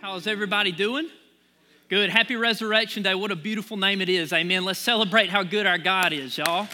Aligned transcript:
How's 0.00 0.28
everybody 0.28 0.70
doing? 0.70 1.08
Good. 1.88 2.08
Happy 2.08 2.36
Resurrection 2.36 3.02
Day. 3.02 3.16
What 3.16 3.32
a 3.32 3.36
beautiful 3.36 3.76
name 3.76 4.00
it 4.00 4.08
is. 4.08 4.32
Amen. 4.32 4.64
Let's 4.64 4.78
celebrate 4.78 5.28
how 5.28 5.42
good 5.42 5.66
our 5.66 5.76
God 5.76 6.12
is, 6.12 6.38
y'all. 6.38 6.68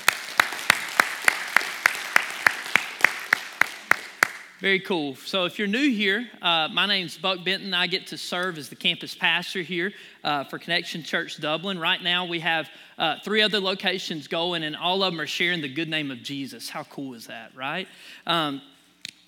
Very 4.60 4.78
cool. 4.80 5.16
So, 5.16 5.46
if 5.46 5.58
you're 5.58 5.66
new 5.66 5.88
here, 5.90 6.28
uh, 6.42 6.68
my 6.70 6.84
name's 6.84 7.16
Buck 7.16 7.42
Benton. 7.46 7.72
I 7.72 7.86
get 7.86 8.08
to 8.08 8.18
serve 8.18 8.58
as 8.58 8.68
the 8.68 8.76
campus 8.76 9.14
pastor 9.14 9.62
here 9.62 9.92
uh, 10.22 10.44
for 10.44 10.58
Connection 10.58 11.02
Church 11.02 11.40
Dublin. 11.40 11.78
Right 11.78 12.02
now, 12.02 12.26
we 12.26 12.40
have 12.40 12.68
uh, 12.98 13.16
three 13.24 13.40
other 13.40 13.58
locations 13.58 14.28
going, 14.28 14.62
and 14.64 14.76
all 14.76 15.02
of 15.02 15.14
them 15.14 15.20
are 15.20 15.26
sharing 15.26 15.62
the 15.62 15.72
good 15.72 15.88
name 15.88 16.10
of 16.10 16.22
Jesus. 16.22 16.68
How 16.68 16.82
cool 16.84 17.14
is 17.14 17.28
that, 17.28 17.56
right? 17.56 17.88
Um, 18.26 18.60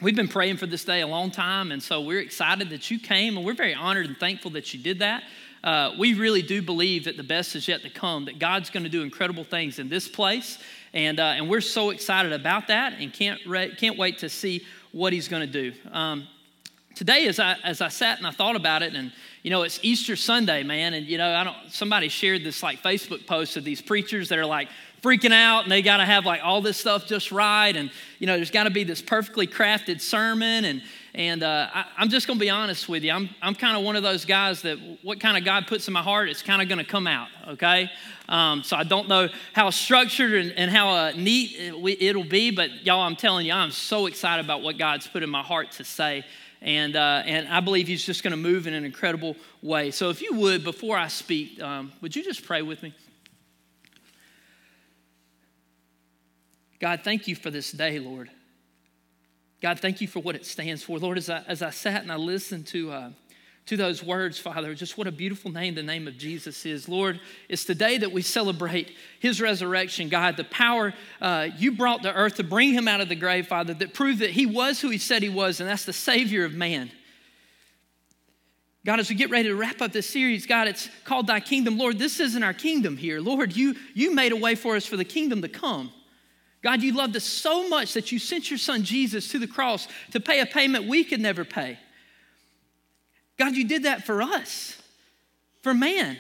we've 0.01 0.17
been 0.17 0.29
praying 0.29 0.59
for 0.59 0.67
this 0.67 0.85
day 0.85 1.01
a 1.01 1.07
long 1.07 1.31
time, 1.31 1.73
and 1.73 1.83
so 1.83 2.01
we're 2.01 2.21
excited 2.21 2.71
that 2.71 2.91
you 2.91 2.99
came, 2.99 3.37
and 3.37 3.47
we're 3.47 3.55
very 3.55 3.75
honored 3.75 4.07
and 4.07 4.17
thankful 4.17 4.51
that 4.53 4.75
you 4.75 4.81
did 4.81 4.99
that. 4.99 5.23
Uh, 5.65 5.93
we 5.99 6.15
really 6.15 6.43
do 6.43 6.61
believe 6.63 7.05
that 7.05 7.17
the 7.17 7.23
best 7.23 7.57
is 7.57 7.67
yet 7.67 7.83
to 7.83 7.91
come, 7.91 8.27
that 8.27 8.39
God's 8.39 8.71
going 8.71 8.85
to 8.85 8.89
do 8.89 9.03
incredible 9.03 9.45
things 9.45 9.79
in 9.79 9.89
this 9.89 10.07
place, 10.07 10.59
and, 10.93 11.19
uh, 11.19 11.35
and 11.37 11.49
we're 11.49 11.61
so 11.61 11.91
excited 11.91 12.33
about 12.33 12.69
that 12.69 12.95
and 12.99 13.13
can't, 13.13 13.41
re- 13.47 13.75
can't 13.75 13.99
wait 13.99 14.19
to 14.19 14.29
see 14.29 14.65
what 14.93 15.13
He's 15.13 15.29
going 15.29 15.51
to 15.51 15.71
do. 15.71 15.73
Um, 15.93 16.27
today, 16.95 17.27
as 17.27 17.41
I, 17.41 17.57
as 17.65 17.81
I 17.81 17.89
sat 17.89 18.19
and 18.19 18.27
I 18.27 18.31
thought 18.33 18.57
about 18.57 18.83
it, 18.83 18.95
and 18.95 19.13
you 19.43 19.51
know, 19.51 19.63
it's 19.63 19.79
Easter 19.83 20.17
Sunday, 20.17 20.63
man, 20.63 20.93
and 20.93 21.07
you 21.07 21.19
know, 21.19 21.33
I 21.33 21.45
don't, 21.45 21.57
somebody 21.71 22.09
shared 22.09 22.45
this 22.45 22.63
like 22.63 22.83
Facebook 22.83 23.27
post 23.27 23.57
of 23.57 23.65
these 23.65 23.81
preachers 23.81 24.29
that 24.29 24.39
are 24.39 24.47
like, 24.47 24.69
freaking 25.07 25.33
out 25.33 25.63
and 25.63 25.71
they 25.71 25.83
got 25.83 25.99
to 25.99 26.05
have 26.05 26.27
like 26.27 26.41
all 26.43 26.61
this 26.61 26.77
stuff 26.77 27.07
just 27.07 27.31
right 27.31 27.77
and 27.77 27.93
you 28.19 28.27
know 28.27 28.35
there's 28.35 28.51
got 28.51 28.65
to 28.65 28.71
be 28.71 28.83
this 28.83 29.01
perfectly 29.01 29.47
crafted 29.47 30.01
sermon 30.01 30.65
and 30.65 30.83
and 31.15 31.45
uh, 31.45 31.69
I, 31.73 32.03
am 32.03 32.09
just 32.09 32.27
going 32.27 32.41
to 32.41 32.45
be 32.45 32.51
honest 32.51 32.89
with 32.89 33.05
you 33.05 33.13
i'm, 33.13 33.31
I'm 33.41 33.55
kind 33.55 33.77
of 33.77 33.85
one 33.85 33.95
of 33.95 34.03
those 34.03 34.25
guys 34.25 34.63
that 34.63 34.79
what 35.03 35.21
kind 35.21 35.37
of 35.37 35.45
god 35.45 35.69
puts 35.69 35.87
in 35.87 35.95
my 35.95 36.03
heart 36.03 36.29
it's 36.29 36.43
kind 36.43 36.61
of 36.61 36.67
going 36.67 36.85
to 36.85 36.85
come 36.85 37.07
out 37.07 37.29
okay 37.47 37.89
um, 38.29 38.65
so 38.65 38.77
i 38.77 38.83
don't 38.83 39.07
know 39.07 39.29
how 39.53 39.71
structured 39.71 40.33
and, 40.33 40.53
and 40.55 40.73
how 40.73 40.89
uh, 40.89 41.13
neat 41.15 41.53
it, 41.57 42.17
will 42.17 42.25
be 42.25 42.51
but 42.51 42.85
y'all 42.85 43.03
i'm 43.03 43.15
telling 43.15 43.47
you 43.47 43.53
i'm 43.53 43.71
so 43.71 44.07
excited 44.07 44.45
about 44.45 44.61
what 44.61 44.77
god's 44.77 45.07
put 45.07 45.23
in 45.23 45.31
my 45.31 45.43
heart 45.43 45.71
to 45.71 45.85
say 45.85 46.25
and, 46.63 46.97
uh, 46.97 47.23
and 47.27 47.47
I 47.49 47.61
believe 47.61 47.87
he's 47.87 48.03
just 48.03 48.25
going 48.25 48.31
to 48.31 48.37
move 48.39 48.67
in 48.67 48.73
an 48.73 48.85
incredible 48.85 49.37
way. 49.63 49.91
So, 49.91 50.09
if 50.09 50.23
you 50.23 50.35
would, 50.37 50.65
before 50.65 50.97
I 50.97 51.07
speak, 51.09 51.63
um, 51.63 51.93
would 52.01 52.17
you 52.17 52.25
just 52.25 52.45
pray 52.45 52.63
with 52.63 52.83
me? 52.83 52.95
God, 56.81 57.01
thank 57.03 57.27
you 57.27 57.35
for 57.35 57.51
this 57.51 57.73
day, 57.73 57.99
Lord. 57.99 58.31
God, 59.63 59.81
thank 59.81 60.01
you 60.01 60.09
for 60.09 60.21
what 60.21 60.35
it 60.35 60.45
stands 60.45 60.83
for. 60.83 60.99
Lord, 60.99 61.17
as 61.19 61.31
I, 61.31 61.43
as 61.47 61.63
I 61.63 61.71
sat 61.71 62.03
and 62.03 62.13
I 62.13 62.17
listened 62.17 62.67
to, 62.69 62.93
uh, 62.93 63.11
to 63.67 63.77
those 63.77 64.03
words, 64.03 64.39
Father, 64.39 64.75
just 64.75 64.99
what 64.99 65.07
a 65.07 65.13
beautiful 65.13 65.51
name 65.51 65.75
the 65.75 65.83
name 65.83 66.07
of 66.07 66.19
Jesus 66.19 66.67
is. 66.67 66.89
Lord, 66.89 67.21
it's 67.49 67.65
the 67.65 67.75
day 67.75 67.97
that 67.99 68.13
we 68.13 68.21
celebrate 68.23 68.93
his 69.19 69.41
resurrection, 69.41 70.09
God, 70.09 70.37
the 70.37 70.45
power 70.45 70.93
uh, 71.21 71.49
you 71.57 71.73
brought 71.73 72.03
to 72.03 72.15
earth 72.15 72.37
to 72.37 72.45
bring 72.45 72.73
him 72.73 72.87
out 72.87 73.01
of 73.01 73.09
the 73.09 73.17
grave, 73.17 73.47
Father, 73.47 73.75
that 73.75 73.95
proved 73.95 74.21
that 74.21 74.31
he 74.31 74.45
was 74.45 74.81
who 74.81 74.91
he 74.91 74.99
said 74.99 75.23
he 75.23 75.29
was, 75.31 75.59
and 75.61 75.69
that's 75.69 75.87
the 75.87 75.93
Savior 75.93 76.45
of 76.45 76.53
man. 76.53 76.91
God, 78.85 79.01
as 79.01 79.09
we 79.09 79.17
get 79.17 79.31
ready 79.31 79.49
to 79.49 79.57
wrap 79.57 79.83
up 79.83 79.93
this 79.93 80.09
series, 80.09 80.47
God, 80.47 80.69
it's 80.69 80.89
called 81.05 81.27
Thy 81.27 81.41
Kingdom. 81.41 81.77
Lord, 81.77 81.99
this 81.99 82.21
isn't 82.21 82.43
our 82.45 82.55
kingdom 82.55 82.97
here. 82.97 83.21
Lord, 83.21 83.57
you, 83.57 83.75
you 83.95 84.15
made 84.15 84.31
a 84.31 84.37
way 84.37 84.55
for 84.55 84.77
us 84.77 84.87
for 84.87 84.97
the 84.97 85.05
kingdom 85.05 85.43
to 85.43 85.49
come. 85.49 85.91
God, 86.67 86.83
you 86.83 86.95
loved 86.95 87.15
us 87.15 87.23
so 87.23 87.69
much 87.69 87.93
that 87.93 88.11
you 88.11 88.19
sent 88.19 88.51
your 88.51 88.59
son 88.59 88.83
Jesus 88.83 89.29
to 89.29 89.39
the 89.39 89.47
cross 89.47 89.87
to 90.11 90.19
pay 90.19 90.41
a 90.41 90.47
payment 90.47 90.89
we 90.89 91.05
could 91.05 91.21
never 91.21 91.45
pay. 91.45 91.79
God, 93.39 93.55
you 93.55 93.69
did 93.69 93.85
that 93.85 94.05
for 94.05 94.21
us, 94.21 94.77
for 95.63 95.73
man. 95.73 96.17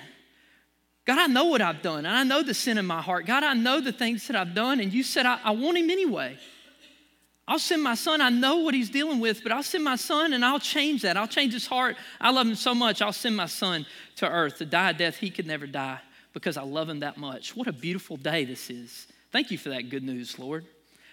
God, 1.04 1.18
I 1.18 1.26
know 1.26 1.46
what 1.46 1.60
I've 1.60 1.82
done, 1.82 2.06
and 2.06 2.14
I 2.14 2.22
know 2.22 2.44
the 2.44 2.54
sin 2.54 2.78
in 2.78 2.86
my 2.86 3.02
heart. 3.02 3.26
God, 3.26 3.42
I 3.42 3.54
know 3.54 3.80
the 3.80 3.90
things 3.90 4.28
that 4.28 4.36
I've 4.36 4.54
done, 4.54 4.78
and 4.78 4.92
you 4.94 5.02
said, 5.02 5.26
I, 5.26 5.40
I 5.42 5.50
want 5.50 5.78
him 5.78 5.90
anyway. 5.90 6.38
I'll 7.48 7.58
send 7.58 7.82
my 7.82 7.96
son. 7.96 8.20
I 8.20 8.28
know 8.28 8.58
what 8.58 8.72
he's 8.72 8.88
dealing 8.88 9.18
with, 9.18 9.42
but 9.42 9.50
I'll 9.50 9.64
send 9.64 9.82
my 9.82 9.96
son 9.96 10.32
and 10.32 10.44
I'll 10.44 10.60
change 10.60 11.02
that. 11.02 11.16
I'll 11.16 11.26
change 11.26 11.54
his 11.54 11.66
heart. 11.66 11.96
I 12.20 12.30
love 12.30 12.46
him 12.46 12.54
so 12.54 12.72
much. 12.72 13.02
I'll 13.02 13.12
send 13.12 13.36
my 13.36 13.46
son 13.46 13.84
to 14.16 14.30
earth 14.30 14.58
to 14.58 14.64
die 14.64 14.90
a 14.90 14.94
death 14.94 15.16
he 15.16 15.28
could 15.28 15.48
never 15.48 15.66
die 15.66 15.98
because 16.32 16.56
I 16.56 16.62
love 16.62 16.88
him 16.88 17.00
that 17.00 17.16
much. 17.16 17.56
What 17.56 17.66
a 17.66 17.72
beautiful 17.72 18.16
day 18.16 18.44
this 18.44 18.70
is. 18.70 19.08
Thank 19.36 19.50
you 19.50 19.58
for 19.58 19.68
that 19.68 19.90
good 19.90 20.02
news, 20.02 20.38
Lord. 20.38 20.64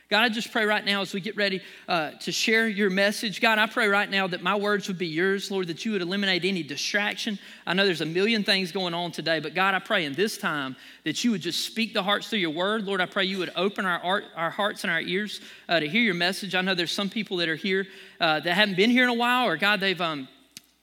God, 0.10 0.24
I 0.24 0.30
just 0.30 0.50
pray 0.50 0.64
right 0.64 0.86
now 0.86 1.02
as 1.02 1.14
we 1.14 1.20
get 1.20 1.36
ready 1.36 1.62
uh, 1.90 2.12
to 2.22 2.32
share 2.32 2.70
your 2.70 2.90
message. 2.90 3.42
God, 3.42 3.60
I 3.60 3.68
pray 3.68 3.90
right 3.90 4.10
now 4.10 4.28
that 4.28 4.42
my 4.42 4.56
words 4.56 4.88
would 4.88 4.98
be 4.98 5.08
yours, 5.08 5.52
Lord, 5.52 5.68
that 5.68 5.84
you 5.84 5.92
would 5.92 6.02
eliminate 6.02 6.46
any 6.46 6.64
distraction. 6.64 7.38
I 7.68 7.74
know 7.74 7.84
there's 7.84 8.00
a 8.00 8.06
million 8.06 8.46
things 8.46 8.72
going 8.72 8.94
on 8.94 9.12
today, 9.12 9.42
but 9.42 9.54
God, 9.54 9.74
I 9.74 9.80
pray 9.80 10.06
in 10.06 10.14
this 10.14 10.38
time 10.38 10.78
that 11.04 11.22
you 11.26 11.32
would 11.32 11.42
just 11.42 11.66
speak 11.66 11.94
the 11.94 12.02
hearts 12.02 12.30
through 12.30 12.40
your 12.40 12.52
word. 12.52 12.86
Lord, 12.86 13.02
I 13.02 13.08
pray 13.08 13.26
you 13.26 13.40
would 13.40 13.52
open 13.58 13.86
our, 13.86 14.00
art, 14.00 14.24
our 14.38 14.50
hearts 14.50 14.86
and 14.86 14.92
our 14.94 15.02
ears 15.02 15.42
uh, 15.68 15.82
to 15.82 15.90
hear 15.90 16.02
your 16.02 16.14
message. 16.14 16.56
I 16.56 16.62
know 16.62 16.76
there's 16.76 16.94
some 16.94 17.10
people 17.10 17.36
that 17.38 17.50
are 17.50 17.58
here 17.58 17.88
uh, 18.22 18.40
that 18.40 18.54
haven't 18.54 18.78
been 18.78 18.90
here 18.90 19.04
in 19.04 19.10
a 19.10 19.16
while, 19.16 19.50
or 19.50 19.58
God, 19.58 19.82
they've 19.82 20.00
um, 20.00 20.30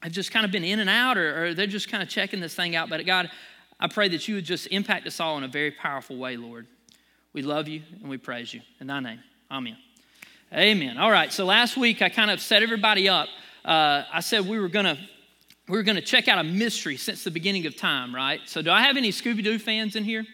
have 0.03 0.13
just 0.13 0.31
kind 0.31 0.45
of 0.45 0.53
been 0.53 0.65
in 0.65 0.79
and 0.79 0.91
out, 0.91 1.17
or, 1.17 1.47
or 1.47 1.55
they're 1.55 1.67
just 1.67 1.89
kind 1.89 2.03
of 2.03 2.11
checking 2.11 2.41
this 2.41 2.55
thing 2.55 2.77
out. 2.77 2.91
But 2.91 3.07
God, 3.07 3.31
I 3.79 3.89
pray 3.89 4.09
that 4.09 4.29
you 4.29 4.35
would 4.35 4.45
just 4.45 4.67
impact 4.67 5.07
us 5.07 5.21
all 5.21 5.39
in 5.39 5.45
a 5.45 5.49
very 5.49 5.71
powerful 5.71 6.19
way, 6.19 6.37
Lord. 6.37 6.67
We 7.33 7.43
love 7.43 7.69
you 7.69 7.83
and 8.01 8.11
we 8.11 8.19
praise 8.19 8.53
you. 8.53 8.61
In 8.81 8.87
thy 8.87 9.01
name, 9.01 9.21
amen. 9.51 9.77
Amen. 10.53 10.99
All 10.99 11.11
right, 11.11 11.33
so 11.33 11.45
last 11.45 11.77
week 11.77 12.03
I 12.03 12.09
kind 12.09 12.31
of 12.31 12.41
set 12.41 12.63
everybody 12.63 13.09
up. 13.09 13.29
Uh, 13.65 14.03
I 14.13 14.21
said 14.21 14.47
we 14.47 14.59
were 14.59 14.69
going 14.69 14.87
to 14.87 14.99
we 15.71 15.77
were 15.77 15.85
going 15.85 15.97
to 15.97 16.03
check 16.03 16.27
out 16.27 16.39
a 16.39 16.43
mystery 16.43 16.97
since 16.97 17.23
the 17.23 17.31
beginning 17.31 17.65
of 17.67 17.77
time, 17.77 18.13
right? 18.13 18.41
So, 18.47 18.61
do 18.61 18.73
I 18.73 18.83
have 18.83 18.97
any 18.97 19.11
Scooby 19.11 19.45
Doo 19.45 19.59
fans 19.59 19.95
in 19.95 20.03
here? 20.03 20.27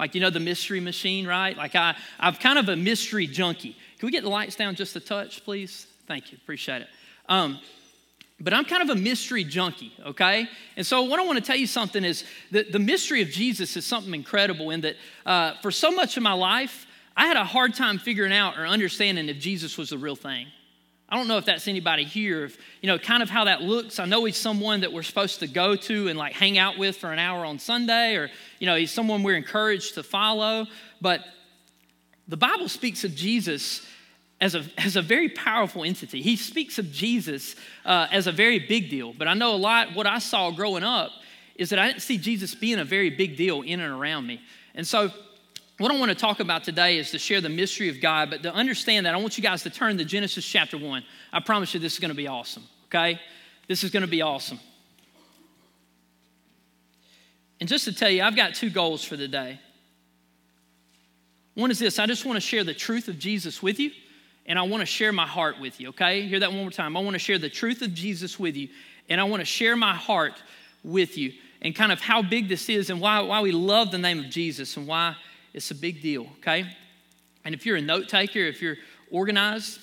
Like, 0.00 0.14
you 0.14 0.20
know, 0.20 0.30
the 0.30 0.40
mystery 0.40 0.80
machine, 0.80 1.26
right? 1.26 1.56
Like, 1.56 1.74
I, 1.74 1.94
I'm 2.18 2.34
kind 2.34 2.58
of 2.58 2.68
a 2.70 2.76
mystery 2.76 3.26
junkie. 3.26 3.76
Can 3.98 4.06
we 4.06 4.12
get 4.12 4.22
the 4.22 4.30
lights 4.30 4.56
down 4.56 4.74
just 4.76 4.96
a 4.96 5.00
touch, 5.00 5.44
please? 5.44 5.86
Thank 6.06 6.32
you. 6.32 6.38
Appreciate 6.40 6.82
it. 6.82 6.88
Um, 7.28 7.58
but 8.40 8.52
I'm 8.52 8.64
kind 8.64 8.88
of 8.88 8.96
a 8.96 9.00
mystery 9.00 9.42
junkie, 9.42 9.92
okay? 10.06 10.48
And 10.76 10.86
so, 10.86 11.02
what 11.02 11.18
I 11.18 11.24
want 11.24 11.38
to 11.38 11.44
tell 11.44 11.56
you 11.56 11.66
something 11.66 12.04
is 12.04 12.24
that 12.52 12.70
the 12.70 12.78
mystery 12.78 13.20
of 13.20 13.28
Jesus 13.28 13.76
is 13.76 13.84
something 13.84 14.14
incredible 14.14 14.70
in 14.70 14.82
that 14.82 14.96
uh, 15.26 15.54
for 15.60 15.70
so 15.70 15.90
much 15.90 16.16
of 16.16 16.22
my 16.22 16.34
life, 16.34 16.86
I 17.16 17.26
had 17.26 17.36
a 17.36 17.44
hard 17.44 17.74
time 17.74 17.98
figuring 17.98 18.32
out 18.32 18.56
or 18.56 18.66
understanding 18.66 19.28
if 19.28 19.38
Jesus 19.38 19.76
was 19.76 19.90
the 19.90 19.98
real 19.98 20.14
thing. 20.14 20.46
I 21.08 21.16
don't 21.16 21.26
know 21.26 21.38
if 21.38 21.46
that's 21.46 21.66
anybody 21.66 22.04
here, 22.04 22.44
if, 22.44 22.58
you 22.82 22.86
know, 22.86 22.98
kind 22.98 23.22
of 23.22 23.30
how 23.30 23.44
that 23.44 23.62
looks. 23.62 23.98
I 23.98 24.04
know 24.04 24.24
he's 24.24 24.36
someone 24.36 24.82
that 24.82 24.92
we're 24.92 25.02
supposed 25.02 25.40
to 25.40 25.48
go 25.48 25.74
to 25.74 26.08
and 26.08 26.18
like 26.18 26.34
hang 26.34 26.58
out 26.58 26.76
with 26.78 26.98
for 26.98 27.10
an 27.12 27.18
hour 27.18 27.46
on 27.46 27.58
Sunday, 27.58 28.14
or, 28.14 28.30
you 28.58 28.66
know, 28.66 28.76
he's 28.76 28.92
someone 28.92 29.22
we're 29.22 29.36
encouraged 29.36 29.94
to 29.94 30.02
follow. 30.02 30.66
But 31.00 31.24
the 32.28 32.36
Bible 32.36 32.68
speaks 32.68 33.04
of 33.04 33.14
Jesus 33.14 33.86
as 34.40 34.54
a, 34.54 34.64
as 34.78 34.96
a 34.96 35.02
very 35.02 35.28
powerful 35.28 35.84
entity. 35.84 36.22
He 36.22 36.36
speaks 36.36 36.78
of 36.78 36.92
Jesus 36.92 37.56
uh, 37.84 38.06
as 38.10 38.26
a 38.26 38.32
very 38.32 38.58
big 38.58 38.88
deal. 38.88 39.12
But 39.12 39.28
I 39.28 39.34
know 39.34 39.54
a 39.54 39.56
lot, 39.56 39.94
what 39.94 40.06
I 40.06 40.18
saw 40.18 40.50
growing 40.50 40.84
up 40.84 41.10
is 41.56 41.70
that 41.70 41.78
I 41.78 41.88
didn't 41.88 42.02
see 42.02 42.18
Jesus 42.18 42.54
being 42.54 42.78
a 42.78 42.84
very 42.84 43.10
big 43.10 43.36
deal 43.36 43.62
in 43.62 43.80
and 43.80 43.92
around 43.92 44.26
me. 44.26 44.40
And 44.74 44.86
so, 44.86 45.10
what 45.78 45.92
I 45.92 45.98
want 45.98 46.10
to 46.10 46.16
talk 46.16 46.40
about 46.40 46.64
today 46.64 46.98
is 46.98 47.12
to 47.12 47.20
share 47.20 47.40
the 47.40 47.48
mystery 47.48 47.88
of 47.88 48.00
God, 48.00 48.30
but 48.30 48.42
to 48.42 48.52
understand 48.52 49.06
that, 49.06 49.14
I 49.14 49.16
want 49.18 49.38
you 49.38 49.44
guys 49.44 49.62
to 49.62 49.70
turn 49.70 49.96
to 49.98 50.04
Genesis 50.04 50.44
chapter 50.44 50.76
1. 50.76 51.04
I 51.32 51.38
promise 51.38 51.72
you 51.72 51.78
this 51.78 51.92
is 51.92 52.00
going 52.00 52.10
to 52.10 52.16
be 52.16 52.26
awesome, 52.26 52.64
okay? 52.86 53.20
This 53.68 53.84
is 53.84 53.90
going 53.90 54.00
to 54.00 54.08
be 54.08 54.20
awesome. 54.20 54.58
And 57.60 57.68
just 57.68 57.84
to 57.84 57.92
tell 57.92 58.10
you, 58.10 58.22
I've 58.22 58.34
got 58.34 58.56
two 58.56 58.70
goals 58.70 59.04
for 59.04 59.16
the 59.16 59.28
day. 59.28 59.60
One 61.54 61.70
is 61.70 61.78
this 61.78 62.00
I 62.00 62.06
just 62.06 62.24
want 62.24 62.36
to 62.36 62.40
share 62.40 62.64
the 62.64 62.74
truth 62.74 63.06
of 63.06 63.18
Jesus 63.18 63.62
with 63.62 63.78
you 63.78 63.92
and 64.48 64.58
I 64.58 64.62
want 64.62 64.80
to 64.80 64.86
share 64.86 65.12
my 65.12 65.26
heart 65.26 65.60
with 65.60 65.78
you, 65.78 65.90
okay? 65.90 66.22
Hear 66.26 66.40
that 66.40 66.50
one 66.50 66.62
more 66.62 66.70
time. 66.70 66.96
I 66.96 67.00
want 67.00 67.14
to 67.14 67.18
share 67.18 67.38
the 67.38 67.50
truth 67.50 67.82
of 67.82 67.92
Jesus 67.92 68.38
with 68.38 68.56
you, 68.56 68.68
and 69.08 69.20
I 69.20 69.24
want 69.24 69.40
to 69.40 69.44
share 69.44 69.76
my 69.76 69.94
heart 69.94 70.42
with 70.82 71.18
you 71.18 71.34
and 71.60 71.74
kind 71.74 71.92
of 71.92 72.00
how 72.00 72.22
big 72.22 72.48
this 72.48 72.68
is 72.68 72.88
and 72.88 73.00
why, 73.00 73.20
why 73.20 73.42
we 73.42 73.52
love 73.52 73.90
the 73.90 73.98
name 73.98 74.18
of 74.18 74.30
Jesus 74.30 74.76
and 74.78 74.86
why 74.86 75.14
it's 75.52 75.70
a 75.70 75.74
big 75.74 76.00
deal, 76.00 76.26
okay? 76.38 76.64
And 77.44 77.54
if 77.54 77.66
you're 77.66 77.76
a 77.76 77.82
note 77.82 78.08
taker, 78.08 78.38
if 78.38 78.62
you're 78.62 78.76
organized, 79.10 79.78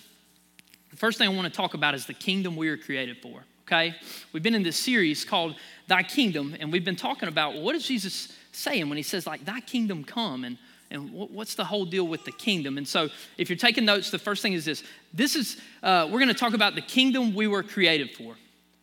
the 0.89 0.97
first 0.97 1.19
thing 1.19 1.29
I 1.29 1.33
want 1.33 1.45
to 1.45 1.55
talk 1.55 1.75
about 1.75 1.93
is 1.93 2.07
the 2.07 2.13
kingdom 2.13 2.55
we 2.55 2.69
were 2.69 2.77
created 2.77 3.17
for, 3.21 3.43
okay? 3.67 3.93
We've 4.33 4.43
been 4.43 4.55
in 4.55 4.63
this 4.63 4.77
series 4.77 5.23
called 5.23 5.55
Thy 5.87 6.01
Kingdom, 6.01 6.55
and 6.59 6.71
we've 6.71 6.85
been 6.85 6.95
talking 6.95 7.29
about 7.29 7.55
what 7.55 7.75
is 7.75 7.85
Jesus 7.85 8.35
saying 8.51 8.89
when 8.89 8.97
he 8.97 9.03
says, 9.03 9.27
like, 9.27 9.45
Thy 9.45 9.59
kingdom 9.59 10.03
come? 10.03 10.43
And 10.43 10.57
and 10.91 11.11
what's 11.11 11.55
the 11.55 11.65
whole 11.65 11.85
deal 11.85 12.07
with 12.07 12.25
the 12.25 12.31
kingdom? 12.31 12.77
And 12.77 12.87
so 12.87 13.09
if 13.37 13.49
you're 13.49 13.57
taking 13.57 13.85
notes 13.85 14.11
the 14.11 14.19
first 14.19 14.41
thing 14.41 14.53
is 14.53 14.65
this. 14.65 14.83
This 15.13 15.35
is 15.35 15.59
uh, 15.83 16.07
we're 16.11 16.19
going 16.19 16.27
to 16.27 16.33
talk 16.33 16.53
about 16.53 16.75
the 16.75 16.81
kingdom 16.81 17.33
we 17.33 17.47
were 17.47 17.63
created 17.63 18.11
for. 18.11 18.35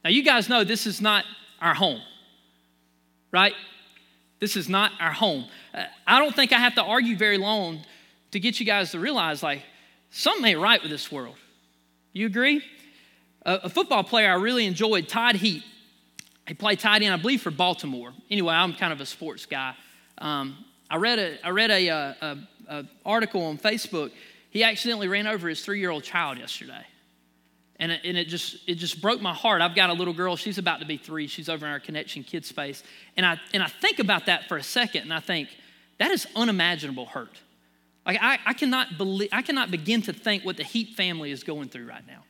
Now 0.04 0.10
you 0.10 0.22
guys 0.22 0.48
know 0.48 0.64
this 0.64 0.86
is 0.86 1.00
not 1.00 1.24
our 1.60 1.74
home 1.74 2.00
right? 3.32 3.54
This 4.38 4.56
is 4.56 4.68
not 4.68 4.92
our 5.00 5.12
home. 5.12 5.46
Uh, 5.74 5.84
i 6.06 6.18
don't 6.18 6.36
think 6.36 6.52
i 6.52 6.58
have 6.58 6.74
to 6.74 6.82
argue 6.82 7.16
very 7.16 7.38
long 7.38 7.80
to 8.30 8.38
get 8.38 8.60
you 8.60 8.66
guys 8.66 8.92
to 8.92 9.00
realize 9.00 9.42
like 9.42 9.62
something 10.10 10.44
ain't 10.44 10.60
right 10.60 10.82
with 10.82 10.90
this 10.90 11.10
world. 11.10 11.36
You 12.12 12.26
agree? 12.26 12.62
A, 13.44 13.60
a 13.64 13.68
football 13.68 14.04
player 14.04 14.30
i 14.30 14.34
really 14.34 14.66
enjoyed 14.66 15.08
todd 15.08 15.36
heap 15.36 15.62
He 16.46 16.54
played 16.54 16.78
tight 16.78 17.02
end, 17.02 17.14
I 17.14 17.16
believe, 17.16 17.42
for 17.42 17.50
Baltimore. 17.50 18.12
Anyway, 18.30 18.54
I'm 18.54 18.74
kind 18.74 18.92
of 18.92 19.00
a 19.00 19.06
sports 19.06 19.46
guy. 19.46 19.74
Um, 20.18 20.64
I 20.92 20.96
read 20.96 21.18
a, 21.18 21.46
I 21.46 21.50
read 21.50 21.70
a, 21.70 21.88
a, 21.88 22.16
a, 22.20 22.38
a 22.68 22.84
article 23.06 23.42
on 23.46 23.56
Facebook. 23.56 24.12
He 24.50 24.62
accidentally 24.62 25.08
ran 25.08 25.26
over 25.26 25.48
his 25.48 25.64
three 25.64 25.80
year 25.80 25.90
old 25.90 26.04
child 26.04 26.36
yesterday. 26.36 26.84
And 27.76 27.90
it, 27.90 28.02
and 28.04 28.18
it, 28.18 28.28
just, 28.28 28.68
it 28.68 28.74
just 28.74 29.00
broke 29.00 29.22
my 29.22 29.32
heart. 29.32 29.62
I've 29.62 29.74
got 29.74 29.88
a 29.88 29.94
little 29.94 30.12
girl, 30.12 30.36
she's 30.36 30.58
about 30.58 30.80
to 30.80 30.86
be 30.86 30.98
three. 30.98 31.26
She's 31.26 31.48
over 31.48 31.64
in 31.64 31.72
our 31.72 31.80
Connection 31.80 32.22
Kids 32.22 32.46
space. 32.46 32.82
And 33.16 33.24
I, 33.24 33.40
and 33.54 33.62
I 33.62 33.68
think 33.68 34.00
about 34.00 34.26
that 34.26 34.48
for 34.48 34.58
a 34.58 34.62
second 34.62 35.02
and 35.02 35.14
I 35.14 35.20
think, 35.20 35.48
that 35.98 36.10
is 36.10 36.26
unimaginable 36.36 37.06
hurt. 37.06 37.40
Like, 38.04 38.18
I, 38.20 38.38
I, 38.44 38.52
cannot 38.52 38.98
believe, 38.98 39.30
I 39.32 39.40
cannot 39.40 39.70
begin 39.70 40.02
to 40.02 40.12
think 40.12 40.44
what 40.44 40.58
the 40.58 40.64
Heap 40.64 40.96
family 40.96 41.30
is 41.30 41.42
going 41.42 41.70
through 41.70 41.86
right 41.86 42.06
now. 42.06 42.24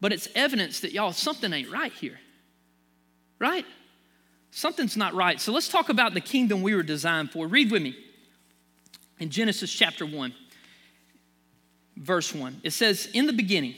But 0.00 0.12
it's 0.12 0.28
evidence 0.34 0.80
that, 0.80 0.92
y'all, 0.92 1.12
something 1.12 1.52
ain't 1.52 1.70
right 1.70 1.92
here. 1.92 2.18
Right? 3.38 3.66
Something's 4.50 4.96
not 4.96 5.14
right. 5.14 5.40
So 5.40 5.52
let's 5.52 5.68
talk 5.68 5.88
about 5.88 6.14
the 6.14 6.20
kingdom 6.20 6.62
we 6.62 6.74
were 6.74 6.82
designed 6.82 7.30
for. 7.30 7.46
Read 7.46 7.70
with 7.70 7.82
me 7.82 7.96
in 9.18 9.30
Genesis 9.30 9.72
chapter 9.72 10.06
1, 10.06 10.34
verse 11.96 12.34
1. 12.34 12.60
It 12.62 12.70
says, 12.70 13.08
In 13.12 13.26
the 13.26 13.32
beginning, 13.32 13.74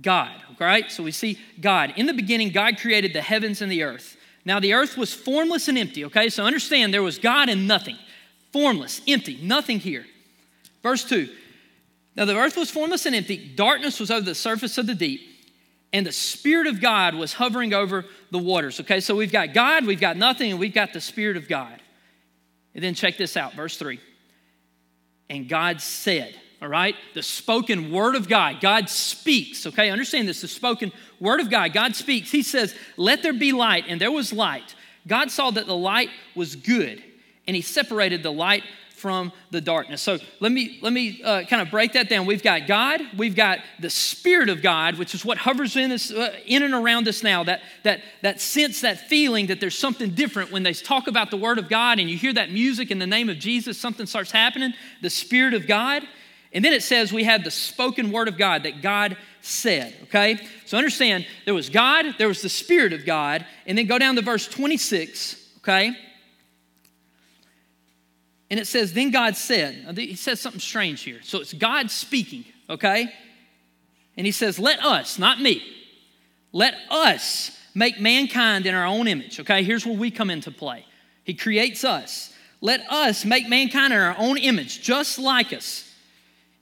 God, 0.00 0.42
right? 0.60 0.90
So 0.90 1.02
we 1.02 1.12
see 1.12 1.38
God. 1.60 1.94
In 1.96 2.06
the 2.06 2.12
beginning, 2.12 2.50
God 2.50 2.78
created 2.78 3.12
the 3.12 3.22
heavens 3.22 3.62
and 3.62 3.70
the 3.72 3.82
earth. 3.82 4.16
Now 4.44 4.60
the 4.60 4.74
earth 4.74 4.96
was 4.96 5.12
formless 5.12 5.68
and 5.68 5.76
empty, 5.76 6.04
okay? 6.06 6.28
So 6.28 6.44
understand 6.44 6.92
there 6.92 7.02
was 7.02 7.18
God 7.18 7.48
and 7.48 7.66
nothing. 7.66 7.98
Formless, 8.52 9.02
empty, 9.06 9.38
nothing 9.42 9.78
here. 9.78 10.06
Verse 10.82 11.04
2 11.04 11.28
Now 12.16 12.24
the 12.24 12.36
earth 12.36 12.56
was 12.56 12.70
formless 12.70 13.06
and 13.06 13.14
empty, 13.14 13.36
darkness 13.36 14.00
was 14.00 14.10
over 14.10 14.24
the 14.24 14.34
surface 14.34 14.78
of 14.78 14.86
the 14.86 14.94
deep, 14.94 15.20
and 15.92 16.06
the 16.06 16.12
Spirit 16.12 16.66
of 16.66 16.80
God 16.80 17.14
was 17.14 17.32
hovering 17.32 17.72
over 17.72 18.04
the 18.30 18.38
waters, 18.38 18.80
okay? 18.80 19.00
So 19.00 19.16
we've 19.16 19.32
got 19.32 19.54
God, 19.54 19.86
we've 19.86 20.00
got 20.00 20.16
nothing, 20.16 20.50
and 20.50 20.60
we've 20.60 20.74
got 20.74 20.92
the 20.92 21.00
Spirit 21.00 21.36
of 21.36 21.48
God. 21.48 21.80
And 22.74 22.84
then 22.84 22.94
check 22.94 23.16
this 23.16 23.36
out, 23.36 23.54
verse 23.54 23.76
3. 23.76 23.98
And 25.30 25.48
God 25.48 25.80
said, 25.80 26.34
all 26.60 26.68
right? 26.68 26.96
The 27.14 27.22
spoken 27.22 27.92
word 27.92 28.16
of 28.16 28.28
God. 28.28 28.60
God 28.60 28.88
speaks, 28.88 29.66
okay? 29.66 29.90
Understand 29.90 30.28
this 30.28 30.40
the 30.40 30.48
spoken 30.48 30.92
word 31.20 31.40
of 31.40 31.50
God. 31.50 31.72
God 31.72 31.94
speaks. 31.94 32.30
He 32.30 32.42
says, 32.42 32.74
Let 32.96 33.22
there 33.22 33.32
be 33.32 33.52
light, 33.52 33.84
and 33.88 34.00
there 34.00 34.10
was 34.10 34.32
light. 34.32 34.74
God 35.06 35.30
saw 35.30 35.50
that 35.52 35.66
the 35.66 35.76
light 35.76 36.10
was 36.34 36.56
good, 36.56 37.02
and 37.46 37.54
He 37.54 37.62
separated 37.62 38.22
the 38.22 38.32
light 38.32 38.64
from 38.98 39.32
the 39.50 39.60
darkness. 39.60 40.02
So 40.02 40.18
let 40.40 40.52
me 40.52 40.78
let 40.82 40.92
me 40.92 41.22
uh, 41.22 41.44
kind 41.44 41.62
of 41.62 41.70
break 41.70 41.92
that 41.92 42.08
down. 42.08 42.26
We've 42.26 42.42
got 42.42 42.66
God, 42.66 43.00
we've 43.16 43.36
got 43.36 43.60
the 43.80 43.90
Spirit 43.90 44.48
of 44.48 44.60
God, 44.60 44.98
which 44.98 45.14
is 45.14 45.24
what 45.24 45.38
hovers 45.38 45.76
in 45.76 45.92
us, 45.92 46.10
uh, 46.10 46.34
in 46.44 46.62
and 46.62 46.74
around 46.74 47.08
us 47.08 47.22
now. 47.22 47.44
That 47.44 47.62
that 47.84 48.02
that 48.22 48.40
sense, 48.40 48.80
that 48.82 49.08
feeling 49.08 49.46
that 49.46 49.60
there's 49.60 49.78
something 49.78 50.10
different 50.10 50.52
when 50.52 50.62
they 50.62 50.72
talk 50.72 51.06
about 51.06 51.30
the 51.30 51.36
Word 51.36 51.58
of 51.58 51.68
God, 51.68 51.98
and 51.98 52.10
you 52.10 52.18
hear 52.18 52.32
that 52.34 52.50
music 52.50 52.90
in 52.90 52.98
the 52.98 53.06
name 53.06 53.28
of 53.28 53.38
Jesus. 53.38 53.78
Something 53.78 54.06
starts 54.06 54.30
happening. 54.30 54.74
The 55.00 55.10
Spirit 55.10 55.54
of 55.54 55.66
God. 55.66 56.02
And 56.52 56.64
then 56.64 56.72
it 56.72 56.82
says 56.82 57.12
we 57.12 57.24
have 57.24 57.44
the 57.44 57.50
spoken 57.50 58.10
word 58.10 58.26
of 58.26 58.38
God 58.38 58.62
that 58.62 58.80
God 58.80 59.18
said, 59.42 59.94
okay? 60.04 60.38
So 60.64 60.78
understand 60.78 61.26
there 61.44 61.52
was 61.54 61.68
God, 61.68 62.14
there 62.16 62.28
was 62.28 62.40
the 62.40 62.48
Spirit 62.48 62.94
of 62.94 63.04
God, 63.04 63.44
and 63.66 63.76
then 63.76 63.86
go 63.86 63.98
down 63.98 64.16
to 64.16 64.22
verse 64.22 64.48
26, 64.48 65.36
okay? 65.58 65.94
And 68.50 68.58
it 68.58 68.66
says, 68.66 68.92
Then 68.92 69.10
God 69.10 69.36
said, 69.36 69.96
he 69.98 70.14
says 70.14 70.40
something 70.40 70.60
strange 70.60 71.02
here. 71.02 71.20
So 71.22 71.40
it's 71.40 71.52
God 71.52 71.90
speaking, 71.90 72.44
okay? 72.68 73.12
And 74.16 74.26
he 74.26 74.32
says, 74.32 74.58
Let 74.58 74.84
us, 74.84 75.18
not 75.18 75.40
me, 75.40 75.62
let 76.52 76.74
us 76.90 77.56
make 77.74 78.00
mankind 78.00 78.66
in 78.66 78.74
our 78.74 78.86
own 78.86 79.06
image, 79.06 79.40
okay? 79.40 79.62
Here's 79.62 79.84
where 79.86 79.96
we 79.96 80.10
come 80.10 80.30
into 80.30 80.50
play. 80.50 80.84
He 81.24 81.34
creates 81.34 81.84
us. 81.84 82.34
Let 82.60 82.80
us 82.90 83.24
make 83.24 83.48
mankind 83.48 83.92
in 83.92 83.98
our 83.98 84.16
own 84.18 84.36
image, 84.38 84.82
just 84.82 85.18
like 85.18 85.52
us 85.52 85.84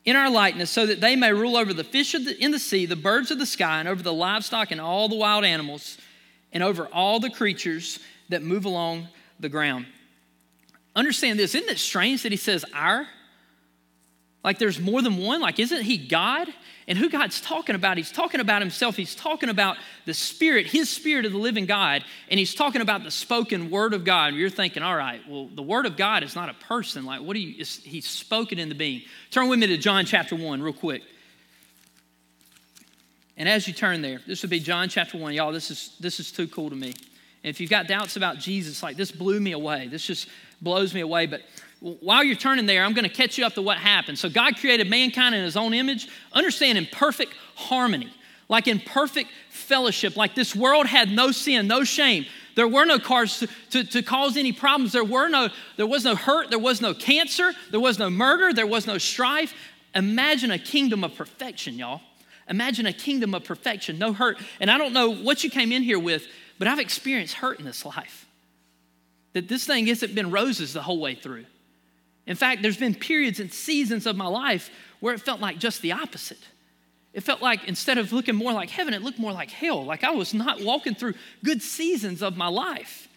in 0.05 0.15
our 0.15 0.31
likeness, 0.31 0.71
so 0.71 0.87
that 0.87 1.01
they 1.01 1.17
may 1.17 1.33
rule 1.33 1.57
over 1.57 1.73
the 1.73 1.85
fish 1.85 2.13
the, 2.13 2.37
in 2.43 2.51
the 2.53 2.59
sea, 2.59 2.87
the 2.87 2.95
birds 2.97 3.31
of 3.31 3.39
the 3.39 3.47
sky, 3.47 3.81
and 3.81 3.89
over 3.89 4.03
the 4.03 4.13
livestock 4.13 4.71
and 4.71 4.81
all 4.81 5.09
the 5.09 5.17
wild 5.17 5.45
animals, 5.45 5.99
and 6.53 6.63
over 6.63 6.87
all 6.87 7.19
the 7.19 7.31
creatures 7.31 7.99
that 8.29 8.43
move 8.43 8.65
along 8.65 9.09
the 9.41 9.49
ground. 9.49 9.87
Understand 10.97 11.39
this, 11.39 11.55
isn't 11.55 11.71
it 11.71 11.79
strange 11.79 12.23
that 12.25 12.33
he 12.33 12.39
says 12.39 12.65
our? 12.75 13.07
Like 14.43 14.59
there's 14.59 14.81
more 14.81 15.03
than 15.03 15.19
one? 15.19 15.41
Like, 15.41 15.59
isn't 15.59 15.83
he 15.83 15.99
God? 15.99 16.49
And 16.89 16.97
who 16.97 17.11
God's 17.11 17.41
talking 17.41 17.75
about? 17.75 17.97
He's 17.97 18.13
talking 18.13 18.41
about 18.41 18.63
himself. 18.63 18.97
He's 18.97 19.15
talking 19.15 19.49
about 19.49 19.77
the 20.05 20.15
Spirit, 20.15 20.69
his 20.69 20.89
Spirit 20.89 21.27
of 21.27 21.33
the 21.33 21.39
living 21.39 21.67
God. 21.67 22.05
And 22.31 22.39
he's 22.39 22.55
talking 22.55 22.81
about 22.81 23.03
the 23.03 23.11
spoken 23.11 23.71
Word 23.71 23.93
of 23.93 24.05
God. 24.05 24.29
And 24.29 24.37
you're 24.37 24.49
thinking, 24.49 24.85
all 24.85 24.97
right, 24.97 25.21
well, 25.29 25.49
the 25.53 25.63
Word 25.63 25.85
of 25.85 25.97
God 25.97 26.23
is 26.23 26.37
not 26.37 26.49
a 26.49 26.55
person. 26.55 27.05
Like, 27.05 27.23
what 27.23 27.35
do 27.35 27.41
you, 27.41 27.65
he's 27.65 28.09
spoken 28.09 28.59
in 28.59 28.69
the 28.69 28.77
being. 28.77 29.03
Turn 29.33 29.49
with 29.49 29.59
me 29.59 29.67
to 29.67 29.77
John 29.77 30.07
chapter 30.07 30.37
1, 30.37 30.63
real 30.63 30.73
quick. 30.73 31.03
And 33.37 33.49
as 33.49 33.67
you 33.67 33.75
turn 33.75 34.01
there, 34.01 34.21
this 34.27 34.43
would 34.43 34.51
be 34.51 34.61
John 34.61 34.89
chapter 34.89 35.19
1. 35.19 35.35
Y'all, 35.35 35.53
this 35.53 35.71
is, 35.71 35.95
this 36.01 36.21
is 36.21 36.31
too 36.31 36.47
cool 36.47 36.71
to 36.71 36.77
me. 36.77 36.95
And 37.47 37.51
if 37.51 37.61
you've 37.61 37.71
got 37.71 37.87
doubts 37.87 38.17
about 38.17 38.39
Jesus, 38.39 38.83
like 38.83 38.97
this 38.97 39.11
blew 39.11 39.41
me 39.41 39.53
away. 39.53 39.89
This 39.89 40.07
just 40.07 40.29
blows 40.61 40.95
me 40.95 41.01
away. 41.01 41.27
But 41.27 41.43
while 41.81 42.25
you're 42.25 42.37
turning 42.37 42.67
there, 42.67 42.85
I'm 42.85 42.95
going 42.95 43.09
to 43.09 43.15
catch 43.15 43.39
you 43.39 43.45
up 43.45 43.55
to 43.55 43.63
what 43.63 43.79
happened. 43.79 44.19
So, 44.19 44.29
God 44.29 44.57
created 44.57 44.89
mankind 44.89 45.35
in 45.35 45.45
his 45.45 45.57
own 45.57 45.75
image, 45.75 46.09
understand 46.33 46.79
in 46.79 46.87
perfect 46.87 47.35
harmony, 47.55 48.13
like 48.49 48.67
in 48.67 48.81
perfect 48.81 49.31
fellowship, 49.51 50.17
like 50.17 50.35
this 50.35 50.55
world 50.55 50.87
had 50.87 51.11
no 51.11 51.31
sin, 51.31 51.67
no 51.67 51.85
shame. 51.85 52.27
There 52.55 52.67
were 52.67 52.87
no 52.87 52.99
cars 52.99 53.41
to, 53.41 53.49
to, 53.71 53.85
to, 53.85 54.03
cause 54.03 54.39
any 54.39 54.53
problems. 54.53 54.93
There, 54.93 55.05
were 55.05 55.29
no, 55.29 55.51
there 55.77 55.87
was 55.87 56.05
no 56.05 56.17
hurt. 56.17 56.49
There 56.49 56.59
was 56.59 56.81
no 56.81 56.95
cancer. 56.95 57.53
There 57.71 57.81
was 57.81 57.99
no 57.99 58.09
murder. 58.09 58.55
There 58.55 58.67
was 58.67 58.87
no 58.87 58.97
strife. 58.97 59.53
Imagine 59.95 60.51
a 60.51 60.59
kingdom 60.59 61.05
of 61.05 61.15
perfection, 61.15 61.75
y'all. 61.75 62.01
Imagine 62.49 62.87
a 62.87 62.93
kingdom 62.93 63.35
of 63.35 63.45
perfection, 63.45 63.99
no 63.99 64.13
hurt. 64.13 64.39
And 64.61 64.71
I 64.71 64.79
don't 64.79 64.93
know 64.93 65.11
what 65.11 65.43
you 65.45 65.51
came 65.51 65.73
in 65.73 65.83
here 65.83 65.99
with, 65.99 66.27
but 66.59 66.69
I've 66.69 66.79
experienced 66.79 67.35
hurt 67.35 67.59
in 67.59 67.65
this 67.65 67.85
life. 67.85 68.26
That 69.37 69.49
this 69.49 69.67
thing 69.67 69.87
hasn't 69.89 70.15
been 70.15 70.31
roses 70.31 70.73
the 70.73 70.81
whole 70.81 70.99
way 70.99 71.15
through. 71.15 71.45
In 72.27 72.37
fact, 72.37 72.63
there's 72.63 72.79
been 72.79 72.95
periods 72.95 73.39
and 73.39 73.53
seasons 73.53 74.07
of 74.07 74.17
my 74.17 74.27
life 74.27 74.71
where 75.01 75.13
it 75.13 75.21
felt 75.21 75.43
like 75.43 75.59
just 75.59 75.83
the 75.83 75.93
opposite. 75.93 76.41
It 77.13 77.21
felt 77.21 77.43
like 77.43 77.69
instead 77.69 77.99
of 77.99 78.15
looking 78.15 78.35
more 78.35 78.55
like 78.55 78.71
heaven, 78.71 78.95
it 78.95 79.03
looked 79.03 79.19
more 79.19 79.35
like 79.35 79.51
hell. 79.51 79.85
Like 79.85 80.05
I 80.05 80.13
was 80.13 80.33
not 80.33 80.63
walking 80.63 80.95
through 80.95 81.13
good 81.45 81.61
seasons 81.61 82.23
of 82.23 82.39
my 82.39 82.49
life. 82.49 83.09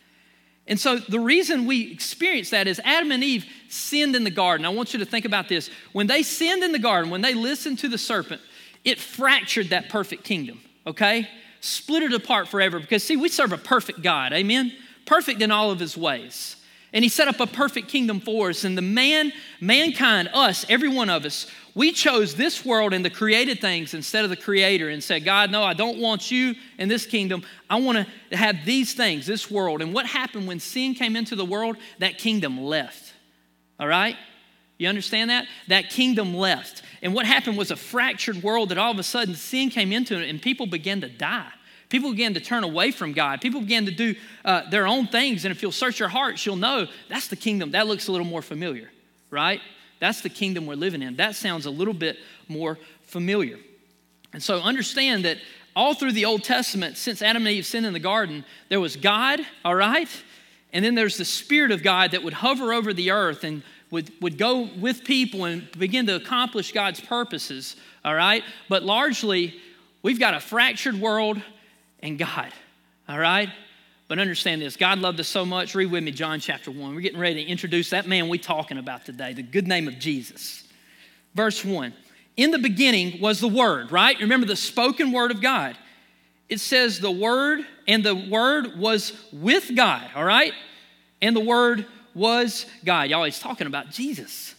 And 0.67 0.77
so 0.77 0.97
the 0.97 1.21
reason 1.21 1.65
we 1.65 1.89
experience 1.89 2.49
that 2.49 2.67
is 2.67 2.81
Adam 2.83 3.13
and 3.13 3.23
Eve 3.23 3.45
sinned 3.69 4.13
in 4.13 4.25
the 4.25 4.29
garden. 4.29 4.65
I 4.65 4.69
want 4.69 4.91
you 4.91 4.99
to 4.99 5.05
think 5.05 5.23
about 5.23 5.47
this. 5.47 5.69
When 5.93 6.07
they 6.07 6.21
sinned 6.21 6.65
in 6.65 6.73
the 6.73 6.79
garden, 6.79 7.11
when 7.11 7.21
they 7.21 7.33
listened 7.33 7.79
to 7.79 7.87
the 7.87 7.97
serpent, 7.97 8.41
it 8.83 8.99
fractured 8.99 9.69
that 9.69 9.87
perfect 9.87 10.25
kingdom, 10.25 10.59
okay? 10.85 11.29
Split 11.61 12.03
it 12.03 12.11
apart 12.11 12.49
forever 12.49 12.77
because, 12.77 13.03
see, 13.03 13.15
we 13.15 13.29
serve 13.29 13.53
a 13.53 13.57
perfect 13.57 14.01
God, 14.01 14.33
amen? 14.33 14.73
Perfect 15.09 15.41
in 15.41 15.49
all 15.49 15.71
of 15.71 15.79
his 15.79 15.97
ways. 15.97 16.55
And 16.93 17.03
he 17.03 17.09
set 17.09 17.27
up 17.27 17.39
a 17.39 17.47
perfect 17.47 17.87
kingdom 17.87 18.19
for 18.19 18.51
us. 18.51 18.63
And 18.63 18.77
the 18.77 18.83
man, 18.83 19.33
mankind, 19.59 20.29
us, 20.35 20.67
every 20.69 20.87
one 20.87 21.09
of 21.09 21.25
us, 21.25 21.47
we 21.73 21.91
chose 21.91 22.35
this 22.35 22.63
world 22.63 22.93
and 22.93 23.03
the 23.03 23.09
created 23.09 23.59
things 23.59 23.95
instead 23.95 24.23
of 24.23 24.29
the 24.29 24.35
creator 24.35 24.87
and 24.87 25.03
said, 25.03 25.25
God, 25.25 25.49
no, 25.49 25.63
I 25.63 25.73
don't 25.73 25.97
want 25.97 26.29
you 26.29 26.53
in 26.77 26.89
this 26.89 27.07
kingdom. 27.07 27.41
I 27.71 27.79
want 27.79 27.97
to 28.29 28.37
have 28.37 28.57
these 28.65 28.93
things, 28.93 29.25
this 29.25 29.49
world. 29.49 29.81
And 29.81 29.95
what 29.95 30.05
happened 30.05 30.47
when 30.47 30.59
sin 30.59 30.93
came 30.93 31.15
into 31.15 31.35
the 31.35 31.45
world? 31.45 31.77
That 31.97 32.19
kingdom 32.19 32.61
left. 32.61 33.11
All 33.79 33.87
right? 33.87 34.15
You 34.77 34.89
understand 34.89 35.31
that? 35.31 35.47
That 35.69 35.89
kingdom 35.89 36.35
left. 36.35 36.83
And 37.01 37.15
what 37.15 37.25
happened 37.25 37.57
was 37.57 37.71
a 37.71 37.75
fractured 37.75 38.43
world 38.43 38.69
that 38.69 38.77
all 38.77 38.91
of 38.91 38.99
a 38.99 39.03
sudden 39.03 39.33
sin 39.33 39.71
came 39.71 39.91
into 39.91 40.21
it 40.21 40.29
and 40.29 40.39
people 40.39 40.67
began 40.67 41.01
to 41.01 41.09
die. 41.09 41.51
People 41.89 42.11
began 42.11 42.35
to 42.35 42.39
turn 42.39 42.63
away 42.63 42.91
from 42.91 43.13
God. 43.13 43.41
People 43.41 43.61
began 43.61 43.85
to 43.85 43.91
do 43.91 44.15
uh, 44.45 44.69
their 44.69 44.85
own 44.85 45.07
things. 45.07 45.43
And 45.43 45.51
if 45.51 45.63
you'll 45.63 45.71
search 45.71 45.99
your 45.99 46.09
hearts, 46.09 46.45
you'll 46.45 46.55
know 46.55 46.87
that's 47.09 47.27
the 47.27 47.35
kingdom. 47.35 47.71
That 47.71 47.87
looks 47.87 48.07
a 48.07 48.11
little 48.11 48.27
more 48.27 48.43
familiar, 48.43 48.91
right? 49.31 49.59
That's 49.99 50.21
the 50.21 50.29
kingdom 50.29 50.67
we're 50.67 50.75
living 50.75 51.01
in. 51.01 51.15
That 51.15 51.35
sounds 51.35 51.65
a 51.65 51.71
little 51.71 51.95
bit 51.95 52.17
more 52.47 52.77
familiar. 53.01 53.57
And 54.33 54.41
so 54.41 54.61
understand 54.61 55.25
that 55.25 55.37
all 55.75 55.95
through 55.95 56.11
the 56.11 56.25
Old 56.25 56.43
Testament, 56.43 56.95
since 56.95 57.21
Adam 57.21 57.47
and 57.47 57.55
Eve 57.55 57.65
sinned 57.65 57.85
in 57.85 57.93
the 57.93 57.99
garden, 57.99 58.45
there 58.69 58.79
was 58.79 58.95
God, 58.95 59.41
all 59.65 59.75
right? 59.75 60.09
And 60.71 60.85
then 60.85 60.93
there's 60.93 61.17
the 61.17 61.25
Spirit 61.25 61.71
of 61.71 61.81
God 61.81 62.11
that 62.11 62.23
would 62.23 62.33
hover 62.33 62.71
over 62.71 62.93
the 62.93 63.11
earth 63.11 63.43
and 63.43 63.63
would, 63.89 64.11
would 64.21 64.37
go 64.37 64.69
with 64.79 65.03
people 65.03 65.45
and 65.45 65.69
begin 65.71 66.05
to 66.05 66.15
accomplish 66.15 66.71
God's 66.71 66.99
purposes, 66.99 67.75
all 68.05 68.13
right? 68.13 68.43
But 68.67 68.83
largely, 68.83 69.59
we've 70.03 70.19
got 70.19 70.35
a 70.35 70.39
fractured 70.39 70.99
world 70.99 71.41
and 72.01 72.17
God. 72.17 72.51
All 73.07 73.19
right? 73.19 73.49
But 74.07 74.19
understand 74.19 74.61
this 74.61 74.75
God 74.75 74.99
loved 74.99 75.19
us 75.19 75.27
so 75.27 75.45
much. 75.45 75.75
Read 75.75 75.91
with 75.91 76.03
me 76.03 76.11
John 76.11 76.39
chapter 76.39 76.71
1. 76.71 76.95
We're 76.95 77.01
getting 77.01 77.19
ready 77.19 77.45
to 77.45 77.49
introduce 77.49 77.91
that 77.91 78.07
man 78.07 78.27
we're 78.27 78.41
talking 78.41 78.77
about 78.77 79.05
today, 79.05 79.33
the 79.33 79.43
good 79.43 79.67
name 79.67 79.87
of 79.87 79.99
Jesus. 79.99 80.63
Verse 81.35 81.63
1 81.63 81.93
In 82.35 82.51
the 82.51 82.59
beginning 82.59 83.21
was 83.21 83.39
the 83.39 83.47
Word, 83.47 83.91
right? 83.91 84.19
Remember 84.19 84.47
the 84.47 84.55
spoken 84.55 85.11
Word 85.11 85.31
of 85.31 85.41
God. 85.41 85.77
it 86.49 86.59
says 86.59 86.99
the 86.99 87.11
Word, 87.11 87.61
and 87.87 88.03
the 88.03 88.15
Word 88.15 88.79
was 88.79 89.13
with 89.31 89.75
God, 89.75 90.09
all 90.15 90.25
right? 90.25 90.53
And 91.21 91.35
the 91.35 91.41
Word 91.41 91.85
was 92.15 92.65
God. 92.83 93.09
Y'all, 93.09 93.23
he's 93.23 93.39
talking 93.39 93.67
about 93.67 93.91
Jesus. 93.91 94.55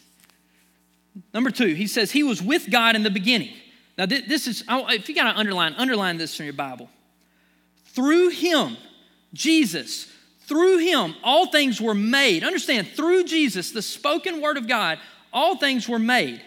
Number 1.35 1.51
two, 1.51 1.75
he 1.75 1.89
says 1.89 2.13
he 2.13 2.23
was 2.23 2.41
with 2.41 2.71
God 2.71 2.95
in 2.95 3.03
the 3.03 3.11
beginning. 3.11 3.53
Now, 3.99 4.07
this 4.07 4.47
is, 4.47 4.65
if 4.69 5.09
you 5.09 5.15
got 5.15 5.33
to 5.33 5.39
underline, 5.39 5.75
underline 5.75 6.17
this 6.17 6.39
in 6.39 6.47
your 6.47 6.55
Bible. 6.55 6.89
Through 8.01 8.31
him, 8.31 8.79
Jesus, 9.35 10.07
through 10.47 10.79
him, 10.79 11.15
all 11.23 11.49
things 11.49 11.83
were 11.83 11.95
made. 11.95 12.43
Understand, 12.43 12.89
through 12.89 13.25
Jesus, 13.25 13.73
the 13.73 13.83
spoken 13.83 14.41
word 14.41 14.57
of 14.57 14.67
God, 14.67 14.99
all 15.35 15.57
things 15.57 15.87
were 15.87 15.99
made. 15.99 16.41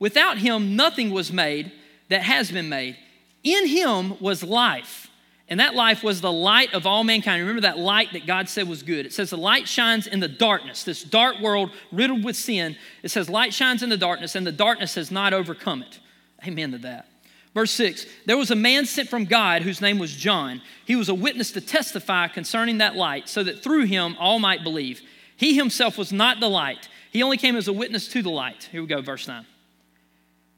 Without 0.00 0.38
him, 0.38 0.74
nothing 0.74 1.12
was 1.12 1.32
made 1.32 1.70
that 2.08 2.22
has 2.22 2.50
been 2.50 2.68
made. 2.68 2.96
In 3.44 3.68
him 3.68 4.18
was 4.18 4.42
life, 4.42 5.08
and 5.48 5.60
that 5.60 5.76
life 5.76 6.02
was 6.02 6.20
the 6.20 6.32
light 6.32 6.74
of 6.74 6.88
all 6.88 7.04
mankind. 7.04 7.40
Remember 7.40 7.60
that 7.60 7.78
light 7.78 8.12
that 8.14 8.26
God 8.26 8.48
said 8.48 8.66
was 8.66 8.82
good. 8.82 9.06
It 9.06 9.12
says 9.12 9.30
the 9.30 9.36
light 9.36 9.68
shines 9.68 10.08
in 10.08 10.18
the 10.18 10.26
darkness, 10.26 10.82
this 10.82 11.04
dark 11.04 11.38
world 11.38 11.70
riddled 11.92 12.24
with 12.24 12.34
sin. 12.34 12.74
It 13.04 13.12
says 13.12 13.30
light 13.30 13.54
shines 13.54 13.84
in 13.84 13.90
the 13.90 13.96
darkness, 13.96 14.34
and 14.34 14.44
the 14.44 14.50
darkness 14.50 14.96
has 14.96 15.12
not 15.12 15.32
overcome 15.32 15.82
it. 15.82 16.00
Amen 16.44 16.72
to 16.72 16.78
that. 16.78 17.09
Verse 17.54 17.72
6 17.72 18.06
There 18.26 18.36
was 18.36 18.50
a 18.50 18.56
man 18.56 18.86
sent 18.86 19.08
from 19.08 19.24
God 19.24 19.62
whose 19.62 19.80
name 19.80 19.98
was 19.98 20.14
John. 20.14 20.62
He 20.84 20.96
was 20.96 21.08
a 21.08 21.14
witness 21.14 21.52
to 21.52 21.60
testify 21.60 22.28
concerning 22.28 22.78
that 22.78 22.96
light, 22.96 23.28
so 23.28 23.42
that 23.42 23.62
through 23.62 23.86
him 23.86 24.16
all 24.18 24.38
might 24.38 24.62
believe. 24.62 25.02
He 25.36 25.54
himself 25.54 25.96
was 25.96 26.12
not 26.12 26.40
the 26.40 26.48
light, 26.48 26.88
he 27.10 27.22
only 27.22 27.36
came 27.36 27.56
as 27.56 27.66
a 27.66 27.72
witness 27.72 28.08
to 28.08 28.22
the 28.22 28.30
light. 28.30 28.68
Here 28.70 28.82
we 28.82 28.86
go, 28.86 29.00
verse 29.00 29.26
9. 29.26 29.46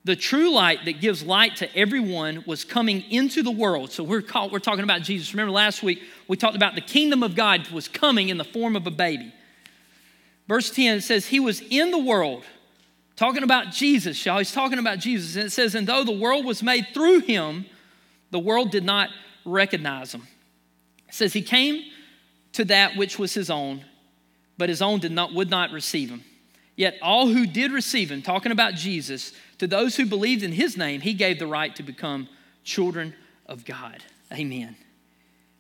The 0.05 0.17
true 0.17 0.53
light 0.53 0.85
that 0.87 1.01
gives 1.01 1.23
light 1.23 1.57
to 1.57 1.77
everyone 1.77 2.43
was 2.45 2.65
coming 2.65 3.03
into 3.11 3.43
the 3.43 3.53
world. 3.53 3.93
So 3.93 4.03
we're, 4.03 4.25
we're 4.51 4.59
talking 4.59 4.83
about 4.83 5.03
Jesus. 5.03 5.33
Remember 5.33 5.53
last 5.53 5.83
week 5.83 6.03
we 6.27 6.37
talked 6.37 6.57
about 6.57 6.75
the 6.75 6.81
kingdom 6.81 7.23
of 7.23 7.37
God 7.37 7.69
was 7.69 7.87
coming 7.87 8.29
in 8.29 8.37
the 8.37 8.45
form 8.45 8.75
of 8.75 8.87
a 8.87 8.91
baby. 8.91 9.33
Verse 10.49 10.71
10 10.71 11.01
says, 11.03 11.27
He 11.27 11.39
was 11.39 11.63
in 11.71 11.93
the 11.93 11.99
world, 11.99 12.43
Talking 13.17 13.43
about 13.43 13.73
Jesus, 13.73 14.25
y'all. 14.25 14.39
He's 14.39 14.53
talking 14.53 14.79
about 14.79 14.99
Jesus. 14.99 15.37
And 15.37 15.47
it 15.47 15.51
says, 15.51 15.75
And 15.75 15.87
though 15.87 16.05
the 16.05 16.13
world 16.13 16.45
was 16.45 16.63
made 16.63 16.89
through 16.95 17.21
him, 17.21 17.67
the 18.31 18.39
world 18.39 18.71
did 18.71 18.85
not 18.85 19.11
recognize 19.45 20.15
him. 20.15 20.27
It 21.09 21.15
says, 21.15 21.33
He 21.33 21.43
came 21.43 21.83
to 22.53 22.65
that 22.67 22.97
which 22.97 23.19
was 23.19 23.35
his 23.35 23.51
own, 23.51 23.85
but 24.59 24.69
his 24.69 24.83
own 24.83 25.01
did 25.01 25.13
not, 25.13 25.35
would 25.35 25.51
not 25.51 25.71
receive 25.71 26.11
him. 26.11 26.25
Yet 26.75 26.97
all 27.03 27.27
who 27.27 27.47
did 27.47 27.71
receive 27.71 28.11
him, 28.11 28.23
talking 28.23 28.53
about 28.53 28.75
Jesus, 28.75 29.33
to 29.59 29.67
those 29.67 29.97
who 29.97 30.07
believed 30.07 30.43
in 30.43 30.53
his 30.53 30.77
name, 30.77 31.03
he 31.03 31.13
gave 31.13 31.39
the 31.39 31.47
right 31.47 31.75
to 31.77 31.83
become 31.83 32.29
children 32.65 33.15
of 33.47 33.65
God. 33.65 34.03
Amen. 34.33 34.77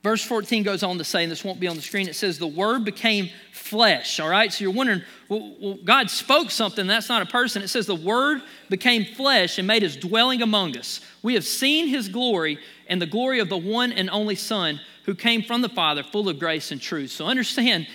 Verse 0.03 0.25
14 0.25 0.65
goes 0.65 0.83
on 0.83 0.99
to 0.99 1.05
say, 1.05 1.23
and 1.23 1.31
this 1.31 1.45
won't 1.45 1.61
be 1.61 1.69
on 1.69 1.77
the 1.77 1.83
screen, 1.83 2.09
it 2.09 2.17
says, 2.17 2.39
The 2.39 2.47
word 2.47 2.85
became 2.85 3.31
flesh. 3.53 4.19
All 4.19 4.29
right, 4.29 4.53
so 4.53 4.65
you're 4.65 4.73
wondering, 4.73 5.03
well, 5.29 5.55
well, 5.61 5.79
God 5.85 6.11
spoke 6.11 6.51
something, 6.51 6.89
that's 6.89 7.09
not 7.09 7.23
a 7.23 7.27
person. 7.27 7.63
It 7.63 7.69
says, 7.69 7.87
The 7.87 7.95
word 7.95 8.43
became 8.69 9.05
flesh 9.05 9.59
and 9.59 9.67
made 9.67 9.83
his 9.83 9.97
dwelling 9.97 10.43
among 10.43 10.77
us. 10.77 11.01
We 11.23 11.35
have 11.35 11.45
seen 11.45 11.87
his 11.87 12.09
glory 12.09 12.59
and 12.89 13.01
the 13.01 13.07
glory 13.07 13.39
of 13.39 13.49
the 13.49 13.57
one 13.57 13.93
and 13.93 14.11
only 14.11 14.35
Son 14.35 14.81
who 15.05 15.15
came 15.15 15.43
from 15.43 15.63
the 15.63 15.69
Father, 15.69 16.03
full 16.03 16.29
of 16.29 16.39
grace 16.39 16.73
and 16.73 16.81
truth. 16.81 17.11
So 17.11 17.27
understand, 17.27 17.87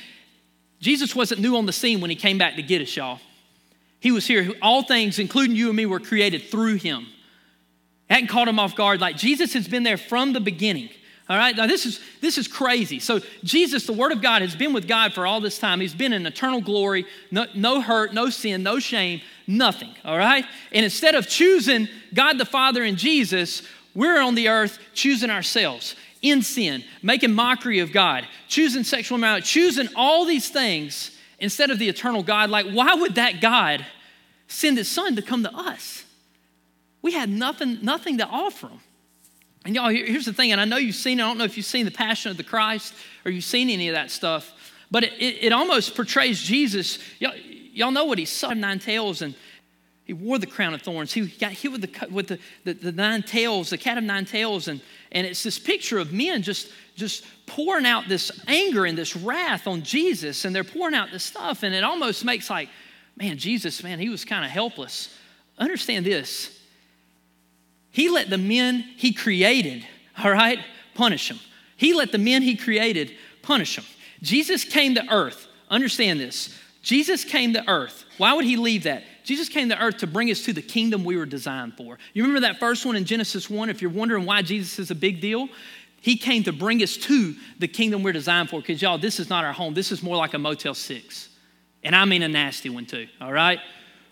Jesus 0.80 1.14
wasn't 1.14 1.42
new 1.42 1.58
on 1.58 1.66
the 1.66 1.74
scene 1.74 2.00
when 2.00 2.10
he 2.10 2.16
came 2.16 2.38
back 2.38 2.56
to 2.56 2.62
get 2.62 2.82
us, 2.82 2.96
y'all. 2.96 3.20
He 4.00 4.12
was 4.12 4.26
here. 4.26 4.54
All 4.62 4.84
things, 4.84 5.20
including 5.20 5.56
you 5.56 5.68
and 5.68 5.76
me, 5.76 5.86
were 5.86 6.00
created 6.00 6.44
through 6.50 6.76
him. 6.76 7.08
I 8.10 8.16
Hadn't 8.16 8.30
caught 8.30 8.48
him 8.48 8.60
off 8.60 8.76
guard. 8.76 9.02
Like 9.02 9.18
Jesus 9.18 9.54
has 9.54 9.68
been 9.68 9.84
there 9.84 9.98
from 9.98 10.32
the 10.32 10.40
beginning. 10.40 10.90
All 11.30 11.38
right, 11.38 11.56
now 11.56 11.68
this 11.68 11.86
is 11.86 12.00
this 12.22 12.38
is 12.38 12.48
crazy. 12.48 13.00
So 13.00 13.20
Jesus, 13.44 13.86
the 13.86 13.94
Word 13.94 14.14
of 14.14 14.22
God, 14.22 14.42
has 14.42 14.56
been 14.56 14.72
with 14.72 14.88
God 14.88 15.14
for 15.14 15.28
all 15.28 15.42
this 15.42 15.60
time. 15.60 15.82
He's 15.82 15.94
been 15.94 16.14
in 16.14 16.26
eternal 16.26 16.62
glory, 16.62 17.06
no, 17.32 17.46
no 17.54 17.82
hurt, 17.82 18.14
no 18.14 18.30
sin, 18.30 18.64
no 18.64 18.80
shame, 18.80 19.22
nothing. 19.46 19.94
All 20.06 20.18
right, 20.18 20.46
and 20.72 20.86
instead 20.86 21.16
of 21.16 21.28
choosing 21.28 21.90
God 22.14 22.38
the 22.38 22.46
Father 22.46 22.84
and 22.84 22.98
Jesus, 22.98 23.62
we're 23.94 24.22
on 24.22 24.36
the 24.36 24.48
earth 24.48 24.80
choosing 24.94 25.30
ourselves 25.30 25.96
in 26.22 26.42
sin, 26.42 26.84
making 27.02 27.34
mockery 27.34 27.80
of 27.80 27.92
God, 27.92 28.26
choosing 28.48 28.84
sexual 28.84 29.18
immorality, 29.18 29.46
choosing 29.46 29.90
all 29.96 30.26
these 30.26 30.50
things 30.50 31.12
instead 31.40 31.70
of 31.72 31.80
the 31.80 31.90
eternal 31.90 32.24
God. 32.24 32.50
Like, 32.50 32.68
why 32.72 32.96
would 32.96 33.16
that 33.16 33.42
God 33.42 33.86
send 34.48 34.78
His 34.78 34.88
Son 34.88 35.16
to 35.16 35.22
come 35.22 35.44
to 35.44 35.54
us? 35.54 36.04
We 37.02 37.14
had 37.14 37.30
nothing, 37.30 37.80
nothing 37.82 38.18
to 38.18 38.26
offer 38.26 38.68
Him. 38.68 38.80
And 39.68 39.76
y'all, 39.76 39.90
here's 39.90 40.24
the 40.24 40.32
thing, 40.32 40.54
and 40.54 40.62
I 40.62 40.64
know 40.64 40.78
you've 40.78 40.96
seen, 40.96 41.20
I 41.20 41.28
don't 41.28 41.38
know 41.38 41.44
if 41.44 41.58
you've 41.58 41.66
seen 41.66 41.84
The 41.84 41.92
Passion 41.92 42.32
of 42.32 42.38
the 42.38 42.44
Christ 42.44 42.94
or 43.26 43.32
you've 43.32 43.44
seen 43.44 43.70
any 43.70 43.90
of 43.90 43.96
that 43.96 44.12
stuff, 44.12 44.54
but 44.90 45.04
it, 45.04 45.12
it, 45.20 45.44
it 45.44 45.52
almost 45.52 45.94
portrays 45.94 46.42
Jesus. 46.42 47.00
Y'all, 47.20 47.36
y'all 47.36 47.92
know 47.92 48.06
what 48.06 48.18
he 48.18 48.24
saw 48.24 48.54
nine 48.54 48.80
tails 48.80 49.22
and 49.22 49.36
he 50.06 50.14
wore 50.14 50.40
the 50.40 50.48
crown 50.48 50.74
of 50.74 50.84
thorns. 50.84 51.12
He 51.12 51.28
got 51.28 51.52
hit 51.52 51.70
with 51.70 51.82
the, 51.82 52.08
with 52.10 52.28
the, 52.28 52.40
the, 52.64 52.76
the 52.76 52.92
nine 52.94 53.24
tails, 53.24 53.72
the 53.72 53.78
cat 53.78 53.98
of 53.98 54.06
nine 54.06 54.24
tails, 54.24 54.70
and, 54.70 54.80
and 55.12 55.28
it's 55.28 55.44
this 55.44 55.60
picture 55.60 56.00
of 56.00 56.14
men 56.14 56.44
just, 56.44 56.72
just 56.96 57.26
pouring 57.46 57.86
out 57.86 58.08
this 58.08 58.32
anger 58.48 58.86
and 58.86 58.98
this 58.98 59.18
wrath 59.18 59.68
on 59.68 59.84
Jesus, 59.84 60.46
and 60.46 60.56
they're 60.56 60.64
pouring 60.64 60.96
out 60.96 61.12
this 61.12 61.26
stuff, 61.26 61.64
and 61.64 61.76
it 61.76 61.84
almost 61.84 62.24
makes 62.24 62.50
like, 62.50 62.70
man, 63.18 63.38
Jesus, 63.38 63.84
man, 63.84 64.00
he 64.00 64.08
was 64.08 64.24
kind 64.24 64.46
of 64.46 64.52
helpless. 64.52 65.14
Understand 65.58 66.06
this 66.06 66.57
he 67.98 68.10
let 68.10 68.30
the 68.30 68.38
men 68.38 68.82
he 68.96 69.12
created, 69.12 69.84
all 70.24 70.30
right, 70.30 70.60
punish 70.94 71.30
them. 71.30 71.40
He 71.78 71.96
let 71.96 72.12
the 72.12 72.20
men 72.20 72.44
he 72.44 72.56
created 72.56 73.14
punish 73.42 73.76
them. 73.76 73.86
Jesus 74.22 74.64
came 74.64 74.94
to 74.94 75.12
earth. 75.12 75.48
Understand 75.72 76.20
this. 76.20 76.56
Jesus 76.84 77.24
came 77.24 77.54
to 77.54 77.68
earth. 77.68 78.06
Why 78.20 78.34
would 78.34 78.46
he 78.46 78.56
leave 78.56 78.84
that? 78.84 79.02
Jesus 79.24 79.50
came 79.50 79.70
to 79.70 79.82
earth 79.82 79.98
to 79.98 80.06
bring 80.06 80.30
us 80.30 80.44
to 80.44 80.54
the 80.54 80.62
kingdom 80.62 81.04
we 81.04 81.18
were 81.18 81.26
designed 81.26 81.76
for. 81.76 81.98
You 82.14 82.22
remember 82.22 82.42
that 82.42 82.60
first 82.60 82.86
one 82.86 82.96
in 82.96 83.04
Genesis 83.04 83.50
1? 83.50 83.68
If 83.68 83.82
you're 83.82 83.90
wondering 83.90 84.28
why 84.28 84.44
Jesus 84.44 84.78
is 84.78 84.92
a 84.92 84.96
big 84.96 85.20
deal, 85.20 85.50
he 86.00 86.18
came 86.18 86.44
to 86.44 86.54
bring 86.54 86.84
us 86.84 86.98
to 86.98 87.34
the 87.58 87.68
kingdom 87.68 88.04
we're 88.04 88.14
designed 88.14 88.52
for. 88.52 88.60
Because, 88.60 88.80
y'all, 88.80 89.00
this 89.00 89.20
is 89.20 89.28
not 89.28 89.44
our 89.44 89.54
home. 89.54 89.74
This 89.74 89.92
is 89.92 90.04
more 90.04 90.18
like 90.18 90.36
a 90.36 90.38
Motel 90.38 90.76
6. 90.76 91.30
And 91.84 91.96
I 91.96 92.06
mean 92.06 92.22
a 92.22 92.28
nasty 92.28 92.70
one, 92.70 92.86
too, 92.86 93.08
all 93.20 93.34
right? 93.34 93.60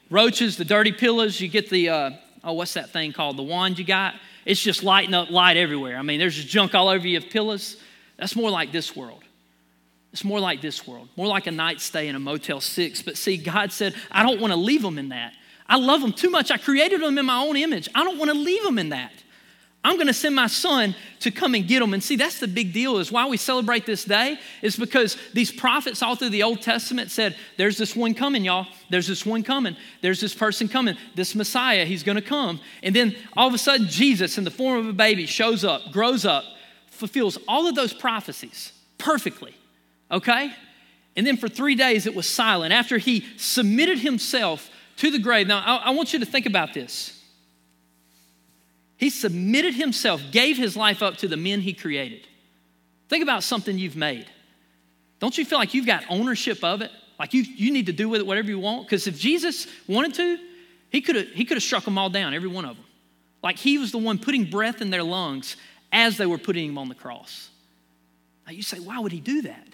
Roaches, 0.10 0.58
the 0.58 0.66
dirty 0.66 0.92
pillows, 0.92 1.40
you 1.40 1.50
get 1.50 1.70
the, 1.70 1.90
uh, 1.90 2.12
oh, 2.46 2.54
what's 2.54 2.76
that 2.76 2.92
thing 2.92 3.12
called? 3.12 3.38
The 3.38 3.44
wand 3.44 3.80
you 3.80 3.86
got? 3.86 4.16
It's 4.46 4.62
just 4.62 4.84
lighting 4.84 5.14
up 5.14 5.32
light 5.32 5.58
everywhere. 5.58 5.98
I 5.98 6.04
mean, 6.04 6.20
there's 6.20 6.36
just 6.36 6.48
junk 6.48 6.76
all 6.76 6.88
over 6.88 7.08
you 7.08 7.18
of 7.18 7.30
pillows. 7.30 7.78
That's 8.18 8.36
more 8.36 8.50
like 8.50 8.72
this 8.72 8.96
world. 8.96 9.24
It's 10.14 10.24
more 10.24 10.40
like 10.40 10.62
this 10.62 10.88
world, 10.88 11.10
more 11.18 11.28
like 11.28 11.46
a 11.48 11.52
night 11.52 11.82
stay 11.82 12.08
in 12.08 12.16
a 12.16 12.20
Motel 12.20 12.62
6. 12.62 13.02
But 13.02 13.18
see, 13.18 13.36
God 13.36 13.74
said, 13.74 13.96
I 14.10 14.24
don't 14.24 14.40
want 14.40 14.54
to 14.54 14.58
leave 14.58 14.82
them 14.82 14.98
in 14.98 15.10
that. 15.10 15.34
I 15.68 15.78
love 15.78 16.00
them 16.00 16.14
too 16.14 16.30
much. 16.30 16.52
I 16.52 16.58
created 16.58 17.02
them 17.02 17.18
in 17.18 17.26
my 17.26 17.42
own 17.42 17.58
image. 17.58 17.90
I 17.94 18.04
don't 18.04 18.18
want 18.18 18.32
to 18.32 18.38
leave 18.38 18.64
them 18.64 18.80
in 18.80 18.90
that. 18.90 19.12
I'm 19.86 19.98
going 19.98 20.08
to 20.08 20.14
send 20.14 20.34
my 20.36 20.48
son 20.48 20.96
to 21.20 21.30
come 21.30 21.54
and 21.54 21.68
get 21.68 21.80
them. 21.80 21.94
And 21.94 22.04
see, 22.04 22.16
that's 22.16 22.40
the 22.40 22.48
big 22.48 22.74
deal 22.74 22.98
is 22.98 23.12
why 23.12 23.28
we 23.28 23.38
celebrate 23.38 23.86
this 23.86 24.04
day 24.04 24.40
is 24.64 24.76
because 24.76 25.16
these 25.32 25.52
prophets 25.52 26.02
all 26.02 26.16
through 26.16 26.32
the 26.32 26.42
Old 26.42 26.64
Testament 26.64 27.12
said, 27.12 27.36
there's 27.58 27.78
this 27.78 27.96
one 27.96 28.16
coming, 28.16 28.44
y'all. 28.44 28.66
There's 28.90 29.06
this 29.06 29.28
one 29.28 29.44
coming. 29.44 29.78
There's 30.02 30.20
this 30.20 30.34
person 30.34 30.68
coming. 30.68 30.98
This 31.14 31.36
Messiah, 31.36 31.86
he's 31.86 32.02
going 32.02 32.16
to 32.16 32.24
come. 32.24 32.60
And 32.82 32.96
then 32.96 33.16
all 33.38 33.48
of 33.48 33.54
a 33.54 33.60
sudden, 33.60 33.86
Jesus, 33.86 34.40
in 34.40 34.44
the 34.44 34.50
form 34.50 34.80
of 34.80 34.88
a 34.88 34.94
baby, 34.94 35.28
shows 35.28 35.64
up, 35.64 35.92
grows 35.92 36.26
up, 36.26 36.46
fulfills 36.90 37.38
all 37.48 37.68
of 37.68 37.76
those 37.76 37.94
prophecies 37.94 38.74
perfectly. 38.98 39.54
Okay? 40.10 40.52
And 41.16 41.28
then 41.28 41.38
for 41.38 41.48
three 41.48 41.76
days, 41.76 42.08
it 42.08 42.16
was 42.16 42.28
silent 42.28 42.74
after 42.74 42.98
he 42.98 43.24
submitted 43.38 44.00
himself 44.00 44.68
to 44.98 45.12
the 45.12 45.20
grave. 45.20 45.46
Now, 45.46 45.60
I, 45.60 45.76
I 45.76 45.90
want 45.92 46.12
you 46.12 46.18
to 46.22 46.26
think 46.26 46.48
about 46.48 46.74
this. 46.74 47.15
He 48.98 49.10
submitted 49.10 49.74
himself, 49.74 50.22
gave 50.32 50.58
his 50.58 50.78
life 50.78 51.04
up 51.04 51.18
to 51.18 51.28
the 51.28 51.38
men 51.38 51.62
he 51.62 51.74
created. 51.74 52.28
Think 53.10 53.24
about 53.24 53.44
something 53.44 53.78
you've 53.78 53.96
made. 53.96 54.26
Don't 55.20 55.38
you 55.38 55.46
feel 55.46 55.60
like 55.60 55.74
you've 55.74 55.86
got 55.86 56.04
ownership 56.10 56.64
of 56.64 56.82
it? 56.82 56.92
Like 57.20 57.34
you, 57.34 57.44
you 57.44 57.72
need 57.72 57.86
to 57.86 57.94
do 57.94 58.10
with 58.10 58.22
it 58.22 58.28
whatever 58.28 58.50
you 58.50 58.60
want? 58.60 58.86
Because 58.86 59.08
if 59.08 59.18
Jesus 59.18 59.68
wanted 59.88 60.14
to, 60.16 60.38
he 60.90 61.02
could 61.02 61.16
have 61.16 61.28
he 61.28 61.46
could 61.46 61.58
have 61.58 61.64
struck 61.64 61.84
them 61.84 61.98
all 61.98 62.10
down, 62.10 62.34
every 62.34 62.50
one 62.50 62.66
of 62.66 62.76
them. 62.76 62.86
Like 63.42 63.58
he 63.58 63.78
was 63.78 63.92
the 63.92 63.98
one 63.98 64.18
putting 64.18 64.50
breath 64.50 64.82
in 64.82 64.90
their 64.90 65.04
lungs 65.04 65.56
as 65.92 66.18
they 66.18 66.26
were 66.26 66.38
putting 66.38 66.70
him 66.70 66.78
on 66.78 66.90
the 66.90 66.96
cross. 66.96 67.50
Now 68.46 68.54
you 68.54 68.62
say, 68.62 68.80
why 68.80 69.00
would 69.00 69.12
he 69.12 69.20
do 69.20 69.44
that? 69.44 69.68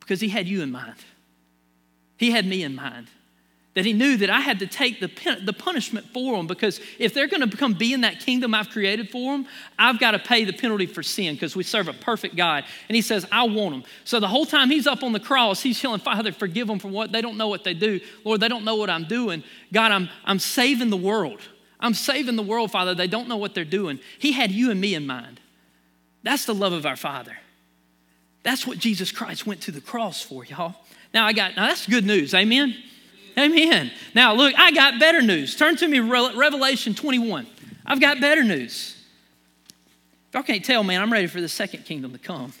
Because 0.00 0.20
he 0.20 0.28
had 0.28 0.48
you 0.48 0.62
in 0.62 0.70
mind. 0.70 0.96
He 2.16 2.30
had 2.30 2.46
me 2.46 2.62
in 2.62 2.74
mind 2.74 3.08
that 3.76 3.84
he 3.84 3.92
knew 3.92 4.16
that 4.16 4.30
I 4.30 4.40
had 4.40 4.60
to 4.60 4.66
take 4.66 5.00
the, 5.00 5.36
the 5.44 5.52
punishment 5.52 6.06
for 6.14 6.34
them 6.34 6.46
because 6.46 6.80
if 6.98 7.12
they're 7.12 7.28
going 7.28 7.42
to 7.42 7.46
become 7.46 7.74
be 7.74 7.92
in 7.92 8.00
that 8.00 8.20
kingdom 8.20 8.54
I've 8.54 8.70
created 8.70 9.10
for 9.10 9.34
them, 9.34 9.46
I've 9.78 10.00
got 10.00 10.12
to 10.12 10.18
pay 10.18 10.44
the 10.44 10.54
penalty 10.54 10.86
for 10.86 11.02
sin 11.02 11.34
because 11.34 11.54
we 11.54 11.62
serve 11.62 11.86
a 11.86 11.92
perfect 11.92 12.36
God. 12.36 12.64
And 12.88 12.96
he 12.96 13.02
says, 13.02 13.26
I 13.30 13.44
want 13.44 13.74
them. 13.74 13.84
So 14.04 14.18
the 14.18 14.28
whole 14.28 14.46
time 14.46 14.70
he's 14.70 14.86
up 14.86 15.02
on 15.02 15.12
the 15.12 15.20
cross, 15.20 15.60
he's 15.60 15.80
yelling, 15.82 16.00
Father, 16.00 16.32
forgive 16.32 16.68
them 16.68 16.78
for 16.78 16.88
what 16.88 17.12
they 17.12 17.20
don't 17.20 17.36
know 17.36 17.48
what 17.48 17.64
they 17.64 17.74
do. 17.74 18.00
Lord, 18.24 18.40
they 18.40 18.48
don't 18.48 18.64
know 18.64 18.76
what 18.76 18.88
I'm 18.88 19.04
doing. 19.04 19.44
God, 19.70 19.92
I'm, 19.92 20.08
I'm 20.24 20.38
saving 20.38 20.88
the 20.88 20.96
world. 20.96 21.42
I'm 21.78 21.92
saving 21.92 22.36
the 22.36 22.42
world, 22.42 22.70
Father. 22.70 22.94
They 22.94 23.06
don't 23.06 23.28
know 23.28 23.36
what 23.36 23.54
they're 23.54 23.66
doing. 23.66 24.00
He 24.18 24.32
had 24.32 24.50
you 24.50 24.70
and 24.70 24.80
me 24.80 24.94
in 24.94 25.06
mind. 25.06 25.38
That's 26.22 26.46
the 26.46 26.54
love 26.54 26.72
of 26.72 26.86
our 26.86 26.96
Father. 26.96 27.36
That's 28.42 28.66
what 28.66 28.78
Jesus 28.78 29.12
Christ 29.12 29.46
went 29.46 29.60
to 29.62 29.70
the 29.70 29.82
cross 29.82 30.22
for, 30.22 30.46
y'all. 30.46 30.76
Now 31.12 31.26
I 31.26 31.34
got 31.34 31.56
now 31.56 31.66
that's 31.66 31.86
good 31.86 32.06
news. 32.06 32.32
Amen. 32.32 32.74
Amen. 33.38 33.90
Now 34.14 34.34
look, 34.34 34.54
I 34.58 34.70
got 34.70 34.98
better 34.98 35.20
news. 35.20 35.56
Turn 35.56 35.76
to 35.76 35.88
me 35.88 36.00
Revelation 36.00 36.94
21. 36.94 37.46
I've 37.84 38.00
got 38.00 38.20
better 38.20 38.42
news. 38.42 38.96
Y'all 40.32 40.42
can't 40.42 40.64
tell, 40.64 40.82
man, 40.82 41.00
I'm 41.00 41.12
ready 41.12 41.26
for 41.26 41.40
the 41.40 41.48
second 41.48 41.84
kingdom 41.84 42.12
to 42.12 42.18
come. 42.18 42.52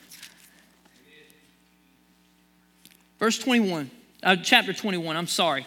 Verse 3.18 3.38
21, 3.38 3.90
uh, 4.22 4.36
chapter 4.36 4.74
21, 4.74 5.16
I'm 5.16 5.26
sorry. 5.26 5.66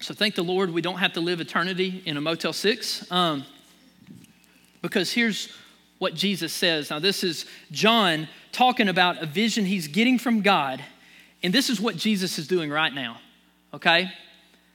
So 0.00 0.12
thank 0.12 0.34
the 0.34 0.42
Lord 0.42 0.70
we 0.70 0.82
don't 0.82 0.98
have 0.98 1.14
to 1.14 1.20
live 1.20 1.40
eternity 1.40 2.02
in 2.04 2.16
a 2.16 2.20
Motel 2.20 2.52
6. 2.52 3.10
Um, 3.10 3.44
because 4.82 5.12
here's 5.12 5.48
what 5.98 6.14
Jesus 6.14 6.52
says. 6.52 6.90
Now, 6.90 6.98
this 6.98 7.22
is 7.22 7.46
John 7.70 8.28
talking 8.52 8.88
about 8.88 9.22
a 9.22 9.26
vision 9.26 9.64
he's 9.64 9.88
getting 9.88 10.18
from 10.18 10.42
God. 10.42 10.82
And 11.42 11.52
this 11.52 11.68
is 11.68 11.80
what 11.80 11.96
Jesus 11.96 12.38
is 12.38 12.46
doing 12.46 12.70
right 12.70 12.94
now, 12.94 13.18
okay? 13.74 14.10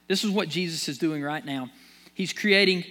This 0.08 0.24
is 0.24 0.30
what 0.30 0.48
Jesus 0.48 0.88
is 0.88 0.98
doing 0.98 1.22
right 1.22 1.44
now. 1.44 1.70
He's 2.12 2.32
creating, 2.32 2.84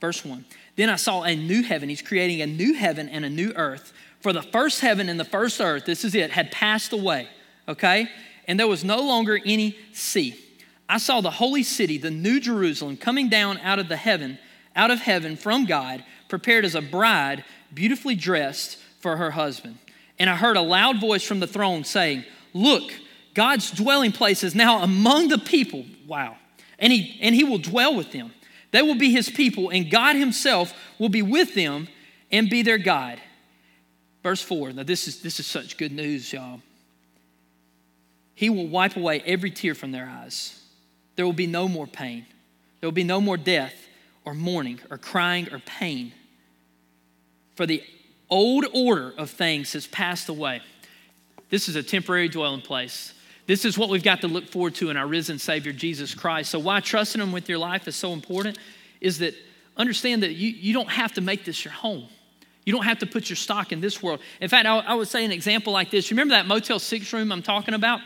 verse 0.00 0.24
1. 0.24 0.44
Then 0.76 0.90
I 0.90 0.96
saw 0.96 1.22
a 1.22 1.36
new 1.36 1.62
heaven. 1.62 1.88
He's 1.88 2.02
creating 2.02 2.42
a 2.42 2.46
new 2.46 2.74
heaven 2.74 3.08
and 3.08 3.24
a 3.24 3.30
new 3.30 3.52
earth. 3.54 3.92
For 4.20 4.32
the 4.32 4.42
first 4.42 4.80
heaven 4.80 5.08
and 5.08 5.18
the 5.18 5.24
first 5.24 5.60
earth, 5.60 5.84
this 5.84 6.04
is 6.04 6.14
it, 6.14 6.30
had 6.30 6.50
passed 6.50 6.92
away, 6.92 7.28
okay? 7.68 8.08
And 8.46 8.58
there 8.58 8.68
was 8.68 8.84
no 8.84 9.00
longer 9.02 9.38
any 9.44 9.76
sea. 9.92 10.38
I 10.88 10.98
saw 10.98 11.20
the 11.20 11.30
holy 11.30 11.62
city, 11.62 11.98
the 11.98 12.10
new 12.10 12.40
Jerusalem, 12.40 12.96
coming 12.96 13.28
down 13.28 13.58
out 13.58 13.78
of 13.78 13.88
the 13.88 13.96
heaven, 13.96 14.38
out 14.74 14.90
of 14.90 15.00
heaven 15.00 15.36
from 15.36 15.64
God, 15.64 16.04
prepared 16.28 16.64
as 16.64 16.74
a 16.74 16.82
bride, 16.82 17.44
beautifully 17.72 18.14
dressed 18.14 18.78
for 19.00 19.16
her 19.16 19.32
husband. 19.32 19.78
And 20.22 20.30
I 20.30 20.36
heard 20.36 20.56
a 20.56 20.62
loud 20.62 21.00
voice 21.00 21.24
from 21.24 21.40
the 21.40 21.48
throne 21.48 21.82
saying, 21.82 22.24
Look, 22.54 22.92
God's 23.34 23.72
dwelling 23.72 24.12
place 24.12 24.44
is 24.44 24.54
now 24.54 24.80
among 24.84 25.26
the 25.26 25.38
people. 25.38 25.84
Wow. 26.06 26.36
And 26.78 26.92
he, 26.92 27.18
and 27.20 27.34
he 27.34 27.42
will 27.42 27.58
dwell 27.58 27.96
with 27.96 28.12
them. 28.12 28.32
They 28.70 28.82
will 28.82 28.94
be 28.94 29.10
his 29.10 29.28
people, 29.28 29.70
and 29.70 29.90
God 29.90 30.14
himself 30.14 30.74
will 30.96 31.08
be 31.08 31.22
with 31.22 31.56
them 31.56 31.88
and 32.30 32.48
be 32.48 32.62
their 32.62 32.78
God. 32.78 33.20
Verse 34.22 34.40
4. 34.40 34.74
Now, 34.74 34.84
this 34.84 35.08
is, 35.08 35.22
this 35.22 35.40
is 35.40 35.46
such 35.48 35.76
good 35.76 35.90
news, 35.90 36.32
y'all. 36.32 36.60
He 38.36 38.48
will 38.48 38.68
wipe 38.68 38.94
away 38.94 39.24
every 39.26 39.50
tear 39.50 39.74
from 39.74 39.90
their 39.90 40.08
eyes. 40.08 40.62
There 41.16 41.26
will 41.26 41.32
be 41.32 41.48
no 41.48 41.66
more 41.66 41.88
pain. 41.88 42.26
There 42.78 42.86
will 42.86 42.92
be 42.92 43.02
no 43.02 43.20
more 43.20 43.36
death 43.36 43.74
or 44.24 44.34
mourning 44.34 44.78
or 44.88 44.98
crying 44.98 45.52
or 45.52 45.58
pain. 45.58 46.12
For 47.56 47.66
the 47.66 47.82
old 48.32 48.64
order 48.72 49.12
of 49.18 49.30
things 49.30 49.74
has 49.74 49.86
passed 49.86 50.30
away. 50.30 50.62
This 51.50 51.68
is 51.68 51.76
a 51.76 51.82
temporary 51.82 52.28
dwelling 52.28 52.62
place. 52.62 53.12
This 53.46 53.66
is 53.66 53.76
what 53.76 53.90
we've 53.90 54.02
got 54.02 54.22
to 54.22 54.28
look 54.28 54.48
forward 54.48 54.74
to 54.76 54.88
in 54.88 54.96
our 54.96 55.06
risen 55.06 55.38
Savior, 55.38 55.72
Jesus 55.72 56.14
Christ. 56.14 56.50
So, 56.50 56.58
why 56.58 56.80
trusting 56.80 57.20
Him 57.20 57.30
with 57.30 57.48
your 57.48 57.58
life 57.58 57.86
is 57.86 57.94
so 57.94 58.14
important 58.14 58.58
is 59.02 59.18
that 59.18 59.34
understand 59.76 60.22
that 60.22 60.32
you, 60.32 60.48
you 60.48 60.72
don't 60.72 60.90
have 60.90 61.12
to 61.14 61.20
make 61.20 61.44
this 61.44 61.62
your 61.62 61.74
home. 61.74 62.08
You 62.64 62.72
don't 62.72 62.84
have 62.84 63.00
to 63.00 63.06
put 63.06 63.28
your 63.28 63.36
stock 63.36 63.70
in 63.70 63.80
this 63.80 64.02
world. 64.02 64.20
In 64.40 64.48
fact, 64.48 64.66
I, 64.66 64.78
I 64.78 64.94
would 64.94 65.08
say 65.08 65.24
an 65.24 65.32
example 65.32 65.72
like 65.72 65.90
this. 65.90 66.10
Remember 66.10 66.32
that 66.32 66.46
Motel 66.46 66.78
6 66.78 67.12
room 67.12 67.30
I'm 67.32 67.42
talking 67.42 67.74
about? 67.74 68.00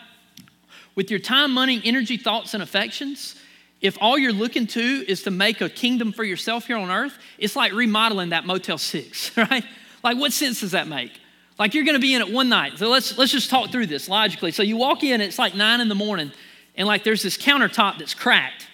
With 0.96 1.10
your 1.10 1.20
time, 1.20 1.52
money, 1.52 1.80
energy, 1.84 2.16
thoughts, 2.16 2.54
and 2.54 2.62
affections, 2.62 3.36
if 3.80 3.96
all 4.00 4.18
you're 4.18 4.32
looking 4.32 4.66
to 4.68 4.80
is 4.80 5.22
to 5.24 5.30
make 5.30 5.60
a 5.60 5.68
kingdom 5.68 6.10
for 6.10 6.24
yourself 6.24 6.66
here 6.66 6.78
on 6.78 6.90
earth, 6.90 7.16
it's 7.38 7.54
like 7.54 7.72
remodeling 7.72 8.30
that 8.30 8.46
Motel 8.46 8.78
6, 8.78 9.36
right? 9.36 9.64
Like, 10.02 10.16
what 10.16 10.32
sense 10.32 10.60
does 10.60 10.72
that 10.72 10.88
make? 10.88 11.12
Like, 11.58 11.74
you're 11.74 11.84
gonna 11.84 11.98
be 11.98 12.14
in 12.14 12.20
it 12.20 12.32
one 12.32 12.48
night. 12.48 12.78
So 12.78 12.88
let's, 12.88 13.16
let's 13.16 13.32
just 13.32 13.50
talk 13.50 13.70
through 13.70 13.86
this 13.86 14.08
logically. 14.08 14.52
So 14.52 14.62
you 14.62 14.76
walk 14.76 15.02
in, 15.02 15.20
it's 15.20 15.38
like 15.38 15.54
nine 15.54 15.80
in 15.80 15.88
the 15.88 15.94
morning, 15.94 16.32
and 16.76 16.86
like 16.86 17.04
there's 17.04 17.22
this 17.22 17.36
countertop 17.36 17.98
that's 17.98 18.14
cracked, 18.14 18.68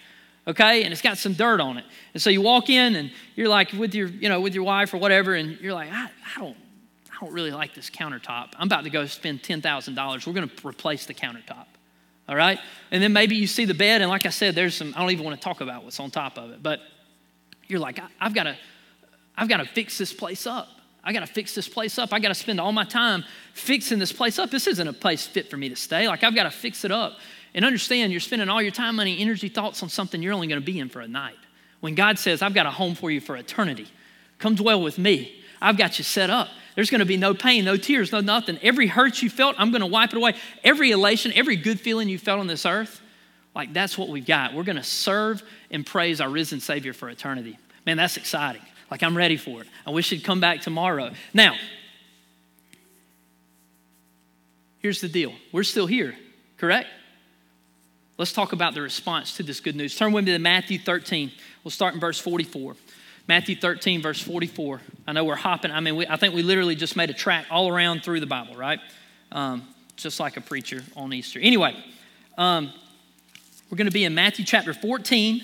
okay? 0.47 0.83
And 0.83 0.91
it's 0.91 1.01
got 1.01 1.17
some 1.17 1.33
dirt 1.33 1.61
on 1.61 1.77
it. 1.77 1.85
And 2.13 2.21
so 2.21 2.29
you 2.29 2.41
walk 2.41 2.69
in 2.69 2.95
and 2.95 3.11
you're 3.35 3.49
like 3.49 3.71
with 3.71 3.95
your, 3.95 4.07
you 4.07 4.29
know, 4.29 4.41
with 4.41 4.53
your 4.53 4.63
wife 4.65 4.93
or 4.93 4.97
whatever, 4.97 5.33
and 5.33 5.59
you're 5.59 5.73
like, 5.73 5.91
I, 5.91 6.09
I 6.35 6.39
don't, 6.39 6.57
I 7.11 7.25
don't 7.25 7.33
really 7.33 7.51
like 7.51 7.73
this 7.73 7.89
countertop. 7.89 8.49
I'm 8.57 8.67
about 8.67 8.83
to 8.83 8.89
go 8.89 9.05
spend 9.05 9.43
$10,000. 9.43 10.27
We're 10.27 10.33
gonna 10.33 10.51
replace 10.63 11.05
the 11.05 11.13
countertop 11.13 11.65
all 12.27 12.35
right? 12.35 12.59
And 12.91 13.01
then 13.01 13.13
maybe 13.13 13.35
you 13.35 13.47
see 13.47 13.65
the 13.65 13.73
bed, 13.73 14.01
and 14.01 14.09
like 14.09 14.25
I 14.25 14.29
said, 14.29 14.55
there's 14.55 14.75
some, 14.75 14.93
I 14.95 15.01
don't 15.01 15.11
even 15.11 15.25
want 15.25 15.39
to 15.39 15.43
talk 15.43 15.61
about 15.61 15.83
what's 15.83 15.99
on 15.99 16.11
top 16.11 16.37
of 16.37 16.51
it, 16.51 16.63
but 16.63 16.79
you're 17.67 17.79
like, 17.79 17.99
I've 18.19 18.33
got 18.33 18.43
to, 18.43 18.57
I've 19.35 19.49
got 19.49 19.57
to 19.57 19.65
fix 19.65 19.97
this 19.97 20.13
place 20.13 20.45
up. 20.47 20.67
I 21.03 21.11
got 21.11 21.19
to 21.19 21.27
fix 21.27 21.53
this 21.53 21.67
place 21.67 21.99
up. 21.99 22.13
I 22.13 22.19
got 22.19 22.29
to 22.29 22.35
spend 22.35 22.59
all 22.59 22.71
my 22.71 22.85
time 22.85 23.25
fixing 23.53 23.99
this 23.99 24.13
place 24.13 24.39
up. 24.39 24.49
This 24.49 24.67
isn't 24.67 24.87
a 24.87 24.93
place 24.93 25.27
fit 25.27 25.49
for 25.49 25.57
me 25.57 25.69
to 25.69 25.75
stay. 25.75 26.07
Like, 26.07 26.23
I've 26.23 26.35
got 26.35 26.43
to 26.43 26.51
fix 26.51 26.85
it 26.85 26.91
up. 26.91 27.17
And 27.53 27.65
understand, 27.65 28.11
you're 28.11 28.21
spending 28.21 28.49
all 28.49 28.61
your 28.61 28.71
time, 28.71 28.95
money, 28.95 29.19
energy, 29.19 29.49
thoughts 29.49 29.83
on 29.83 29.89
something 29.89 30.21
you're 30.21 30.33
only 30.33 30.47
going 30.47 30.61
to 30.61 30.65
be 30.65 30.79
in 30.79 30.89
for 30.89 31.01
a 31.01 31.07
night. 31.07 31.37
When 31.81 31.95
God 31.95 32.17
says, 32.17 32.41
I've 32.41 32.53
got 32.53 32.65
a 32.65 32.71
home 32.71 32.95
for 32.95 33.11
you 33.11 33.19
for 33.19 33.35
eternity, 33.35 33.87
come 34.39 34.55
dwell 34.55 34.81
with 34.81 34.97
me. 34.97 35.41
I've 35.61 35.77
got 35.77 35.97
you 35.97 36.03
set 36.03 36.29
up. 36.29 36.47
There's 36.75 36.89
going 36.89 36.99
to 36.99 37.05
be 37.05 37.17
no 37.17 37.33
pain, 37.33 37.65
no 37.65 37.77
tears, 37.77 38.11
no 38.11 38.21
nothing. 38.21 38.57
Every 38.61 38.87
hurt 38.87 39.21
you 39.21 39.29
felt, 39.29 39.55
I'm 39.59 39.71
going 39.71 39.81
to 39.81 39.87
wipe 39.87 40.11
it 40.11 40.17
away. 40.17 40.35
Every 40.63 40.91
elation, 40.91 41.31
every 41.35 41.55
good 41.55 41.79
feeling 41.79 42.09
you 42.09 42.17
felt 42.17 42.39
on 42.39 42.47
this 42.47 42.65
earth, 42.65 43.01
like 43.53 43.73
that's 43.73 43.97
what 43.97 44.09
we've 44.09 44.25
got. 44.25 44.53
We're 44.53 44.63
going 44.63 44.77
to 44.77 44.83
serve 44.83 45.43
and 45.69 45.85
praise 45.85 46.19
our 46.19 46.29
risen 46.29 46.59
Savior 46.59 46.93
for 46.93 47.09
eternity. 47.09 47.59
Man, 47.85 47.97
that's 47.97 48.17
exciting. 48.17 48.61
Like 48.91 49.03
I'm 49.03 49.15
ready 49.15 49.37
for 49.37 49.61
it. 49.61 49.67
I 49.85 49.91
wish 49.91 50.09
he'd 50.09 50.23
come 50.23 50.39
back 50.39 50.61
tomorrow. 50.61 51.11
Now, 51.33 51.55
here's 54.79 55.01
the 55.01 55.09
deal 55.09 55.33
we're 55.51 55.63
still 55.63 55.87
here, 55.87 56.15
correct? 56.57 56.87
Let's 58.17 58.31
talk 58.31 58.53
about 58.53 58.75
the 58.75 58.81
response 58.81 59.37
to 59.37 59.43
this 59.43 59.59
good 59.59 59.75
news. 59.75 59.95
Turn 59.95 60.11
with 60.11 60.25
me 60.25 60.33
to 60.33 60.39
Matthew 60.39 60.77
13. 60.77 61.31
We'll 61.63 61.71
start 61.71 61.95
in 61.95 61.99
verse 61.99 62.19
44. 62.19 62.75
Matthew 63.27 63.55
13, 63.55 64.01
verse 64.01 64.21
44. 64.21 64.81
I 65.07 65.13
know 65.13 65.23
we're 65.23 65.35
hopping. 65.35 65.71
I 65.71 65.79
mean, 65.79 65.95
we, 65.95 66.05
I 66.05 66.17
think 66.17 66.35
we 66.35 66.43
literally 66.43 66.75
just 66.75 66.95
made 66.95 67.09
a 67.09 67.13
track 67.13 67.47
all 67.49 67.69
around 67.69 68.03
through 68.03 68.19
the 68.19 68.27
Bible, 68.27 68.55
right? 68.55 68.79
Um, 69.31 69.67
just 69.95 70.19
like 70.19 70.37
a 70.37 70.41
preacher 70.41 70.83
on 70.95 71.11
Easter. 71.13 71.39
Anyway, 71.39 71.75
um, 72.37 72.71
we're 73.69 73.77
going 73.77 73.87
to 73.87 73.93
be 73.93 74.03
in 74.03 74.13
Matthew 74.13 74.45
chapter 74.45 74.73
14, 74.73 75.41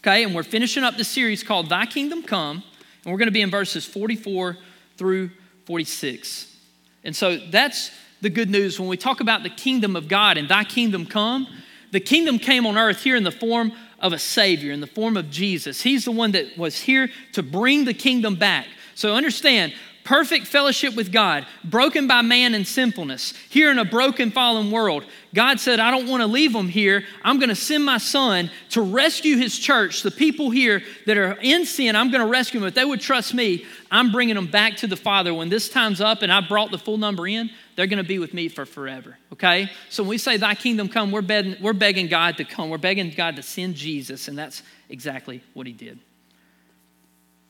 okay? 0.00 0.24
And 0.24 0.34
we're 0.34 0.42
finishing 0.42 0.84
up 0.84 0.96
the 0.96 1.04
series 1.04 1.42
called 1.42 1.68
Thy 1.68 1.86
Kingdom 1.86 2.22
Come. 2.22 2.62
And 3.04 3.12
we're 3.12 3.18
going 3.18 3.28
to 3.28 3.32
be 3.32 3.42
in 3.42 3.50
verses 3.50 3.84
44 3.84 4.56
through 4.96 5.30
46. 5.66 6.56
And 7.04 7.14
so 7.14 7.36
that's 7.36 7.90
the 8.20 8.30
good 8.30 8.50
news. 8.50 8.78
When 8.80 8.88
we 8.88 8.96
talk 8.96 9.20
about 9.20 9.42
the 9.42 9.50
kingdom 9.50 9.96
of 9.96 10.08
God 10.08 10.36
and 10.36 10.48
Thy 10.48 10.64
kingdom 10.64 11.06
come, 11.06 11.46
the 11.90 12.00
kingdom 12.00 12.38
came 12.38 12.66
on 12.66 12.76
earth 12.76 13.02
here 13.02 13.16
in 13.16 13.24
the 13.24 13.30
form 13.30 13.72
of 14.00 14.12
a 14.12 14.18
Savior 14.18 14.72
in 14.72 14.80
the 14.80 14.86
form 14.86 15.16
of 15.16 15.30
Jesus. 15.30 15.82
He's 15.82 16.04
the 16.04 16.12
one 16.12 16.32
that 16.32 16.56
was 16.56 16.80
here 16.80 17.08
to 17.32 17.42
bring 17.42 17.84
the 17.84 17.94
kingdom 17.94 18.36
back. 18.36 18.66
So 18.94 19.14
understand, 19.14 19.74
perfect 20.08 20.46
fellowship 20.46 20.96
with 20.96 21.12
God, 21.12 21.46
broken 21.62 22.06
by 22.06 22.22
man 22.22 22.54
and 22.54 22.66
sinfulness, 22.66 23.34
here 23.50 23.70
in 23.70 23.78
a 23.78 23.84
broken, 23.84 24.30
fallen 24.30 24.70
world. 24.70 25.04
God 25.34 25.60
said, 25.60 25.80
I 25.80 25.90
don't 25.90 26.08
want 26.08 26.22
to 26.22 26.26
leave 26.26 26.54
them 26.54 26.70
here. 26.70 27.04
I'm 27.22 27.38
going 27.38 27.50
to 27.50 27.54
send 27.54 27.84
my 27.84 27.98
son 27.98 28.50
to 28.70 28.80
rescue 28.80 29.36
his 29.36 29.58
church, 29.58 30.00
the 30.00 30.10
people 30.10 30.48
here 30.48 30.82
that 31.04 31.18
are 31.18 31.32
in 31.42 31.66
sin. 31.66 31.94
I'm 31.94 32.10
going 32.10 32.24
to 32.24 32.30
rescue 32.30 32.58
them. 32.58 32.68
If 32.68 32.74
they 32.74 32.86
would 32.86 33.02
trust 33.02 33.34
me, 33.34 33.66
I'm 33.90 34.10
bringing 34.10 34.34
them 34.34 34.46
back 34.46 34.78
to 34.78 34.86
the 34.86 34.96
Father. 34.96 35.34
When 35.34 35.50
this 35.50 35.68
time's 35.68 36.00
up 36.00 36.22
and 36.22 36.32
I 36.32 36.40
brought 36.40 36.70
the 36.70 36.78
full 36.78 36.96
number 36.96 37.28
in, 37.28 37.50
they're 37.76 37.86
going 37.86 38.02
to 38.02 38.08
be 38.08 38.18
with 38.18 38.32
me 38.32 38.48
for 38.48 38.64
forever. 38.64 39.18
Okay? 39.34 39.70
So 39.90 40.02
when 40.02 40.08
we 40.08 40.18
say, 40.18 40.38
Thy 40.38 40.54
kingdom 40.54 40.88
come, 40.88 41.10
we're 41.10 41.20
begging, 41.20 41.56
we're 41.60 41.74
begging 41.74 42.08
God 42.08 42.38
to 42.38 42.46
come. 42.46 42.70
We're 42.70 42.78
begging 42.78 43.12
God 43.14 43.36
to 43.36 43.42
send 43.42 43.74
Jesus, 43.74 44.26
and 44.26 44.38
that's 44.38 44.62
exactly 44.88 45.42
what 45.52 45.66
He 45.66 45.74
did. 45.74 45.98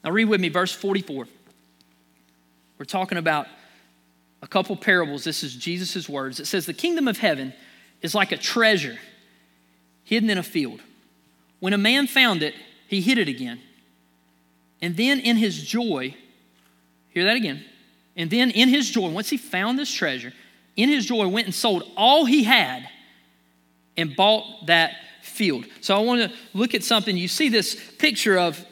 Now, 0.03 0.11
read 0.11 0.25
with 0.25 0.41
me 0.41 0.49
verse 0.49 0.73
44. 0.73 1.29
We're 2.79 2.85
talking 2.85 3.19
about 3.19 3.47
a 4.43 4.47
couple 4.47 4.77
parables. 4.77 5.25
This 5.25 5.43
is 5.43 5.55
Jesus' 5.55 6.09
words. 6.09 6.39
It 6.41 6.47
says, 6.47 6.67
The 6.67 6.75
kingdom 6.75 7.09
of 7.09 7.19
heaven 7.19 7.53
is 8.03 8.15
like 8.15 8.33
a 8.33 8.37
treasure 8.37 8.99
hidden 10.05 10.31
in 10.31 10.39
a 10.39 10.43
field. 10.43 10.81
When 11.61 11.73
a 11.73 11.79
man 11.79 12.07
found 12.07 12.43
it, 12.43 12.55
he 12.87 13.01
hid 13.01 13.19
it 13.19 13.29
again. 13.29 13.61
And 14.81 14.97
then 14.97 15.19
in 15.21 15.37
his 15.37 15.63
joy, 15.63 16.15
hear 17.11 17.25
that 17.25 17.37
again. 17.37 17.65
And 18.17 18.31
then 18.31 18.51
in 18.51 18.69
his 18.69 18.91
joy, 18.91 19.09
once 19.11 19.29
he 19.29 19.37
found 19.37 19.79
this 19.79 19.93
treasure, 19.93 20.33
in 20.77 20.89
his 20.89 21.07
joy 21.07 21.27
went 21.27 21.47
and 21.47 21.55
sold 21.55 21.83
all 21.97 22.25
he 22.25 22.45
had 22.45 22.89
and 23.97 24.15
bought 24.15 24.67
that 24.67 24.93
field. 25.23 25.67
So 25.81 25.97
I 25.97 26.01
want 26.01 26.21
to 26.21 26.37
look 26.55 26.75
at 26.75 26.85
something. 26.85 27.17
You 27.17 27.29
see 27.29 27.49
this 27.49 27.75
picture 27.99 28.39
of 28.39 28.65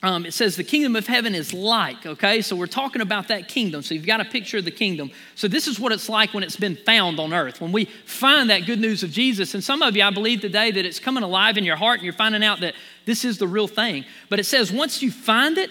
um, 0.00 0.24
it 0.24 0.32
says 0.32 0.54
the 0.54 0.62
kingdom 0.62 0.94
of 0.94 1.08
heaven 1.08 1.34
is 1.34 1.52
like, 1.52 2.06
okay? 2.06 2.40
So 2.40 2.54
we're 2.54 2.66
talking 2.66 3.02
about 3.02 3.28
that 3.28 3.48
kingdom. 3.48 3.82
So 3.82 3.94
you've 3.94 4.06
got 4.06 4.20
a 4.20 4.24
picture 4.24 4.58
of 4.58 4.64
the 4.64 4.70
kingdom. 4.70 5.10
So 5.34 5.48
this 5.48 5.66
is 5.66 5.80
what 5.80 5.90
it's 5.90 6.08
like 6.08 6.32
when 6.32 6.44
it's 6.44 6.56
been 6.56 6.76
found 6.76 7.18
on 7.18 7.34
earth. 7.34 7.60
When 7.60 7.72
we 7.72 7.86
find 8.04 8.48
that 8.50 8.64
good 8.64 8.78
news 8.78 9.02
of 9.02 9.10
Jesus, 9.10 9.54
and 9.54 9.64
some 9.64 9.82
of 9.82 9.96
you, 9.96 10.04
I 10.04 10.10
believe 10.10 10.40
today 10.40 10.70
that 10.70 10.86
it's 10.86 11.00
coming 11.00 11.24
alive 11.24 11.56
in 11.56 11.64
your 11.64 11.74
heart 11.74 11.98
and 11.98 12.04
you're 12.04 12.12
finding 12.12 12.44
out 12.44 12.60
that 12.60 12.74
this 13.06 13.24
is 13.24 13.38
the 13.38 13.48
real 13.48 13.66
thing. 13.66 14.04
But 14.28 14.38
it 14.38 14.44
says 14.44 14.70
once 14.70 15.02
you 15.02 15.10
find 15.10 15.58
it, 15.58 15.70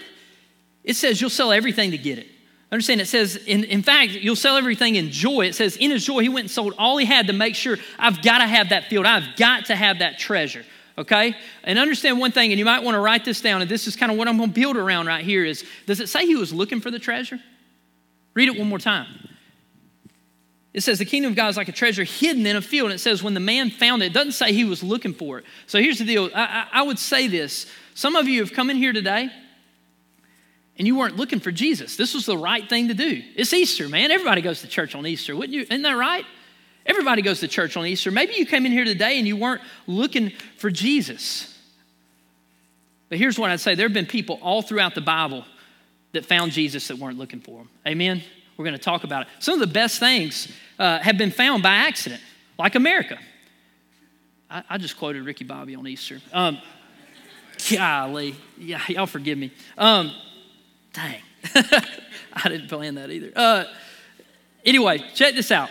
it 0.84 0.94
says 0.94 1.22
you'll 1.22 1.30
sell 1.30 1.50
everything 1.50 1.92
to 1.92 1.98
get 1.98 2.18
it. 2.18 2.26
Understand, 2.70 3.00
it 3.00 3.08
says, 3.08 3.36
in, 3.36 3.64
in 3.64 3.82
fact, 3.82 4.12
you'll 4.12 4.36
sell 4.36 4.58
everything 4.58 4.96
in 4.96 5.10
joy. 5.10 5.46
It 5.46 5.54
says, 5.54 5.76
in 5.76 5.90
his 5.90 6.04
joy, 6.04 6.20
he 6.20 6.28
went 6.28 6.44
and 6.44 6.50
sold 6.50 6.74
all 6.76 6.98
he 6.98 7.06
had 7.06 7.28
to 7.28 7.32
make 7.32 7.54
sure 7.54 7.78
I've 7.98 8.20
got 8.20 8.38
to 8.38 8.46
have 8.46 8.68
that 8.68 8.90
field. 8.90 9.06
I've 9.06 9.36
got 9.36 9.66
to 9.66 9.76
have 9.76 10.00
that 10.00 10.18
treasure 10.18 10.66
okay? 10.98 11.34
And 11.64 11.78
understand 11.78 12.18
one 12.18 12.32
thing, 12.32 12.52
and 12.52 12.58
you 12.58 12.64
might 12.64 12.82
want 12.82 12.94
to 12.94 13.00
write 13.00 13.24
this 13.24 13.40
down, 13.40 13.62
and 13.62 13.70
this 13.70 13.86
is 13.86 13.96
kind 13.96 14.12
of 14.12 14.18
what 14.18 14.28
I'm 14.28 14.36
going 14.36 14.50
to 14.50 14.54
build 14.54 14.76
around 14.76 15.06
right 15.06 15.24
here 15.24 15.44
is 15.44 15.64
does 15.86 16.00
it 16.00 16.08
say 16.08 16.26
he 16.26 16.36
was 16.36 16.52
looking 16.52 16.80
for 16.80 16.90
the 16.90 16.98
treasure? 16.98 17.40
Read 18.34 18.48
it 18.48 18.58
one 18.58 18.68
more 18.68 18.78
time. 18.78 19.06
It 20.74 20.82
says 20.82 20.98
the 20.98 21.04
kingdom 21.04 21.32
of 21.32 21.36
God 21.36 21.48
is 21.48 21.56
like 21.56 21.68
a 21.68 21.72
treasure 21.72 22.04
hidden 22.04 22.46
in 22.46 22.54
a 22.54 22.62
field. 22.62 22.90
And 22.90 22.94
it 22.94 23.00
says 23.00 23.22
when 23.22 23.34
the 23.34 23.40
man 23.40 23.70
found 23.70 24.02
it, 24.02 24.06
it 24.06 24.12
doesn't 24.12 24.32
say 24.32 24.52
he 24.52 24.64
was 24.64 24.82
looking 24.82 25.14
for 25.14 25.38
it. 25.38 25.44
So 25.66 25.80
here's 25.80 25.98
the 25.98 26.04
deal 26.04 26.30
I, 26.34 26.66
I, 26.72 26.80
I 26.80 26.82
would 26.82 26.98
say 26.98 27.26
this. 27.26 27.66
Some 27.94 28.14
of 28.14 28.28
you 28.28 28.40
have 28.42 28.52
come 28.52 28.70
in 28.70 28.76
here 28.76 28.92
today 28.92 29.30
and 30.76 30.86
you 30.86 30.96
weren't 30.96 31.16
looking 31.16 31.40
for 31.40 31.50
Jesus. 31.50 31.96
This 31.96 32.14
was 32.14 32.26
the 32.26 32.38
right 32.38 32.68
thing 32.68 32.88
to 32.88 32.94
do. 32.94 33.22
It's 33.34 33.52
Easter, 33.52 33.88
man. 33.88 34.12
Everybody 34.12 34.40
goes 34.40 34.60
to 34.60 34.68
church 34.68 34.94
on 34.94 35.04
Easter, 35.06 35.34
wouldn't 35.34 35.54
you? 35.54 35.62
Isn't 35.62 35.82
that 35.82 35.96
right? 35.96 36.24
Everybody 36.88 37.20
goes 37.20 37.40
to 37.40 37.48
church 37.48 37.76
on 37.76 37.86
Easter. 37.86 38.10
Maybe 38.10 38.32
you 38.36 38.46
came 38.46 38.64
in 38.64 38.72
here 38.72 38.84
today 38.84 39.18
and 39.18 39.28
you 39.28 39.36
weren't 39.36 39.60
looking 39.86 40.32
for 40.56 40.70
Jesus. 40.70 41.54
But 43.10 43.18
here's 43.18 43.38
what 43.38 43.50
I'd 43.50 43.60
say 43.60 43.74
there 43.74 43.86
have 43.86 43.94
been 43.94 44.06
people 44.06 44.38
all 44.42 44.62
throughout 44.62 44.94
the 44.94 45.02
Bible 45.02 45.44
that 46.12 46.24
found 46.24 46.52
Jesus 46.52 46.88
that 46.88 46.98
weren't 46.98 47.18
looking 47.18 47.40
for 47.40 47.60
him. 47.60 47.68
Amen? 47.86 48.22
We're 48.56 48.64
going 48.64 48.76
to 48.76 48.82
talk 48.82 49.04
about 49.04 49.22
it. 49.22 49.28
Some 49.38 49.54
of 49.54 49.60
the 49.60 49.72
best 49.72 50.00
things 50.00 50.50
uh, 50.78 50.98
have 50.98 51.18
been 51.18 51.30
found 51.30 51.62
by 51.62 51.74
accident, 51.74 52.22
like 52.58 52.74
America. 52.74 53.18
I, 54.50 54.64
I 54.70 54.78
just 54.78 54.96
quoted 54.96 55.24
Ricky 55.24 55.44
Bobby 55.44 55.74
on 55.74 55.86
Easter. 55.86 56.20
Um, 56.32 56.58
golly. 57.70 58.34
Yeah, 58.56 58.80
y'all 58.88 59.06
forgive 59.06 59.36
me. 59.36 59.52
Um, 59.76 60.10
dang. 60.94 61.20
I 61.54 62.48
didn't 62.48 62.68
plan 62.68 62.94
that 62.96 63.10
either. 63.10 63.30
Uh, 63.36 63.64
anyway, 64.64 65.04
check 65.14 65.34
this 65.34 65.52
out. 65.52 65.68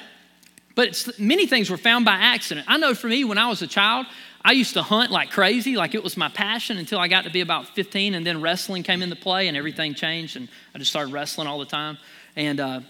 But 0.77 1.09
many 1.17 1.47
things 1.47 1.71
were 1.71 1.77
found 1.77 2.05
by 2.05 2.13
accident. 2.13 2.67
I 2.69 2.77
know 2.77 2.93
for 2.93 3.07
me, 3.07 3.23
when 3.23 3.39
I 3.39 3.47
was 3.47 3.63
a 3.63 3.67
child, 3.67 4.05
I 4.45 4.51
used 4.51 4.75
to 4.75 4.83
hunt 4.83 5.09
like 5.09 5.31
crazy, 5.31 5.75
like 5.75 5.95
it 5.95 6.03
was 6.03 6.15
my 6.15 6.29
passion 6.29 6.77
until 6.77 6.99
I 6.99 7.07
got 7.07 7.23
to 7.23 7.31
be 7.31 7.41
about 7.41 7.69
15, 7.69 8.13
and 8.13 8.23
then 8.23 8.41
wrestling 8.41 8.83
came 8.83 9.01
into 9.01 9.15
play 9.15 9.47
and 9.47 9.57
everything 9.57 9.95
changed, 9.95 10.37
and 10.37 10.47
I 10.75 10.77
just 10.77 10.91
started 10.91 11.11
wrestling 11.11 11.47
all 11.47 11.57
the 11.57 11.65
time. 11.65 11.97
And 12.35 12.59
uh, 12.59 12.81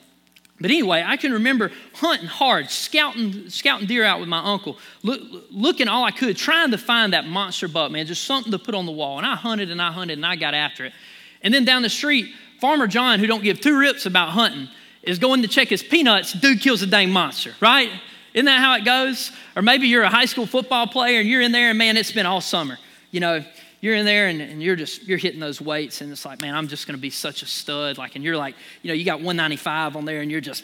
but 0.60 0.70
anyway, 0.70 1.02
I 1.08 1.16
can 1.16 1.32
remember 1.32 1.72
hunting 1.94 2.28
hard, 2.28 2.70
scouting, 2.70 3.50
scouting 3.50 3.88
deer 3.88 4.04
out 4.04 4.20
with 4.20 4.28
my 4.28 4.44
uncle, 4.44 4.78
look, 5.02 5.22
looking 5.50 5.88
all 5.88 6.04
I 6.04 6.12
could, 6.12 6.36
trying 6.36 6.72
to 6.72 6.78
find 6.78 7.14
that 7.14 7.26
monster 7.26 7.70
buck, 7.70 7.90
man, 7.90 8.06
just 8.06 8.26
something 8.26 8.52
to 8.52 8.60
put 8.60 8.76
on 8.76 8.86
the 8.86 8.92
wall. 8.92 9.18
And 9.18 9.26
I 9.26 9.38
hunted 9.38 9.72
and 9.72 9.82
I 9.82 9.94
hunted 9.94 10.18
and 10.18 10.26
I 10.26 10.36
got 10.36 10.54
after 10.54 10.84
it. 10.84 10.94
And 11.42 11.54
then 11.54 11.64
down 11.64 11.84
the 11.84 11.90
street, 11.90 12.34
Farmer 12.60 12.88
John, 12.88 13.20
who 13.20 13.28
don't 13.28 13.44
give 13.44 13.62
two 13.62 13.80
rips 13.80 14.06
about 14.06 14.32
hunting, 14.32 14.68
is 15.08 15.20
going 15.20 15.42
to 15.42 15.48
check 15.48 15.70
his 15.70 15.82
peanuts, 15.82 16.34
dude 16.34 16.62
kills 16.62 16.82
a 16.82 16.88
dang 16.88 17.12
monster, 17.12 17.54
right? 17.62 17.90
Isn't 18.34 18.46
that 18.46 18.60
how 18.60 18.76
it 18.76 18.86
goes? 18.86 19.32
Or 19.56 19.62
maybe 19.62 19.88
you're 19.88 20.04
a 20.04 20.10
high 20.10 20.26
school 20.26 20.46
football 20.46 20.86
player 20.86 21.20
and 21.20 21.28
you're 21.28 21.42
in 21.42 21.52
there 21.52 21.70
and 21.70 21.78
man, 21.78 21.98
it's 21.98 22.12
been 22.12 22.26
all 22.26 22.42
summer. 22.42 22.78
You 23.10 23.20
know, 23.20 23.44
you're 23.82 23.96
in 23.96 24.06
there 24.06 24.28
and, 24.28 24.42
and 24.42 24.62
you're 24.62 24.76
just 24.76 25.04
you're 25.08 25.18
hitting 25.18 25.40
those 25.40 25.62
weights 25.62 26.02
and 26.02 26.12
it's 26.12 26.26
like, 26.26 26.42
man, 26.42 26.54
I'm 26.54 26.68
just 26.68 26.86
gonna 26.88 26.98
be 26.98 27.10
such 27.10 27.42
a 27.42 27.46
stud. 27.46 27.98
Like, 27.98 28.16
and 28.16 28.24
you're 28.24 28.38
like, 28.38 28.56
you 28.82 28.90
know, 28.90 28.94
you 28.94 29.06
got 29.06 29.18
195 29.18 29.96
on 29.96 30.06
there 30.06 30.22
and 30.22 30.30
you're 30.30 30.42
just 30.42 30.64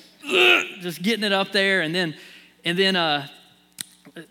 just 0.81 1.01
getting 1.01 1.23
it 1.23 1.31
up 1.31 1.51
there. 1.51 1.81
And 1.81 1.95
then 1.95 2.15
and 2.65 2.77
then 2.77 2.95
uh 2.95 3.27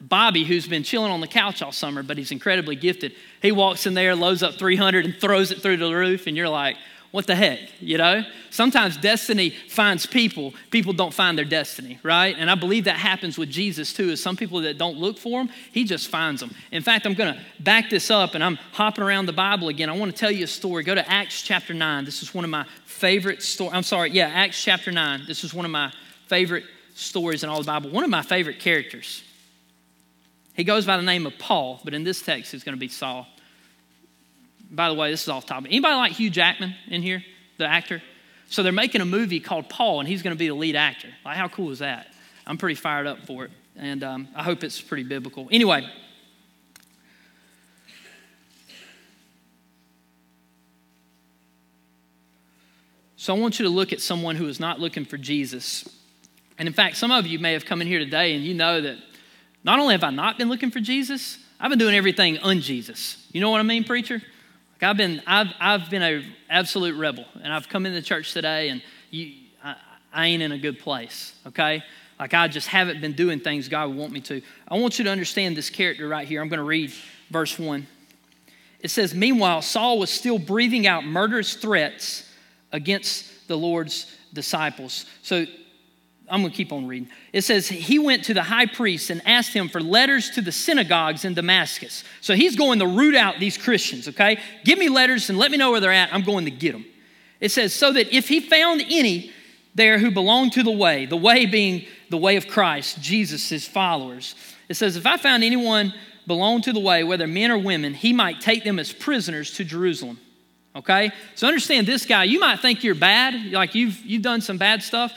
Bobby, 0.01 0.44
who's 0.44 0.68
been 0.68 0.85
chilling 0.85 1.11
on 1.11 1.20
the 1.20 1.27
couch 1.27 1.62
all 1.62 1.72
summer, 1.72 2.03
but 2.03 2.16
he's 2.16 2.31
incredibly 2.31 2.77
gifted, 2.77 3.14
he 3.40 3.51
walks 3.51 3.87
in 3.87 3.94
there, 3.94 4.14
loads 4.14 4.42
up 4.42 4.55
300 4.55 5.05
and 5.05 5.14
throws 5.16 5.51
it 5.51 5.61
through 5.61 5.79
the 5.79 5.92
roof, 5.92 6.29
and 6.29 6.37
you're 6.37 6.48
like, 6.48 6.77
what 7.12 7.27
the 7.27 7.35
heck, 7.35 7.61
you 7.79 7.98
know? 7.98 8.25
Sometimes 8.48 8.96
destiny 8.96 9.51
finds 9.51 10.07
people, 10.07 10.55
people 10.70 10.94
don't 10.94 11.12
find 11.12 11.37
their 11.37 11.44
destiny, 11.44 11.98
right? 12.03 12.35
And 12.38 12.51
I 12.51 12.55
believe 12.55 12.85
that 12.85 12.96
happens 12.96 13.37
with 13.37 13.51
Jesus 13.51 13.92
too, 13.92 14.11
is 14.11 14.22
some 14.22 14.35
people 14.35 14.62
that 14.62 14.79
don't 14.79 14.96
look 14.96 15.18
for 15.18 15.42
him, 15.42 15.51
he 15.72 15.85
just 15.85 16.09
finds 16.09 16.40
them. 16.40 16.55
In 16.72 16.83
fact, 16.83 17.07
I'm 17.07 17.12
gonna 17.12 17.38
back 17.61 17.90
this 17.90 18.11
up 18.11 18.35
and 18.35 18.42
I'm 18.42 18.57
hopping 18.72 19.05
around 19.05 19.27
the 19.27 19.33
Bible 19.35 19.68
again. 19.68 19.90
I 19.90 19.96
wanna 19.96 20.12
tell 20.12 20.31
you 20.31 20.44
a 20.44 20.48
story. 20.48 20.85
Go 20.85 20.94
to 20.94 21.09
Acts 21.09 21.42
chapter 21.42 21.75
9. 21.75 22.07
This 22.07 22.22
is 22.22 22.35
one 22.35 22.44
of 22.44 22.51
my 22.51 22.64
favorite 22.87 23.42
stories. 23.42 23.75
I'm 23.75 23.83
sorry, 23.83 24.11
yeah, 24.11 24.29
Acts 24.29 24.62
chapter 24.62 24.90
9. 24.90 25.25
This 25.27 25.44
is 25.44 25.53
one 25.53 25.66
of 25.66 25.70
my 25.70 25.92
favorite 26.29 26.64
stories 26.94 27.44
in 27.44 27.51
all 27.51 27.59
the 27.59 27.66
Bible. 27.66 27.90
One 27.90 28.05
of 28.05 28.11
my 28.11 28.22
favorite 28.22 28.59
characters. 28.59 29.22
He 30.55 30.64
goes 30.64 30.87
by 30.87 30.96
the 30.96 31.03
name 31.03 31.27
of 31.27 31.38
Paul, 31.38 31.81
but 31.85 31.92
in 31.92 32.05
this 32.05 32.22
text, 32.22 32.53
he's 32.53 32.64
gonna 32.64 32.79
be 32.79 32.88
Saul. 32.88 33.27
By 34.72 34.88
the 34.88 34.94
way, 34.94 35.11
this 35.11 35.22
is 35.22 35.28
off 35.28 35.44
topic. 35.46 35.70
Anybody 35.70 35.94
like 35.94 36.12
Hugh 36.12 36.30
Jackman 36.30 36.74
in 36.88 37.02
here, 37.02 37.22
the 37.58 37.66
actor? 37.66 38.02
So 38.48 38.62
they're 38.62 38.72
making 38.72 39.02
a 39.02 39.06
movie 39.06 39.38
called 39.38 39.68
Paul, 39.68 40.00
and 40.00 40.08
he's 40.08 40.22
going 40.22 40.35
to 40.35 40.38
be 40.38 40.48
the 40.48 40.54
lead 40.54 40.76
actor. 40.76 41.08
Like, 41.24 41.37
how 41.37 41.48
cool 41.48 41.70
is 41.70 41.80
that? 41.80 42.08
I'm 42.46 42.58
pretty 42.58 42.74
fired 42.74 43.06
up 43.06 43.26
for 43.26 43.44
it, 43.44 43.50
and 43.76 44.02
um, 44.02 44.28
I 44.35 44.42
hope 44.42 44.64
it's 44.64 44.80
pretty 44.80 45.04
biblical. 45.04 45.46
Anyway, 45.50 45.87
So 53.22 53.32
I 53.32 53.38
want 53.38 53.61
you 53.61 53.66
to 53.66 53.70
look 53.70 53.92
at 53.92 54.00
someone 54.00 54.35
who 54.35 54.48
is 54.48 54.58
not 54.58 54.80
looking 54.80 55.04
for 55.04 55.16
Jesus. 55.16 55.88
And 56.58 56.66
in 56.66 56.74
fact, 56.74 56.96
some 56.96 57.12
of 57.12 57.24
you 57.24 57.38
may 57.38 57.52
have 57.52 57.64
come 57.64 57.80
in 57.80 57.87
here 57.87 58.00
today 58.00 58.35
and 58.35 58.42
you 58.42 58.52
know 58.52 58.80
that 58.80 58.98
not 59.62 59.78
only 59.78 59.94
have 59.94 60.02
I 60.02 60.11
not 60.11 60.38
been 60.38 60.48
looking 60.48 60.72
for 60.72 60.80
Jesus, 60.80 61.38
I've 61.61 61.70
been 61.70 61.78
doing 61.78 61.94
everything 61.94 62.38
un-Jesus. 62.38 63.24
You 63.30 63.40
know 63.40 63.50
what 63.50 63.61
I 63.61 63.62
mean, 63.62 63.85
preacher? 63.85 64.20
Like 64.83 64.90
I've 64.90 64.97
been, 64.97 65.23
I've, 65.29 65.55
I've 65.61 65.90
been 65.90 66.03
a 66.03 66.25
absolute 66.51 66.97
rebel, 66.97 67.25
and 67.40 67.53
I've 67.53 67.68
come 67.68 67.87
into 67.87 68.03
church 68.03 68.33
today, 68.33 68.68
and 68.68 68.83
you, 69.12 69.33
I, 69.62 69.77
I 70.12 70.27
ain't 70.27 70.42
in 70.42 70.51
a 70.51 70.59
good 70.59 70.81
place. 70.81 71.35
Okay, 71.47 71.85
like 72.18 72.35
I 72.35 72.49
just 72.49 72.66
haven't 72.66 73.01
been 73.01 73.12
doing 73.12 73.38
things 73.38 73.68
God 73.68 73.90
would 73.90 73.97
want 73.97 74.12
me 74.12 74.21
to. 74.23 74.42
I 74.66 74.77
want 74.77 74.99
you 74.99 75.05
to 75.05 75.11
understand 75.11 75.57
this 75.57 75.71
character 75.71 76.09
right 76.09 76.27
here. 76.27 76.42
I'm 76.42 76.49
going 76.49 76.59
to 76.59 76.64
read 76.64 76.92
verse 77.31 77.57
one. 77.61 77.87
It 78.81 78.90
says, 78.90 79.14
"Meanwhile, 79.14 79.62
Saul 79.62 80.01
was 80.01 80.11
still 80.11 80.40
breathing 80.40 80.88
out 80.88 81.05
murderous 81.05 81.55
threats 81.55 82.29
against 82.73 83.47
the 83.47 83.57
Lord's 83.57 84.12
disciples." 84.33 85.07
So 85.23 85.47
I'm 86.33 86.40
going 86.40 86.51
to 86.51 86.57
keep 86.57 86.73
on 86.73 86.87
reading. 86.87 87.11
It 87.35 87.42
says, 87.42 87.68
He 87.68 87.99
went 87.99 88.25
to 88.25 88.35
the 88.35 88.42
high 88.42 88.64
priest 88.64 89.11
and 89.11 89.21
asked 89.27 89.53
him 89.53 89.68
for 89.68 89.83
letters 89.83 90.31
to 90.31 90.40
the 90.40 90.51
synagogues 90.51 91.27
in 91.27 91.35
Damascus. 91.35 92.05
So 92.23 92.35
he's 92.35 92.57
going 92.57 92.79
to 92.79 92.87
root 92.87 93.14
out 93.14 93.38
these 93.38 93.59
Christians, 93.59 94.09
okay? 94.09 94.40
Give 94.64 94.79
me 94.79 94.88
letters 94.88 95.29
and 95.29 95.38
let 95.38 95.51
me 95.51 95.59
know 95.59 95.71
where 95.71 95.81
they're 95.81 95.92
at. 95.92 96.12
I'm 96.12 96.23
going 96.23 96.47
to 96.47 96.51
get 96.51 96.73
them. 96.73 96.87
It 97.38 97.51
says, 97.51 97.75
So 97.75 97.92
that 97.92 98.16
if 98.16 98.29
he 98.29 98.40
found 98.40 98.81
any 98.81 99.31
there 99.75 99.99
who 99.99 100.11
belonged 100.11 100.55
to 100.55 100.62
the 100.62 100.71
way, 100.71 101.05
the 101.05 101.18
way 101.18 101.45
being 101.45 101.85
the 102.09 102.16
way 102.16 102.37
of 102.37 102.49
Christ, 102.49 103.03
Jesus, 103.03 103.51
his 103.51 103.68
followers, 103.68 104.35
it 104.71 104.75
says, 104.75 104.97
If 104.97 105.05
I 105.05 105.18
found 105.18 105.45
anyone 105.45 105.92
belonged 106.27 106.64
to 106.64 106.73
the 106.73 106.81
way, 106.81 107.05
whether 107.05 107.27
men 107.27 107.51
or 107.51 107.59
women, 107.59 107.92
he 107.92 108.14
might 108.14 108.40
take 108.40 108.64
them 108.64 108.79
as 108.79 108.90
prisoners 108.90 109.53
to 109.57 109.64
Jerusalem. 109.64 110.18
Okay? 110.75 111.11
So 111.35 111.47
understand 111.47 111.87
this 111.87 112.07
guy, 112.07 112.25
you 112.25 112.40
might 112.40 112.61
think 112.61 112.83
you're 112.83 112.95
bad, 112.95 113.53
like 113.53 113.75
you've, 113.75 114.03
you've 114.03 114.23
done 114.23 114.40
some 114.40 114.57
bad 114.57 114.83
stuff. 114.83 115.12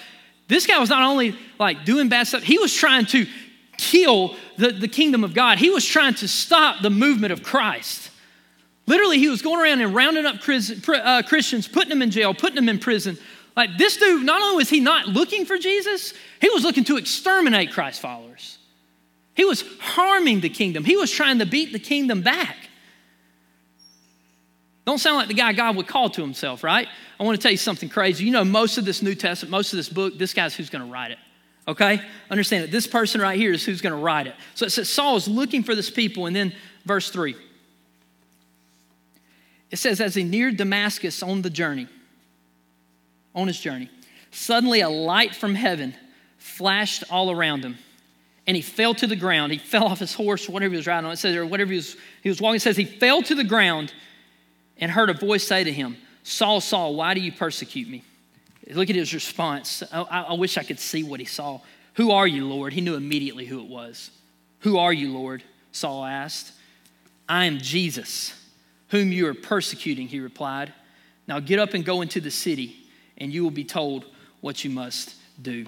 This 0.48 0.68
guy 0.68 0.78
was 0.78 0.90
not 0.90 1.02
only 1.02 1.36
like 1.60 1.86
doing 1.86 2.10
bad 2.10 2.28
stuff, 2.28 2.44
he 2.44 2.58
was 2.58 2.74
trying 2.74 3.06
to 3.08 3.26
kill 3.78 4.36
the, 4.58 4.72
the 4.72 4.88
kingdom 4.88 5.24
of 5.24 5.34
God. 5.34 5.58
He 5.58 5.70
was 5.70 5.86
trying 5.86 6.14
to 6.16 6.28
stop 6.28 6.82
the 6.82 6.90
movement 6.90 7.34
of 7.34 7.44
Christ. 7.44 8.12
Literally, 8.88 9.18
he 9.18 9.30
was 9.30 9.42
going 9.42 9.60
around 9.60 9.82
and 9.82 9.96
rounding 9.96 10.26
up 10.26 10.36
uh, 10.48 11.24
Christians, 11.24 11.68
putting 11.68 11.90
them 11.90 12.02
in 12.02 12.12
jail, 12.12 12.34
putting 12.34 12.56
them 12.56 12.70
in 12.70 12.78
prison. 12.78 13.18
Like 13.56 13.78
this 13.78 13.98
dude, 13.98 14.26
not 14.26 14.42
only 14.42 14.58
was 14.58 14.70
he 14.70 14.80
not 14.80 15.08
looking 15.08 15.46
for 15.46 15.58
Jesus, 15.58 16.14
he 16.42 16.50
was 16.50 16.64
looking 16.64 16.84
to 16.86 16.98
exterminate 16.98 17.72
Christ 17.72 18.02
followers. 18.02 18.58
He 19.34 19.46
was 19.46 19.64
harming 19.80 20.42
the 20.42 20.50
kingdom. 20.50 20.84
He 20.84 20.96
was 20.96 21.12
trying 21.12 21.40
to 21.40 21.46
beat 21.46 21.74
the 21.74 21.80
kingdom 21.80 22.22
back. 22.22 22.65
Don't 24.86 25.00
sound 25.00 25.18
like 25.18 25.28
the 25.28 25.34
guy 25.34 25.52
God 25.54 25.76
would 25.78 25.88
call 25.88 26.10
to 26.12 26.22
himself, 26.22 26.64
right? 26.64 26.88
I 27.20 27.24
want 27.24 27.36
to 27.38 27.42
tell 27.42 27.52
you 27.52 27.58
something 27.58 27.90
crazy. 27.90 28.26
You 28.26 28.32
know, 28.32 28.44
most 28.44 28.78
of 28.78 28.86
this 28.86 29.02
New 29.02 29.16
Testament, 29.16 29.52
most 29.52 29.74
of 29.74 29.78
this 29.78 29.90
book, 29.90 30.18
this 30.18 30.34
guy's 30.34 30.56
who's 30.56 30.70
going 30.70 30.86
to 30.86 30.92
write 30.92 31.12
it. 31.12 31.18
Okay? 31.68 32.00
Understand 32.30 32.64
that 32.64 32.72
This 32.72 32.86
person 32.86 33.20
right 33.20 33.38
here 33.38 33.52
is 33.52 33.66
who's 33.66 33.82
going 33.82 33.96
to 33.96 34.00
write 34.00 34.28
it. 34.28 34.36
So 34.54 34.66
it 34.68 34.70
says 34.70 34.88
Saul 34.88 35.16
is 35.16 35.28
looking 35.28 35.64
for 35.64 35.74
this 35.74 35.90
people, 35.90 36.28
and 36.28 36.36
then 36.36 36.54
verse 36.86 37.10
3. 37.10 37.36
It 39.72 39.78
says, 39.78 40.00
as 40.00 40.14
he 40.14 40.24
neared 40.24 40.58
Damascus 40.58 41.24
on 41.24 41.42
the 41.42 41.50
journey, 41.50 41.88
on 43.34 43.48
his 43.48 43.60
journey, 43.60 43.90
suddenly 44.32 44.82
a 44.82 44.90
light 44.90 45.34
from 45.34 45.56
heaven 45.56 45.96
flashed 46.38 47.04
all 47.10 47.32
around 47.32 47.66
him. 47.66 47.78
And 48.48 48.56
he 48.56 48.62
fell 48.62 48.94
to 48.94 49.08
the 49.08 49.16
ground. 49.16 49.52
He 49.52 49.58
fell 49.58 49.86
off 49.86 49.98
his 49.98 50.14
horse, 50.14 50.48
whatever 50.48 50.74
he 50.74 50.78
was 50.78 50.86
riding 50.86 51.08
on. 51.08 51.14
It 51.14 51.18
says, 51.18 51.36
or 51.36 51.48
whatever 51.48 51.72
he 51.72 51.78
was, 51.78 51.98
he 52.22 52.30
was 52.30 52.40
walking. 52.40 52.58
It 52.58 52.62
says 52.62 52.78
he 52.78 52.86
fell 52.86 53.24
to 53.24 53.34
the 53.34 53.44
ground 53.44 53.92
and 54.78 54.92
heard 54.92 55.10
a 55.10 55.14
voice 55.14 55.46
say 55.46 55.64
to 55.64 55.72
him, 55.72 55.98
Saul, 56.24 56.60
Saul, 56.62 56.96
why 56.96 57.14
do 57.14 57.22
you 57.22 57.32
persecute 57.32 57.88
me? 57.88 58.04
Look 58.72 58.90
at 58.90 58.96
his 58.96 59.14
response. 59.14 59.84
I, 59.92 60.02
I, 60.02 60.34
wish 60.34 60.58
I 60.58 60.64
could 60.64 60.80
see 60.80 61.04
what 61.04 61.20
he 61.20 61.26
saw. 61.26 61.62
Who 61.96 62.12
are 62.12 62.26
you, 62.26 62.48
Lord? 62.48 62.74
He 62.74 62.82
knew 62.82 62.96
immediately 62.96 63.46
who 63.46 63.60
it 63.62 63.68
was. 63.68 64.10
Who 64.62 64.80
are 64.80 64.92
you, 64.92 65.14
Lord? 65.14 65.44
Saul 65.72 66.04
asked. 66.04 66.52
I 67.30 67.46
am 67.46 67.60
Jesus, 67.60 68.34
whom 68.90 69.12
you 69.12 69.28
are 69.28 69.34
persecuting, 69.34 70.08
he 70.08 70.20
replied. 70.20 70.74
Now 71.28 71.40
get 71.40 71.60
up 71.60 71.74
and 71.74 71.86
go 71.86 72.02
into 72.02 72.20
the 72.20 72.32
city, 72.32 72.76
and 73.18 73.32
you 73.32 73.44
will 73.44 73.52
be 73.52 73.64
told 73.64 74.06
what 74.42 74.64
you 74.64 74.70
must 74.70 75.16
do. 75.42 75.66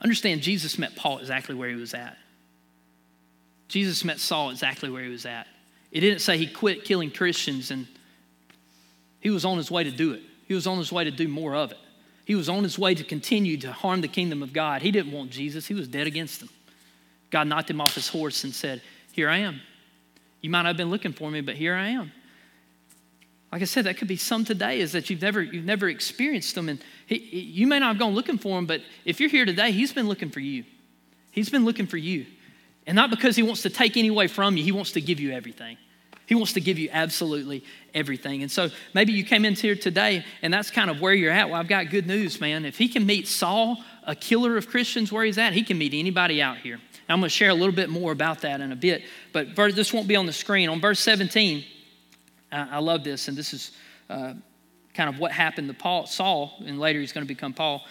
Understand, 0.00 0.42
Jesus 0.42 0.78
met 0.78 0.96
Paul 0.96 1.18
exactly 1.18 1.54
where 1.54 1.68
he 1.68 1.76
was 1.76 1.94
at. 1.94 2.16
Jesus 3.68 4.04
met 4.04 4.18
Saul 4.18 4.50
exactly 4.50 4.90
where 4.90 5.02
he 5.02 5.10
was 5.10 5.26
at. 5.26 5.46
It 5.96 6.00
didn't 6.00 6.20
say 6.20 6.36
he 6.36 6.46
quit 6.46 6.84
killing 6.84 7.10
Christians 7.10 7.70
and 7.70 7.86
he 9.18 9.30
was 9.30 9.46
on 9.46 9.56
his 9.56 9.70
way 9.70 9.82
to 9.82 9.90
do 9.90 10.12
it. 10.12 10.20
He 10.46 10.52
was 10.52 10.66
on 10.66 10.76
his 10.76 10.92
way 10.92 11.04
to 11.04 11.10
do 11.10 11.26
more 11.26 11.54
of 11.54 11.72
it. 11.72 11.78
He 12.26 12.34
was 12.34 12.50
on 12.50 12.62
his 12.62 12.78
way 12.78 12.94
to 12.94 13.02
continue 13.02 13.56
to 13.56 13.72
harm 13.72 14.02
the 14.02 14.08
kingdom 14.08 14.42
of 14.42 14.52
God. 14.52 14.82
He 14.82 14.90
didn't 14.90 15.10
want 15.10 15.30
Jesus, 15.30 15.66
he 15.66 15.72
was 15.72 15.88
dead 15.88 16.06
against 16.06 16.42
him. 16.42 16.50
God 17.30 17.48
knocked 17.48 17.70
him 17.70 17.80
off 17.80 17.94
his 17.94 18.08
horse 18.08 18.44
and 18.44 18.54
said, 18.54 18.82
Here 19.12 19.30
I 19.30 19.38
am. 19.38 19.62
You 20.42 20.50
might 20.50 20.64
not 20.64 20.66
have 20.66 20.76
been 20.76 20.90
looking 20.90 21.14
for 21.14 21.30
me, 21.30 21.40
but 21.40 21.54
here 21.54 21.74
I 21.74 21.88
am. 21.88 22.12
Like 23.50 23.62
I 23.62 23.64
said, 23.64 23.86
that 23.86 23.96
could 23.96 24.06
be 24.06 24.16
some 24.16 24.44
today 24.44 24.80
is 24.80 24.92
that 24.92 25.08
you've 25.08 25.22
never, 25.22 25.40
you've 25.40 25.64
never 25.64 25.88
experienced 25.88 26.54
them. 26.56 26.68
And 26.68 26.78
he, 27.06 27.16
you 27.16 27.66
may 27.66 27.78
not 27.78 27.88
have 27.88 27.98
gone 27.98 28.12
looking 28.12 28.36
for 28.36 28.58
him, 28.58 28.66
but 28.66 28.82
if 29.06 29.18
you're 29.18 29.30
here 29.30 29.46
today, 29.46 29.72
he's 29.72 29.94
been 29.94 30.08
looking 30.08 30.28
for 30.28 30.40
you. 30.40 30.64
He's 31.30 31.48
been 31.48 31.64
looking 31.64 31.86
for 31.86 31.96
you. 31.96 32.26
And 32.86 32.96
not 32.96 33.08
because 33.08 33.34
he 33.34 33.42
wants 33.42 33.62
to 33.62 33.70
take 33.70 33.96
any 33.96 34.08
away 34.08 34.26
from 34.26 34.58
you, 34.58 34.62
he 34.62 34.72
wants 34.72 34.92
to 34.92 35.00
give 35.00 35.20
you 35.20 35.32
everything. 35.32 35.78
He 36.26 36.34
wants 36.34 36.54
to 36.54 36.60
give 36.60 36.78
you 36.78 36.88
absolutely 36.92 37.64
everything. 37.94 38.42
And 38.42 38.50
so 38.50 38.70
maybe 38.94 39.12
you 39.12 39.24
came 39.24 39.44
in 39.44 39.54
here 39.54 39.76
today 39.76 40.24
and 40.42 40.52
that's 40.52 40.70
kind 40.70 40.90
of 40.90 41.00
where 41.00 41.14
you're 41.14 41.32
at. 41.32 41.48
Well, 41.48 41.58
I've 41.58 41.68
got 41.68 41.88
good 41.88 42.06
news, 42.06 42.40
man. 42.40 42.64
If 42.64 42.76
he 42.76 42.88
can 42.88 43.06
meet 43.06 43.28
Saul, 43.28 43.78
a 44.04 44.14
killer 44.14 44.56
of 44.56 44.68
Christians, 44.68 45.12
where 45.12 45.24
he's 45.24 45.38
at, 45.38 45.52
he 45.52 45.62
can 45.62 45.78
meet 45.78 45.94
anybody 45.94 46.42
out 46.42 46.58
here. 46.58 46.80
I'm 47.08 47.20
going 47.20 47.28
to 47.28 47.34
share 47.34 47.50
a 47.50 47.54
little 47.54 47.74
bit 47.74 47.88
more 47.88 48.10
about 48.10 48.40
that 48.40 48.60
in 48.60 48.72
a 48.72 48.76
bit, 48.76 49.04
but 49.32 49.54
this 49.54 49.92
won't 49.92 50.08
be 50.08 50.16
on 50.16 50.26
the 50.26 50.32
screen. 50.32 50.68
On 50.68 50.80
verse 50.80 50.98
17, 50.98 51.64
I 52.50 52.78
love 52.78 53.04
this, 53.04 53.28
and 53.28 53.36
this 53.36 53.54
is 53.54 53.70
uh, 54.10 54.34
kind 54.94 55.08
of 55.08 55.20
what 55.20 55.30
happened 55.30 55.68
to 55.68 55.74
Paul, 55.74 56.06
Saul, 56.06 56.60
and 56.66 56.80
later 56.80 56.98
he's 57.00 57.12
going 57.12 57.24
to 57.24 57.28
become 57.28 57.52
Paul. 57.52 57.84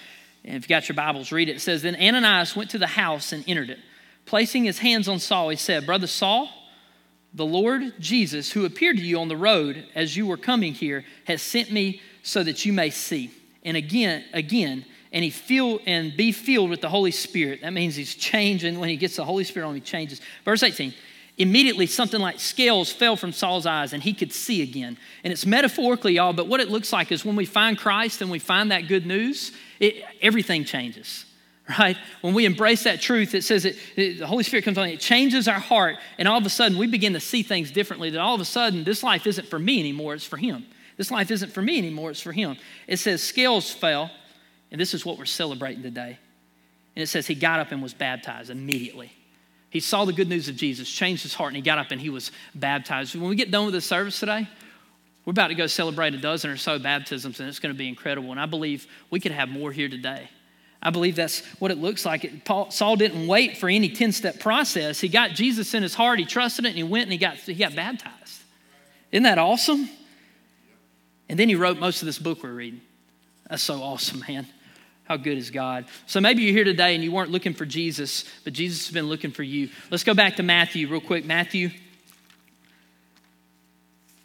And 0.43 0.57
if 0.57 0.63
you 0.63 0.67
got 0.67 0.89
your 0.89 0.95
Bibles, 0.95 1.31
read 1.31 1.49
it. 1.49 1.57
It 1.57 1.61
says, 1.61 1.81
Then 1.81 1.95
Ananias 1.95 2.55
went 2.55 2.71
to 2.71 2.77
the 2.77 2.87
house 2.87 3.31
and 3.31 3.43
entered 3.47 3.69
it. 3.69 3.79
Placing 4.25 4.65
his 4.65 4.79
hands 4.79 5.07
on 5.07 5.19
Saul, 5.19 5.49
he 5.49 5.55
said, 5.55 5.85
Brother 5.85 6.07
Saul, 6.07 6.49
the 7.35 7.45
Lord 7.45 7.93
Jesus, 7.99 8.51
who 8.51 8.65
appeared 8.65 8.95
to 8.95 9.03
you 9.03 9.19
on 9.19 9.27
the 9.27 9.35
road 9.35 9.85
as 9.93 10.15
you 10.15 10.25
were 10.25 10.37
coming 10.37 10.73
here, 10.73 11.03
has 11.25 11.41
sent 11.41 11.69
me 11.69 12.01
so 12.23 12.41
that 12.43 12.65
you 12.65 12.71
may 12.71 12.89
see. 12.89 13.29
And 13.63 13.75
again, 13.75 14.23
again, 14.31 14.85
and 15.11 15.23
he 15.23 15.29
feel 15.29 15.79
and 15.85 16.15
be 16.15 16.31
filled 16.31 16.69
with 16.69 16.79
the 16.79 16.89
Holy 16.89 17.11
Spirit. 17.11 17.61
That 17.61 17.73
means 17.73 17.95
he's 17.95 18.15
changing. 18.15 18.79
When 18.79 18.87
he 18.87 18.95
gets 18.95 19.17
the 19.17 19.25
Holy 19.25 19.43
Spirit 19.43 19.67
on 19.67 19.75
he 19.75 19.81
changes. 19.81 20.21
Verse 20.45 20.63
18. 20.63 20.93
Immediately, 21.37 21.87
something 21.87 22.21
like 22.21 22.39
scales 22.39 22.93
fell 22.93 23.17
from 23.17 23.33
Saul's 23.33 23.65
eyes 23.65 23.91
and 23.91 24.01
he 24.01 24.13
could 24.13 24.31
see 24.31 24.61
again. 24.61 24.97
And 25.25 25.33
it's 25.33 25.45
metaphorically, 25.45 26.13
y'all, 26.13 26.31
but 26.31 26.47
what 26.47 26.61
it 26.61 26.69
looks 26.69 26.93
like 26.93 27.11
is 27.11 27.25
when 27.25 27.35
we 27.35 27.45
find 27.45 27.77
Christ 27.77 28.21
and 28.21 28.31
we 28.31 28.39
find 28.39 28.71
that 28.71 28.87
good 28.87 29.05
news, 29.05 29.51
it, 29.81 30.05
everything 30.21 30.63
changes 30.63 31.25
right? 31.79 31.97
When 32.21 32.33
we 32.33 32.45
embrace 32.45 32.83
that 32.83 33.01
truth, 33.01 33.33
it 33.33 33.43
says 33.43 33.65
it, 33.65 33.77
the 33.95 34.27
Holy 34.27 34.43
Spirit 34.43 34.65
comes 34.65 34.77
on, 34.77 34.87
it 34.87 34.99
changes 34.99 35.47
our 35.47 35.59
heart, 35.59 35.97
and 36.17 36.27
all 36.27 36.37
of 36.37 36.45
a 36.45 36.49
sudden 36.49 36.77
we 36.77 36.87
begin 36.87 37.13
to 37.13 37.19
see 37.19 37.43
things 37.43 37.71
differently. 37.71 38.09
That 38.11 38.19
all 38.19 38.35
of 38.35 38.41
a 38.41 38.45
sudden, 38.45 38.83
this 38.83 39.03
life 39.03 39.25
isn't 39.25 39.47
for 39.47 39.59
me 39.59 39.79
anymore, 39.79 40.13
it's 40.13 40.25
for 40.25 40.37
Him. 40.37 40.65
This 40.97 41.11
life 41.11 41.31
isn't 41.31 41.51
for 41.51 41.61
me 41.61 41.77
anymore, 41.77 42.11
it's 42.11 42.21
for 42.21 42.31
Him. 42.31 42.57
It 42.87 42.97
says 42.97 43.21
scales 43.21 43.71
fell, 43.71 44.11
and 44.71 44.79
this 44.79 44.93
is 44.93 45.05
what 45.05 45.17
we're 45.17 45.25
celebrating 45.25 45.83
today. 45.83 46.17
And 46.95 47.03
it 47.03 47.07
says 47.07 47.27
he 47.27 47.35
got 47.35 47.59
up 47.59 47.71
and 47.71 47.81
was 47.81 47.93
baptized 47.93 48.49
immediately. 48.49 49.11
He 49.69 49.81
saw 49.81 50.05
the 50.05 50.13
good 50.13 50.29
news 50.29 50.47
of 50.47 50.55
Jesus, 50.55 50.89
changed 50.89 51.23
his 51.23 51.33
heart, 51.33 51.49
and 51.49 51.57
he 51.57 51.61
got 51.61 51.77
up 51.77 51.91
and 51.91 51.99
he 51.99 52.09
was 52.09 52.31
baptized. 52.53 53.15
When 53.15 53.29
we 53.29 53.35
get 53.35 53.51
done 53.51 53.65
with 53.65 53.73
the 53.73 53.81
service 53.81 54.17
today, 54.19 54.47
we're 55.25 55.31
about 55.31 55.47
to 55.47 55.55
go 55.55 55.67
celebrate 55.67 56.13
a 56.13 56.17
dozen 56.17 56.51
or 56.51 56.55
so 56.55 56.79
baptisms, 56.79 57.39
and 57.39 57.49
it's 57.49 57.59
going 57.59 57.73
to 57.73 57.77
be 57.77 57.89
incredible. 57.89 58.31
And 58.31 58.39
I 58.39 58.45
believe 58.45 58.87
we 59.09 59.19
could 59.19 59.33
have 59.33 59.49
more 59.49 59.71
here 59.71 59.89
today. 59.89 60.29
I 60.81 60.91
believe 60.91 61.15
that's 61.15 61.39
what 61.59 61.71
it 61.71 61.77
looks 61.77 62.05
like. 62.05 62.45
Paul, 62.45 62.69
Saul 62.69 62.95
didn't 62.95 63.25
wait 63.27 63.57
for 63.57 63.67
any 63.69 63.89
10 63.89 64.11
step 64.11 64.39
process. 64.39 64.99
He 64.99 65.09
got 65.09 65.31
Jesus 65.31 65.73
in 65.73 65.81
his 65.81 65.95
heart, 65.95 66.19
he 66.19 66.25
trusted 66.25 66.65
it, 66.65 66.69
and 66.69 66.77
he 66.77 66.83
went 66.83 67.03
and 67.03 67.11
he 67.11 67.17
got, 67.17 67.37
he 67.37 67.55
got 67.55 67.75
baptized. 67.75 68.41
Isn't 69.11 69.23
that 69.23 69.37
awesome? 69.37 69.89
And 71.27 71.39
then 71.39 71.49
he 71.49 71.55
wrote 71.55 71.79
most 71.79 72.01
of 72.01 72.05
this 72.05 72.19
book 72.19 72.43
we're 72.43 72.51
reading. 72.51 72.81
That's 73.49 73.63
so 73.63 73.81
awesome, 73.81 74.23
man. 74.27 74.47
How 75.05 75.17
good 75.17 75.37
is 75.37 75.51
God? 75.51 75.85
So 76.07 76.19
maybe 76.19 76.41
you're 76.41 76.53
here 76.53 76.63
today 76.63 76.95
and 76.95 77.03
you 77.03 77.11
weren't 77.11 77.29
looking 77.29 77.53
for 77.53 77.65
Jesus, 77.65 78.25
but 78.43 78.53
Jesus 78.53 78.87
has 78.87 78.93
been 78.93 79.07
looking 79.07 79.31
for 79.31 79.43
you. 79.43 79.69
Let's 79.91 80.03
go 80.03 80.15
back 80.15 80.35
to 80.37 80.43
Matthew 80.43 80.87
real 80.87 81.01
quick. 81.01 81.25
Matthew, 81.25 81.69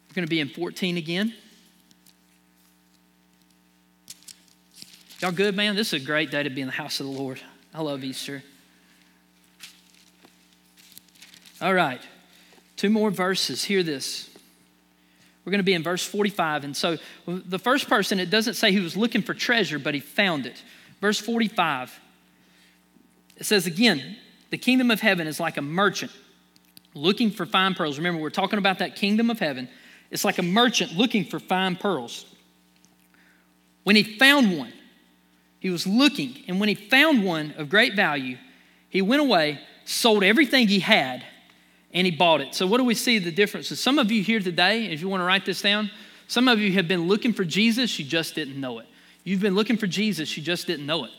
we're 0.09 0.13
going 0.15 0.25
to 0.25 0.29
be 0.29 0.39
in 0.39 0.49
14 0.49 0.97
again. 0.97 1.33
Y'all 5.21 5.31
good, 5.31 5.55
man? 5.55 5.75
This 5.75 5.93
is 5.93 6.01
a 6.01 6.03
great 6.03 6.31
day 6.31 6.41
to 6.41 6.49
be 6.49 6.61
in 6.61 6.67
the 6.67 6.73
house 6.73 6.99
of 6.99 7.05
the 7.05 7.11
Lord. 7.11 7.39
I 7.75 7.83
love 7.83 8.03
Easter. 8.03 8.41
All 11.61 11.75
right, 11.75 12.01
two 12.75 12.89
more 12.89 13.11
verses. 13.11 13.63
Hear 13.63 13.83
this. 13.83 14.31
We're 15.45 15.51
going 15.51 15.59
to 15.59 15.63
be 15.63 15.75
in 15.75 15.83
verse 15.83 16.03
45. 16.03 16.63
And 16.63 16.75
so 16.75 16.97
the 17.27 17.59
first 17.59 17.87
person, 17.87 18.19
it 18.19 18.31
doesn't 18.31 18.55
say 18.55 18.71
he 18.71 18.79
was 18.79 18.97
looking 18.97 19.21
for 19.21 19.35
treasure, 19.35 19.77
but 19.77 19.93
he 19.93 19.99
found 19.99 20.47
it. 20.47 20.63
Verse 21.01 21.19
45, 21.19 21.99
it 23.37 23.45
says 23.45 23.67
again, 23.67 24.17
the 24.49 24.57
kingdom 24.57 24.89
of 24.89 25.01
heaven 25.01 25.27
is 25.27 25.39
like 25.39 25.57
a 25.57 25.61
merchant 25.61 26.11
looking 26.95 27.29
for 27.29 27.45
fine 27.45 27.75
pearls. 27.75 27.99
Remember, 27.99 28.19
we're 28.19 28.31
talking 28.31 28.57
about 28.57 28.79
that 28.79 28.95
kingdom 28.95 29.29
of 29.29 29.37
heaven. 29.37 29.69
It's 30.09 30.25
like 30.25 30.39
a 30.39 30.43
merchant 30.43 30.93
looking 30.93 31.25
for 31.25 31.39
fine 31.39 31.75
pearls. 31.75 32.25
When 33.83 33.95
he 33.95 34.01
found 34.03 34.57
one, 34.57 34.73
he 35.61 35.69
was 35.69 35.85
looking, 35.85 36.43
and 36.47 36.59
when 36.59 36.69
he 36.69 36.75
found 36.75 37.23
one 37.23 37.53
of 37.55 37.69
great 37.69 37.95
value, 37.95 38.37
he 38.89 39.03
went 39.03 39.21
away, 39.21 39.59
sold 39.85 40.23
everything 40.23 40.67
he 40.67 40.79
had, 40.79 41.23
and 41.93 42.05
he 42.05 42.11
bought 42.11 42.41
it. 42.41 42.55
So, 42.55 42.65
what 42.65 42.79
do 42.79 42.83
we 42.83 42.95
see 42.95 43.19
the 43.19 43.31
differences? 43.31 43.79
Some 43.79 43.99
of 43.99 44.11
you 44.11 44.23
here 44.23 44.39
today, 44.39 44.85
if 44.85 45.01
you 45.01 45.07
want 45.07 45.21
to 45.21 45.25
write 45.25 45.45
this 45.45 45.61
down, 45.61 45.91
some 46.27 46.47
of 46.47 46.59
you 46.59 46.71
have 46.73 46.87
been 46.87 47.07
looking 47.07 47.31
for 47.31 47.45
Jesus, 47.45 47.99
you 47.99 48.05
just 48.05 48.33
didn't 48.33 48.59
know 48.59 48.79
it. 48.79 48.87
You've 49.23 49.39
been 49.39 49.53
looking 49.53 49.77
for 49.77 49.85
Jesus, 49.85 50.35
you 50.35 50.41
just 50.41 50.65
didn't 50.65 50.87
know 50.87 51.05
it. 51.05 51.11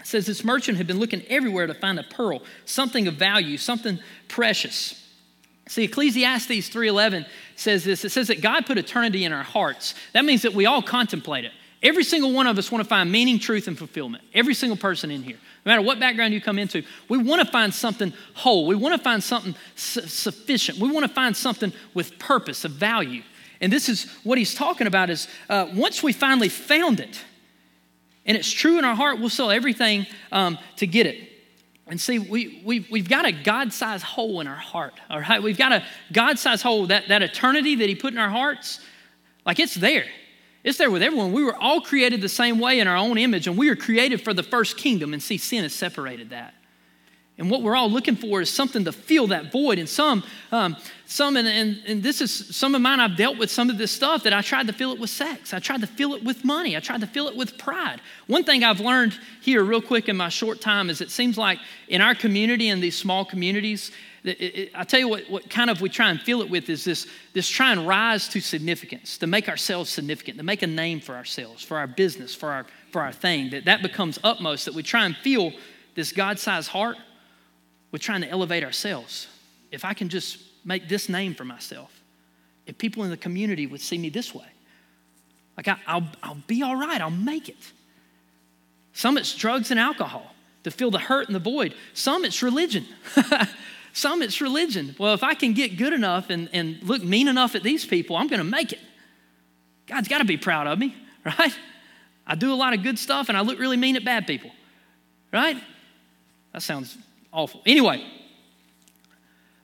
It 0.00 0.06
says 0.06 0.26
this 0.26 0.44
merchant 0.44 0.76
had 0.76 0.86
been 0.86 0.98
looking 0.98 1.22
everywhere 1.28 1.66
to 1.66 1.72
find 1.72 1.98
a 1.98 2.02
pearl, 2.02 2.42
something 2.66 3.08
of 3.08 3.14
value, 3.14 3.56
something 3.56 4.00
precious. 4.28 5.02
See, 5.66 5.84
Ecclesiastes 5.84 6.68
3:11 6.68 7.24
says 7.56 7.84
this. 7.84 8.04
It 8.04 8.10
says 8.10 8.28
that 8.28 8.42
God 8.42 8.66
put 8.66 8.76
eternity 8.76 9.24
in 9.24 9.32
our 9.32 9.42
hearts. 9.42 9.94
That 10.12 10.26
means 10.26 10.42
that 10.42 10.52
we 10.52 10.66
all 10.66 10.82
contemplate 10.82 11.46
it. 11.46 11.52
Every 11.84 12.02
single 12.02 12.32
one 12.32 12.46
of 12.46 12.58
us 12.58 12.72
want 12.72 12.82
to 12.82 12.88
find 12.88 13.12
meaning, 13.12 13.38
truth, 13.38 13.68
and 13.68 13.76
fulfillment. 13.76 14.24
Every 14.32 14.54
single 14.54 14.76
person 14.78 15.10
in 15.10 15.22
here. 15.22 15.36
No 15.66 15.70
matter 15.70 15.82
what 15.82 16.00
background 16.00 16.32
you 16.32 16.40
come 16.40 16.58
into, 16.58 16.82
we 17.10 17.18
want 17.18 17.42
to 17.44 17.52
find 17.52 17.74
something 17.74 18.14
whole. 18.32 18.66
We 18.66 18.74
want 18.74 18.96
to 18.96 19.02
find 19.02 19.22
something 19.22 19.54
su- 19.76 20.00
sufficient. 20.00 20.78
We 20.78 20.90
want 20.90 21.06
to 21.06 21.12
find 21.12 21.36
something 21.36 21.74
with 21.92 22.18
purpose, 22.18 22.64
of 22.64 22.72
value. 22.72 23.22
And 23.60 23.70
this 23.70 23.90
is 23.90 24.10
what 24.24 24.38
he's 24.38 24.54
talking 24.54 24.86
about 24.86 25.10
is 25.10 25.28
uh, 25.50 25.68
once 25.74 26.02
we 26.02 26.14
finally 26.14 26.48
found 26.48 27.00
it, 27.00 27.22
and 28.24 28.34
it's 28.34 28.50
true 28.50 28.78
in 28.78 28.86
our 28.86 28.94
heart, 28.94 29.20
we'll 29.20 29.28
sell 29.28 29.50
everything 29.50 30.06
um, 30.32 30.58
to 30.76 30.86
get 30.86 31.06
it. 31.06 31.30
And 31.86 32.00
see, 32.00 32.18
we, 32.18 32.62
we, 32.64 32.86
we've 32.90 33.10
got 33.10 33.26
a 33.26 33.32
God 33.32 33.74
sized 33.74 34.04
hole 34.04 34.40
in 34.40 34.46
our 34.46 34.54
heart, 34.54 34.94
all 35.10 35.20
right? 35.20 35.42
We've 35.42 35.58
got 35.58 35.72
a 35.72 35.84
God 36.14 36.38
sized 36.38 36.62
hole, 36.62 36.86
that, 36.86 37.08
that 37.08 37.20
eternity 37.20 37.74
that 37.74 37.88
He 37.90 37.94
put 37.94 38.14
in 38.14 38.18
our 38.18 38.30
hearts, 38.30 38.80
like 39.44 39.60
it's 39.60 39.74
there. 39.74 40.06
It's 40.64 40.78
there 40.78 40.90
with 40.90 41.02
everyone. 41.02 41.32
We 41.32 41.44
were 41.44 41.56
all 41.56 41.82
created 41.82 42.22
the 42.22 42.28
same 42.28 42.58
way 42.58 42.80
in 42.80 42.88
our 42.88 42.96
own 42.96 43.18
image, 43.18 43.46
and 43.46 43.56
we 43.56 43.68
were 43.68 43.76
created 43.76 44.22
for 44.22 44.32
the 44.32 44.42
first 44.42 44.78
kingdom. 44.78 45.12
And 45.12 45.22
see, 45.22 45.36
sin 45.36 45.62
has 45.62 45.74
separated 45.74 46.30
that. 46.30 46.54
And 47.36 47.50
what 47.50 47.62
we're 47.62 47.74
all 47.74 47.90
looking 47.90 48.14
for 48.14 48.40
is 48.40 48.48
something 48.48 48.84
to 48.84 48.92
fill 48.92 49.26
that 49.26 49.50
void. 49.50 49.78
And 49.80 49.88
some, 49.88 50.22
um, 50.52 50.76
some, 51.04 51.36
and, 51.36 51.48
and, 51.48 51.82
and, 51.84 52.02
this 52.02 52.20
is 52.20 52.56
some 52.56 52.76
of 52.76 52.80
mine. 52.80 53.00
I've 53.00 53.16
dealt 53.16 53.38
with 53.38 53.50
some 53.50 53.70
of 53.70 53.76
this 53.76 53.90
stuff 53.90 54.22
that 54.22 54.32
I 54.32 54.40
tried 54.40 54.68
to 54.68 54.72
fill 54.72 54.92
it 54.92 55.00
with 55.00 55.10
sex. 55.10 55.52
I 55.52 55.58
tried 55.58 55.80
to 55.80 55.88
fill 55.88 56.14
it 56.14 56.22
with 56.22 56.44
money. 56.44 56.76
I 56.76 56.80
tried 56.80 57.00
to 57.00 57.08
fill 57.08 57.26
it 57.26 57.36
with 57.36 57.58
pride. 57.58 58.00
One 58.28 58.44
thing 58.44 58.62
I've 58.62 58.78
learned 58.78 59.18
here, 59.42 59.64
real 59.64 59.82
quick, 59.82 60.08
in 60.08 60.16
my 60.16 60.28
short 60.28 60.60
time, 60.60 60.88
is 60.88 61.00
it 61.00 61.10
seems 61.10 61.36
like 61.36 61.58
in 61.88 62.00
our 62.00 62.14
community, 62.14 62.68
in 62.68 62.80
these 62.80 62.96
small 62.96 63.24
communities, 63.24 63.90
I 64.26 64.84
tell 64.84 65.00
you 65.00 65.08
what, 65.08 65.28
what 65.28 65.50
kind 65.50 65.68
of 65.68 65.82
we 65.82 65.90
try 65.90 66.08
and 66.08 66.20
fill 66.20 66.40
it 66.40 66.48
with 66.48 66.70
is 66.70 66.84
this, 66.84 67.06
this 67.34 67.48
try 67.48 67.72
and 67.72 67.86
rise 67.86 68.26
to 68.28 68.40
significance, 68.40 69.18
to 69.18 69.26
make 69.26 69.48
ourselves 69.50 69.90
significant, 69.90 70.38
to 70.38 70.44
make 70.44 70.62
a 70.62 70.66
name 70.66 71.00
for 71.00 71.14
ourselves, 71.14 71.62
for 71.62 71.76
our 71.76 71.86
business, 71.86 72.34
for 72.34 72.50
our, 72.50 72.66
for 72.90 73.02
our 73.02 73.12
thing, 73.12 73.50
that 73.50 73.66
that 73.66 73.82
becomes 73.82 74.18
utmost, 74.24 74.64
that 74.64 74.74
we 74.74 74.82
try 74.82 75.04
and 75.04 75.14
feel 75.16 75.52
this 75.94 76.10
God 76.10 76.38
sized 76.38 76.70
heart, 76.70 76.96
we're 77.92 77.98
trying 77.98 78.22
to 78.22 78.28
elevate 78.28 78.64
ourselves. 78.64 79.28
If 79.70 79.84
I 79.84 79.92
can 79.92 80.08
just 80.08 80.38
make 80.64 80.88
this 80.88 81.08
name 81.08 81.34
for 81.34 81.44
myself. 81.44 82.02
If 82.66 82.78
people 82.78 83.04
in 83.04 83.10
the 83.10 83.16
community 83.16 83.66
would 83.66 83.80
see 83.80 83.98
me 83.98 84.08
this 84.08 84.34
way, 84.34 84.46
like 85.56 85.68
I, 85.68 85.76
will 85.94 86.06
I'll 86.22 86.42
be 86.46 86.62
all 86.62 86.76
right, 86.76 87.00
I'll 87.00 87.10
make 87.10 87.48
it. 87.48 87.72
Some 88.92 89.18
it's 89.18 89.34
drugs 89.34 89.70
and 89.70 89.78
alcohol 89.78 90.34
to 90.64 90.70
fill 90.70 90.90
the 90.90 90.98
hurt 90.98 91.26
and 91.26 91.34
the 91.34 91.40
void. 91.40 91.74
Some 91.92 92.24
it's 92.24 92.42
religion. 92.42 92.86
Some 93.94 94.22
it's 94.22 94.40
religion. 94.40 94.96
Well, 94.98 95.14
if 95.14 95.22
I 95.22 95.34
can 95.34 95.52
get 95.52 95.78
good 95.78 95.92
enough 95.92 96.28
and, 96.28 96.50
and 96.52 96.82
look 96.82 97.02
mean 97.02 97.28
enough 97.28 97.54
at 97.54 97.62
these 97.62 97.86
people, 97.86 98.16
I'm 98.16 98.26
going 98.26 98.38
to 98.38 98.44
make 98.44 98.72
it. 98.72 98.80
God's 99.86 100.08
got 100.08 100.18
to 100.18 100.24
be 100.24 100.36
proud 100.36 100.66
of 100.66 100.80
me, 100.80 100.96
right? 101.24 101.56
I 102.26 102.34
do 102.34 102.52
a 102.52 102.56
lot 102.56 102.74
of 102.74 102.82
good 102.82 102.98
stuff 102.98 103.28
and 103.28 103.38
I 103.38 103.42
look 103.42 103.58
really 103.60 103.76
mean 103.76 103.94
at 103.94 104.04
bad 104.04 104.26
people, 104.26 104.50
right? 105.32 105.56
That 106.52 106.62
sounds 106.62 106.98
awful. 107.32 107.62
Anyway, 107.64 108.04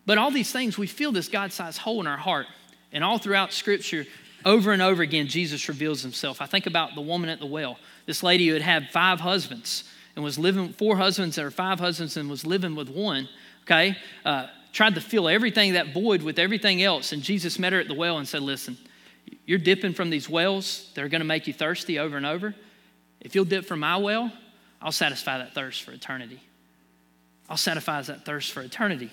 but 0.07 0.17
all 0.17 0.31
these 0.31 0.53
things, 0.53 0.79
we 0.79 0.87
feel 0.87 1.11
this 1.11 1.29
God 1.29 1.53
sized 1.53 1.79
hole 1.79 2.01
in 2.01 2.07
our 2.07 2.17
heart. 2.17 2.47
And 2.93 3.03
all 3.03 3.19
throughout 3.19 3.53
Scripture, 3.53 4.07
over 4.45 4.71
and 4.71 4.81
over 4.81 5.03
again, 5.03 5.27
Jesus 5.27 5.69
reveals 5.69 6.03
himself. 6.03 6.41
I 6.41 6.47
think 6.47 6.67
about 6.67 6.95
the 6.95 7.01
woman 7.01 7.31
at 7.31 7.41
the 7.41 7.47
well, 7.47 7.79
this 8.07 8.23
lady 8.23 8.47
who 8.47 8.55
had 8.55 8.63
had 8.63 8.91
five 8.91 9.21
husbands 9.21 9.85
and 10.15 10.25
was 10.25 10.39
living, 10.39 10.73
four 10.73 10.97
husbands 10.97 11.37
or 11.37 11.51
five 11.51 11.81
husbands 11.81 12.17
and 12.17 12.31
was 12.31 12.47
living 12.47 12.77
with 12.77 12.89
one, 12.89 13.29
okay? 13.71 13.97
Uh, 14.25 14.47
tried 14.73 14.95
to 14.95 15.01
fill 15.01 15.29
everything, 15.29 15.75
that 15.75 15.93
void, 15.93 16.23
with 16.23 16.39
everything 16.39 16.83
else. 16.83 17.13
And 17.13 17.23
Jesus 17.23 17.59
met 17.59 17.73
her 17.73 17.81
at 17.81 17.89
the 17.89 17.95
well 17.95 18.19
and 18.19 18.27
said, 18.27 18.43
Listen, 18.43 18.77
you're 19.47 19.59
dipping 19.59 19.95
from 19.95 20.11
these 20.11 20.29
wells 20.29 20.91
that 20.95 21.05
are 21.05 21.09
going 21.09 21.21
to 21.21 21.27
make 21.27 21.47
you 21.47 21.53
thirsty 21.53 21.99
over 21.99 22.17
and 22.17 22.27
over. 22.27 22.55
If 23.21 23.35
you'll 23.35 23.45
dip 23.45 23.65
from 23.65 23.81
my 23.81 23.97
well, 23.97 24.33
I'll 24.81 24.93
satisfy 24.93 25.39
that 25.39 25.55
thirst 25.55 25.83
for 25.83 25.93
eternity. 25.93 26.41
I'll 27.49 27.57
satisfy 27.57 28.01
that 28.03 28.25
thirst 28.25 28.53
for 28.53 28.63
eternity. 28.63 29.11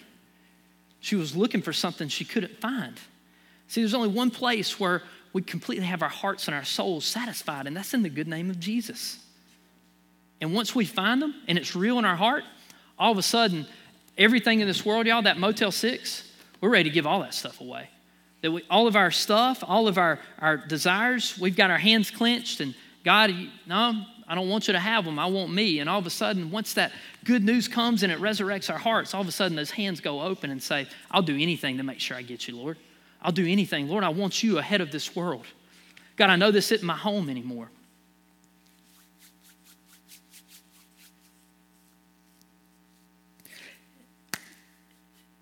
She 0.99 1.15
was 1.15 1.35
looking 1.35 1.61
for 1.61 1.73
something 1.73 2.07
she 2.07 2.25
couldn't 2.25 2.59
find. 2.59 2.97
See, 3.67 3.81
there's 3.81 3.93
only 3.93 4.09
one 4.09 4.31
place 4.31 4.79
where 4.79 5.03
we 5.33 5.41
completely 5.41 5.85
have 5.85 6.01
our 6.01 6.09
hearts 6.09 6.47
and 6.47 6.55
our 6.55 6.63
souls 6.63 7.05
satisfied, 7.05 7.67
and 7.67 7.75
that's 7.75 7.93
in 7.93 8.01
the 8.01 8.09
good 8.09 8.27
name 8.27 8.49
of 8.49 8.59
Jesus. 8.59 9.19
And 10.39 10.53
once 10.53 10.73
we 10.73 10.85
find 10.85 11.21
them 11.21 11.35
and 11.47 11.57
it's 11.57 11.75
real 11.75 11.99
in 11.99 12.05
our 12.05 12.15
heart, 12.15 12.43
all 12.97 13.11
of 13.11 13.17
a 13.17 13.23
sudden, 13.23 13.67
everything 14.17 14.59
in 14.59 14.67
this 14.67 14.85
world, 14.85 15.07
y'all, 15.07 15.21
that 15.21 15.37
Motel 15.37 15.71
6, 15.71 16.23
we're 16.61 16.69
ready 16.69 16.89
to 16.89 16.93
give 16.93 17.05
all 17.05 17.21
that 17.21 17.33
stuff 17.33 17.61
away. 17.61 17.89
That 18.41 18.51
we, 18.51 18.63
all 18.69 18.87
of 18.87 18.95
our 18.95 19.11
stuff, 19.11 19.63
all 19.65 19.87
of 19.87 19.97
our, 19.97 20.19
our 20.39 20.57
desires, 20.57 21.37
we've 21.39 21.55
got 21.55 21.71
our 21.71 21.77
hands 21.77 22.11
clenched, 22.11 22.59
and 22.59 22.75
God, 23.03 23.33
no, 23.65 24.05
I 24.27 24.35
don't 24.35 24.49
want 24.49 24.67
you 24.67 24.73
to 24.73 24.79
have 24.79 25.05
them. 25.05 25.17
I 25.17 25.27
want 25.27 25.53
me. 25.53 25.79
And 25.79 25.89
all 25.89 25.99
of 25.99 26.05
a 26.05 26.09
sudden, 26.09 26.51
once 26.51 26.73
that 26.73 26.91
good 27.23 27.43
news 27.43 27.67
comes 27.67 28.03
and 28.03 28.11
it 28.11 28.19
resurrects 28.19 28.69
our 28.69 28.77
hearts, 28.77 29.13
all 29.13 29.21
of 29.21 29.27
a 29.27 29.31
sudden 29.31 29.55
those 29.55 29.71
hands 29.71 30.01
go 30.01 30.21
open 30.21 30.51
and 30.51 30.61
say, 30.61 30.87
I'll 31.09 31.21
do 31.21 31.35
anything 31.35 31.77
to 31.77 31.83
make 31.83 32.01
sure 32.01 32.17
I 32.17 32.21
get 32.21 32.47
you, 32.47 32.57
Lord. 32.57 32.77
I'll 33.21 33.31
do 33.31 33.47
anything. 33.47 33.87
Lord, 33.87 34.03
I 34.03 34.09
want 34.09 34.43
you 34.43 34.57
ahead 34.57 34.81
of 34.81 34.91
this 34.91 35.15
world. 35.15 35.45
God, 36.17 36.29
I 36.29 36.35
know 36.35 36.51
this 36.51 36.71
isn't 36.71 36.85
my 36.85 36.97
home 36.97 37.29
anymore. 37.29 37.69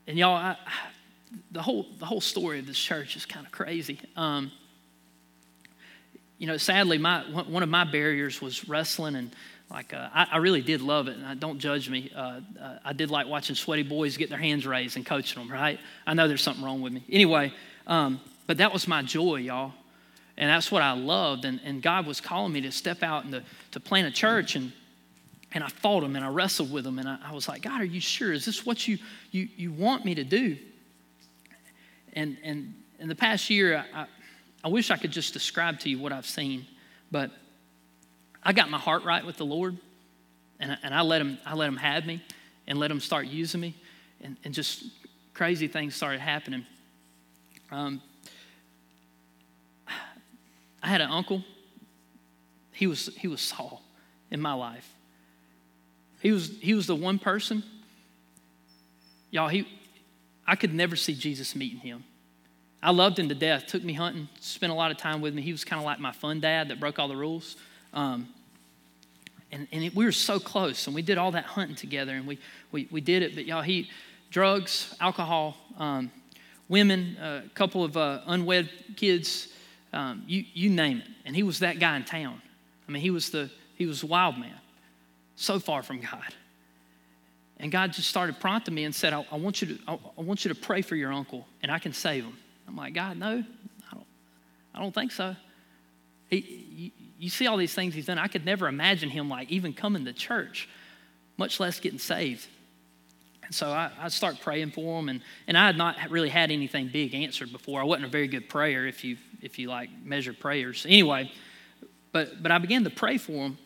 And 0.08 0.18
y'all, 0.18 0.36
I, 0.36 0.58
the 1.52 1.62
whole 1.62 1.88
the 2.00 2.06
whole 2.06 2.22
story 2.22 2.60
of 2.60 2.68
this 2.68 2.78
church 2.78 3.16
is 3.16 3.26
kind 3.26 3.46
of 3.46 3.52
crazy. 3.52 4.00
Um, 4.16 4.52
you 6.38 6.48
know, 6.48 6.58
sadly, 6.58 6.98
my 6.98 7.22
one 7.22 7.64
of 7.64 7.70
my 7.70 7.86
barriers 7.86 8.42
was 8.42 8.68
wrestling, 8.68 9.16
and 9.16 9.36
like 9.70 9.94
uh, 9.94 10.10
I, 10.14 10.28
I, 10.34 10.38
really 10.38 10.62
did 10.62 10.82
love 10.82 11.08
it. 11.08 11.18
And 11.18 11.26
I, 11.26 11.34
don't 11.34 11.60
judge 11.60 11.90
me. 11.90 12.12
Uh, 12.16 12.42
uh, 12.62 12.78
I 12.84 12.94
did 12.94 13.10
like 13.10 13.28
watching 13.28 13.56
sweaty 13.56 13.84
boys 13.84 14.18
get 14.18 14.30
their 14.30 14.38
hands 14.38 14.68
raised 14.68 14.96
and 14.96 15.06
coaching 15.06 15.42
them. 15.42 15.52
Right? 15.52 15.80
I 16.06 16.14
know 16.14 16.28
there's 16.28 16.44
something 16.44 16.64
wrong 16.64 16.82
with 16.82 16.94
me. 16.94 17.04
Anyway, 17.10 17.54
um, 17.88 18.20
but 18.48 18.58
that 18.58 18.72
was 18.72 18.88
my 18.88 19.02
joy, 19.02 19.38
y'all, 19.38 19.74
and 20.38 20.50
that's 20.50 20.72
what 20.72 20.84
I 20.84 20.92
loved. 20.92 21.46
And, 21.46 21.60
and 21.64 21.82
God 21.82 22.06
was 22.06 22.22
calling 22.22 22.54
me 22.54 22.62
to 22.62 22.72
step 22.72 23.02
out 23.02 23.24
and 23.24 23.34
to, 23.34 23.44
to 23.72 23.80
plant 23.80 24.08
a 24.08 24.12
church 24.12 24.56
and 24.56 24.72
and 25.56 25.64
I 25.64 25.70
fought 25.70 26.04
him 26.04 26.18
and 26.18 26.24
I 26.24 26.28
wrestled 26.28 26.70
with 26.70 26.86
him 26.86 27.00
and 27.00 27.08
I, 27.08 27.18
I, 27.28 27.32
was 27.32 27.48
like, 27.48 27.62
God, 27.62 27.80
are 27.80 27.86
you 27.86 28.02
sure? 28.02 28.34
Is 28.34 28.44
this 28.44 28.66
what 28.66 28.90
you, 28.90 28.98
you, 29.32 29.48
you 29.56 29.72
want 29.72 30.04
me 30.04 30.14
to 30.16 30.24
do? 30.26 30.58
And, 32.12 32.38
and 32.44 32.74
in 33.00 33.08
the 33.08 33.16
past 33.16 33.50
year, 33.50 33.86
I, 33.96 34.06
I 34.66 34.68
wish 34.68 34.92
I 34.92 34.98
could 34.98 35.12
just 35.12 35.32
describe 35.32 35.80
to 35.80 35.90
you 35.90 35.98
what 35.98 36.12
I've 36.12 36.26
seen, 36.26 36.68
but 37.10 37.32
I 38.44 38.52
got 38.52 38.70
my 38.70 38.78
heart 38.78 39.06
right 39.06 39.26
with 39.26 39.38
the 39.38 39.46
Lord 39.46 39.78
and, 40.60 40.78
and 40.84 40.94
I, 40.94 41.02
let 41.02 41.22
him, 41.22 41.38
I 41.46 41.56
let 41.56 41.70
him 41.70 41.78
have 41.78 42.06
me 42.06 42.22
and 42.68 42.78
let 42.78 42.92
him 42.92 43.00
start 43.00 43.28
using 43.28 43.62
me 43.62 43.76
and, 44.22 44.36
and 44.44 44.54
just 44.54 44.84
crazy 45.34 45.70
things 45.70 45.96
started 45.96 46.20
happening. 46.20 46.66
Um, 47.72 48.02
I 50.84 50.88
had 50.88 51.00
an 51.00 51.12
uncle. 51.12 51.46
He 52.74 52.88
was, 52.88 53.10
he 53.18 53.30
was 53.30 53.40
Saul 53.40 53.82
in 54.30 54.42
my 54.42 54.54
life. 54.54 54.95
He 56.26 56.32
was, 56.32 56.50
he 56.60 56.74
was 56.74 56.88
the 56.88 56.96
one 56.96 57.20
person, 57.20 57.64
y'all, 59.30 59.48
he, 59.48 59.68
I 60.48 60.56
could 60.56 60.74
never 60.74 60.96
see 60.96 61.14
Jesus 61.14 61.56
meeting 61.56 61.78
him. 61.78 62.04
I 62.82 62.90
loved 62.90 63.20
him 63.20 63.30
to 63.30 63.36
death, 63.36 63.68
took 63.68 63.84
me 63.84 63.94
hunting, 63.94 64.28
spent 64.40 64.72
a 64.72 64.76
lot 64.76 64.90
of 64.90 64.98
time 64.98 65.22
with 65.22 65.36
me. 65.36 65.44
He 65.44 65.52
was 65.52 65.64
kind 65.64 65.80
of 65.80 65.86
like 65.86 66.00
my 66.00 66.12
fun 66.12 66.40
dad 66.40 66.70
that 66.70 66.80
broke 66.80 66.98
all 66.98 67.08
the 67.08 67.16
rules. 67.16 67.58
Um, 67.94 68.28
and, 69.52 69.68
and 69.72 69.84
it, 69.84 69.96
we 69.96 70.04
were 70.04 70.12
so 70.12 70.40
close, 70.40 70.88
and 70.88 70.96
we 70.96 71.04
did 71.04 71.20
all 71.20 71.30
that 71.34 71.46
hunting 71.46 71.76
together, 71.76 72.16
and 72.16 72.26
we, 72.26 72.40
we, 72.72 72.88
we 72.90 73.02
did 73.02 73.22
it. 73.22 73.36
But 73.36 73.46
y'all, 73.46 73.62
he, 73.62 73.92
drugs, 74.32 74.96
alcohol, 75.00 75.56
um, 75.78 76.12
women, 76.70 77.18
a 77.22 77.44
couple 77.54 77.84
of 77.84 77.98
uh, 77.98 78.22
unwed 78.26 78.68
kids, 78.96 79.50
um, 79.94 80.24
you, 80.26 80.44
you 80.56 80.72
name 80.72 81.04
it. 81.06 81.08
And 81.24 81.36
he 81.36 81.44
was 81.44 81.60
that 81.60 81.78
guy 81.78 81.96
in 81.96 82.04
town. 82.04 82.42
I 82.90 82.92
mean, 82.92 83.04
he 83.04 83.12
was 83.12 83.30
the, 83.30 83.52
he 83.76 83.86
was 83.86 84.02
the 84.02 84.08
wild 84.08 84.40
man 84.40 84.56
so 85.36 85.60
far 85.60 85.84
from 85.84 86.00
God. 86.00 86.34
And 87.58 87.72
God 87.72 87.94
just 87.94 88.10
started 88.10 88.40
prompting 88.40 88.74
me 88.74 88.84
and 88.84 88.94
said, 88.94 89.14
I, 89.14 89.26
I 89.32 89.38
want, 89.38 89.62
you 89.62 89.76
to, 89.76 89.80
I, 89.88 90.00
I, 90.18 90.22
want 90.22 90.44
you 90.44 90.50
to 90.50 90.60
pray 90.60 90.82
for 90.82 90.96
your 90.96 91.14
uncle 91.14 91.48
and 91.62 91.72
I 91.72 91.80
can 91.80 91.94
save 91.94 92.24
him. 92.26 92.38
I'm 92.68 92.76
like, 92.76 92.94
God, 92.94 93.18
no, 93.18 93.44
I 93.92 93.94
don't, 93.94 94.06
I 94.74 94.80
don't 94.80 94.94
think 94.94 95.12
so. 95.12 95.36
He, 96.30 96.66
you, 96.76 96.92
you 97.18 97.30
see 97.30 97.48
all 97.48 97.56
these 97.56 97.74
things 97.74 97.94
he's 97.94 98.08
done. 98.08 98.18
I 98.18 98.28
could 98.28 98.46
never 98.46 98.68
imagine 98.68 99.10
him 99.10 99.30
like 99.30 99.50
even 99.52 99.74
coming 99.74 100.04
to 100.06 100.14
church, 100.14 100.68
much 101.38 101.60
less 101.60 101.80
getting 101.80 102.00
saved. 102.00 102.48
And 103.46 103.54
so 103.54 103.70
I, 103.70 103.92
I 104.00 104.08
start 104.10 104.42
praying 104.42 104.72
for 104.72 105.00
him, 105.00 105.08
and, 105.08 105.22
and 105.48 105.58
I 105.58 105.68
had 105.68 105.78
not 105.78 105.98
really 106.10 106.30
had 106.30 106.50
anything 106.50 106.90
big 106.92 107.14
answered 107.14 107.52
before. 107.52 107.80
I 107.80 107.84
wasn't 107.84 108.06
a 108.06 108.10
very 108.10 108.28
good 108.28 108.50
prayer 108.50 108.88
if 108.88 109.04
you 109.04 109.18
if 109.42 109.60
you 109.60 109.70
like 109.70 109.90
measure 110.04 110.34
prayers. 110.34 110.86
Anyway, 110.90 111.32
but 112.12 112.42
but 112.42 112.52
I 112.52 112.58
began 112.58 112.84
to 112.86 112.90
pray 112.90 113.20
for 113.20 113.34
him, 113.34 113.58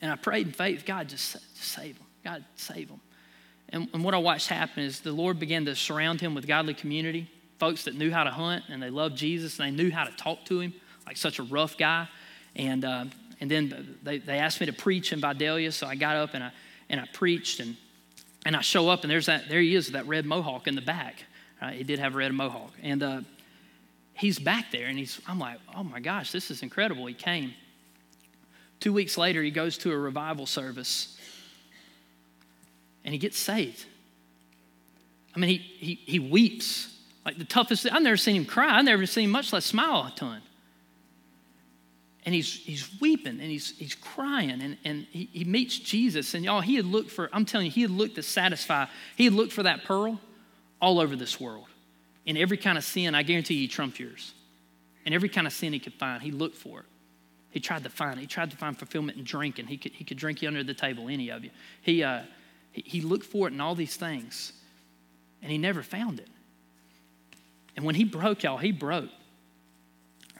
and 0.00 0.12
I 0.12 0.16
prayed 0.16 0.48
in 0.48 0.52
faith, 0.52 0.84
God, 0.84 1.08
just, 1.08 1.32
just 1.32 1.56
save 1.56 1.96
him. 1.96 2.06
God, 2.24 2.44
save 2.56 2.88
him. 2.90 3.00
And, 3.70 3.88
and 3.92 4.04
what 4.04 4.14
I 4.14 4.18
watched 4.18 4.48
happen 4.48 4.82
is 4.82 5.00
the 5.00 5.12
Lord 5.12 5.38
began 5.40 5.64
to 5.64 5.74
surround 5.74 6.20
him 6.20 6.34
with 6.34 6.46
godly 6.46 6.74
community, 6.74 7.28
folks 7.58 7.84
that 7.84 7.94
knew 7.94 8.10
how 8.10 8.24
to 8.24 8.30
hunt 8.30 8.64
and 8.68 8.82
they 8.82 8.90
loved 8.90 9.16
Jesus 9.16 9.58
and 9.58 9.66
they 9.66 9.82
knew 9.82 9.90
how 9.90 10.04
to 10.04 10.12
talk 10.16 10.44
to 10.46 10.60
him, 10.60 10.74
like 11.06 11.16
such 11.16 11.38
a 11.38 11.42
rough 11.42 11.76
guy. 11.76 12.08
And, 12.54 12.84
uh, 12.84 13.06
and 13.40 13.50
then 13.50 13.98
they, 14.02 14.18
they 14.18 14.38
asked 14.38 14.60
me 14.60 14.66
to 14.66 14.72
preach 14.72 15.12
in 15.12 15.20
Vidalia, 15.20 15.72
so 15.72 15.86
I 15.86 15.94
got 15.94 16.16
up 16.16 16.34
and 16.34 16.44
I, 16.44 16.52
and 16.88 17.00
I 17.00 17.06
preached. 17.12 17.60
And, 17.60 17.76
and 18.44 18.54
I 18.54 18.60
show 18.60 18.88
up, 18.88 19.02
and 19.02 19.10
there's 19.10 19.26
that, 19.26 19.48
there 19.48 19.60
he 19.60 19.74
is, 19.74 19.88
that 19.92 20.06
red 20.06 20.24
mohawk 20.24 20.68
in 20.68 20.74
the 20.74 20.80
back. 20.80 21.24
Right? 21.60 21.74
He 21.74 21.84
did 21.84 21.98
have 21.98 22.14
a 22.14 22.18
red 22.18 22.32
mohawk. 22.32 22.72
And 22.82 23.02
uh, 23.02 23.20
he's 24.14 24.38
back 24.38 24.70
there, 24.70 24.86
and 24.86 24.98
he's, 24.98 25.20
I'm 25.26 25.38
like, 25.38 25.58
oh 25.74 25.82
my 25.82 26.00
gosh, 26.00 26.32
this 26.32 26.50
is 26.50 26.62
incredible. 26.62 27.06
He 27.06 27.14
came. 27.14 27.54
Two 28.80 28.92
weeks 28.92 29.16
later, 29.16 29.42
he 29.42 29.50
goes 29.50 29.78
to 29.78 29.92
a 29.92 29.96
revival 29.96 30.46
service 30.46 31.18
and 33.04 33.12
he 33.12 33.18
gets 33.18 33.38
saved. 33.38 33.84
I 35.34 35.38
mean, 35.38 35.50
he, 35.50 35.56
he, 35.56 35.94
he 35.94 36.18
weeps 36.18 36.94
like 37.24 37.38
the 37.38 37.44
toughest. 37.44 37.86
I've 37.90 38.02
never 38.02 38.16
seen 38.16 38.36
him 38.36 38.44
cry. 38.44 38.78
I've 38.78 38.84
never 38.84 39.06
seen 39.06 39.24
him 39.24 39.30
much 39.30 39.52
less 39.52 39.64
smile 39.64 40.10
a 40.12 40.16
ton. 40.16 40.42
And 42.24 42.34
he's, 42.34 42.52
he's 42.52 42.88
weeping 43.00 43.40
and 43.40 43.50
he's, 43.50 43.76
he's 43.78 43.94
crying 43.94 44.60
and, 44.60 44.76
and 44.84 45.06
he, 45.10 45.28
he 45.32 45.44
meets 45.44 45.78
Jesus. 45.78 46.34
And 46.34 46.44
y'all, 46.44 46.60
he 46.60 46.74
had 46.74 46.84
looked 46.84 47.10
for, 47.10 47.30
I'm 47.32 47.44
telling 47.44 47.66
you, 47.66 47.72
he 47.72 47.82
had 47.82 47.90
looked 47.90 48.16
to 48.16 48.22
satisfy, 48.22 48.86
he 49.14 49.24
had 49.24 49.32
looked 49.32 49.52
for 49.52 49.62
that 49.62 49.84
pearl 49.84 50.20
all 50.80 50.98
over 50.98 51.14
this 51.14 51.38
world. 51.40 51.66
In 52.24 52.36
every 52.36 52.56
kind 52.56 52.76
of 52.76 52.84
sin, 52.84 53.14
I 53.14 53.22
guarantee 53.22 53.54
you, 53.54 53.60
he 53.60 53.68
trumped 53.68 54.00
yours. 54.00 54.34
In 55.04 55.12
every 55.12 55.28
kind 55.28 55.46
of 55.46 55.52
sin 55.52 55.72
he 55.72 55.78
could 55.78 55.94
find, 55.94 56.20
he 56.20 56.32
looked 56.32 56.56
for 56.56 56.80
it. 56.80 56.86
He 57.56 57.60
tried 57.60 57.84
to 57.84 57.88
find 57.88 58.20
He 58.20 58.26
tried 58.26 58.50
to 58.50 58.56
find 58.58 58.78
fulfillment 58.78 59.16
in 59.16 59.24
drinking. 59.24 59.66
He 59.66 59.78
could, 59.78 59.92
he 59.92 60.04
could 60.04 60.18
drink 60.18 60.42
you 60.42 60.48
under 60.48 60.62
the 60.62 60.74
table, 60.74 61.08
any 61.08 61.30
of 61.30 61.42
you. 61.42 61.48
He, 61.80 62.04
uh, 62.04 62.24
he, 62.70 62.82
he 62.82 63.00
looked 63.00 63.24
for 63.24 63.48
it 63.48 63.54
in 63.54 63.62
all 63.62 63.74
these 63.74 63.96
things, 63.96 64.52
and 65.40 65.50
he 65.50 65.56
never 65.56 65.82
found 65.82 66.20
it. 66.20 66.28
And 67.74 67.82
when 67.82 67.94
he 67.94 68.04
broke, 68.04 68.42
y'all, 68.42 68.58
he 68.58 68.72
broke. 68.72 69.08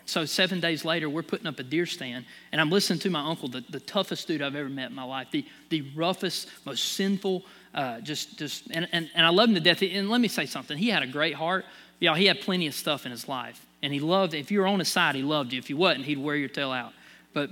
So 0.04 0.26
seven 0.26 0.60
days 0.60 0.84
later, 0.84 1.08
we're 1.08 1.22
putting 1.22 1.46
up 1.46 1.58
a 1.58 1.62
deer 1.62 1.86
stand, 1.86 2.26
and 2.52 2.60
I'm 2.60 2.68
listening 2.68 2.98
to 2.98 3.08
my 3.08 3.26
uncle, 3.26 3.48
the, 3.48 3.64
the 3.70 3.80
toughest 3.80 4.28
dude 4.28 4.42
I've 4.42 4.54
ever 4.54 4.68
met 4.68 4.90
in 4.90 4.94
my 4.94 5.04
life, 5.04 5.28
the, 5.30 5.46
the 5.70 5.90
roughest, 5.96 6.50
most 6.66 6.84
sinful, 6.84 7.46
uh, 7.72 8.02
just, 8.02 8.38
just 8.38 8.64
and, 8.72 8.86
and, 8.92 9.08
and 9.14 9.24
I 9.24 9.30
love 9.30 9.48
him 9.48 9.54
to 9.54 9.60
death. 9.62 9.80
And 9.80 10.10
let 10.10 10.20
me 10.20 10.28
say 10.28 10.44
something. 10.44 10.76
He 10.76 10.90
had 10.90 11.02
a 11.02 11.06
great 11.06 11.34
heart. 11.34 11.64
Y'all, 11.98 12.14
he 12.14 12.26
had 12.26 12.42
plenty 12.42 12.66
of 12.66 12.74
stuff 12.74 13.06
in 13.06 13.10
his 13.10 13.26
life. 13.26 13.64
And 13.82 13.90
he 13.90 14.00
loved, 14.00 14.34
if 14.34 14.50
you 14.50 14.60
were 14.60 14.66
on 14.66 14.80
his 14.80 14.88
side, 14.88 15.14
he 15.14 15.22
loved 15.22 15.54
you. 15.54 15.58
If 15.58 15.70
you 15.70 15.78
wasn't, 15.78 16.04
he'd 16.04 16.18
wear 16.18 16.36
your 16.36 16.50
tail 16.50 16.72
out. 16.72 16.92
But 17.32 17.50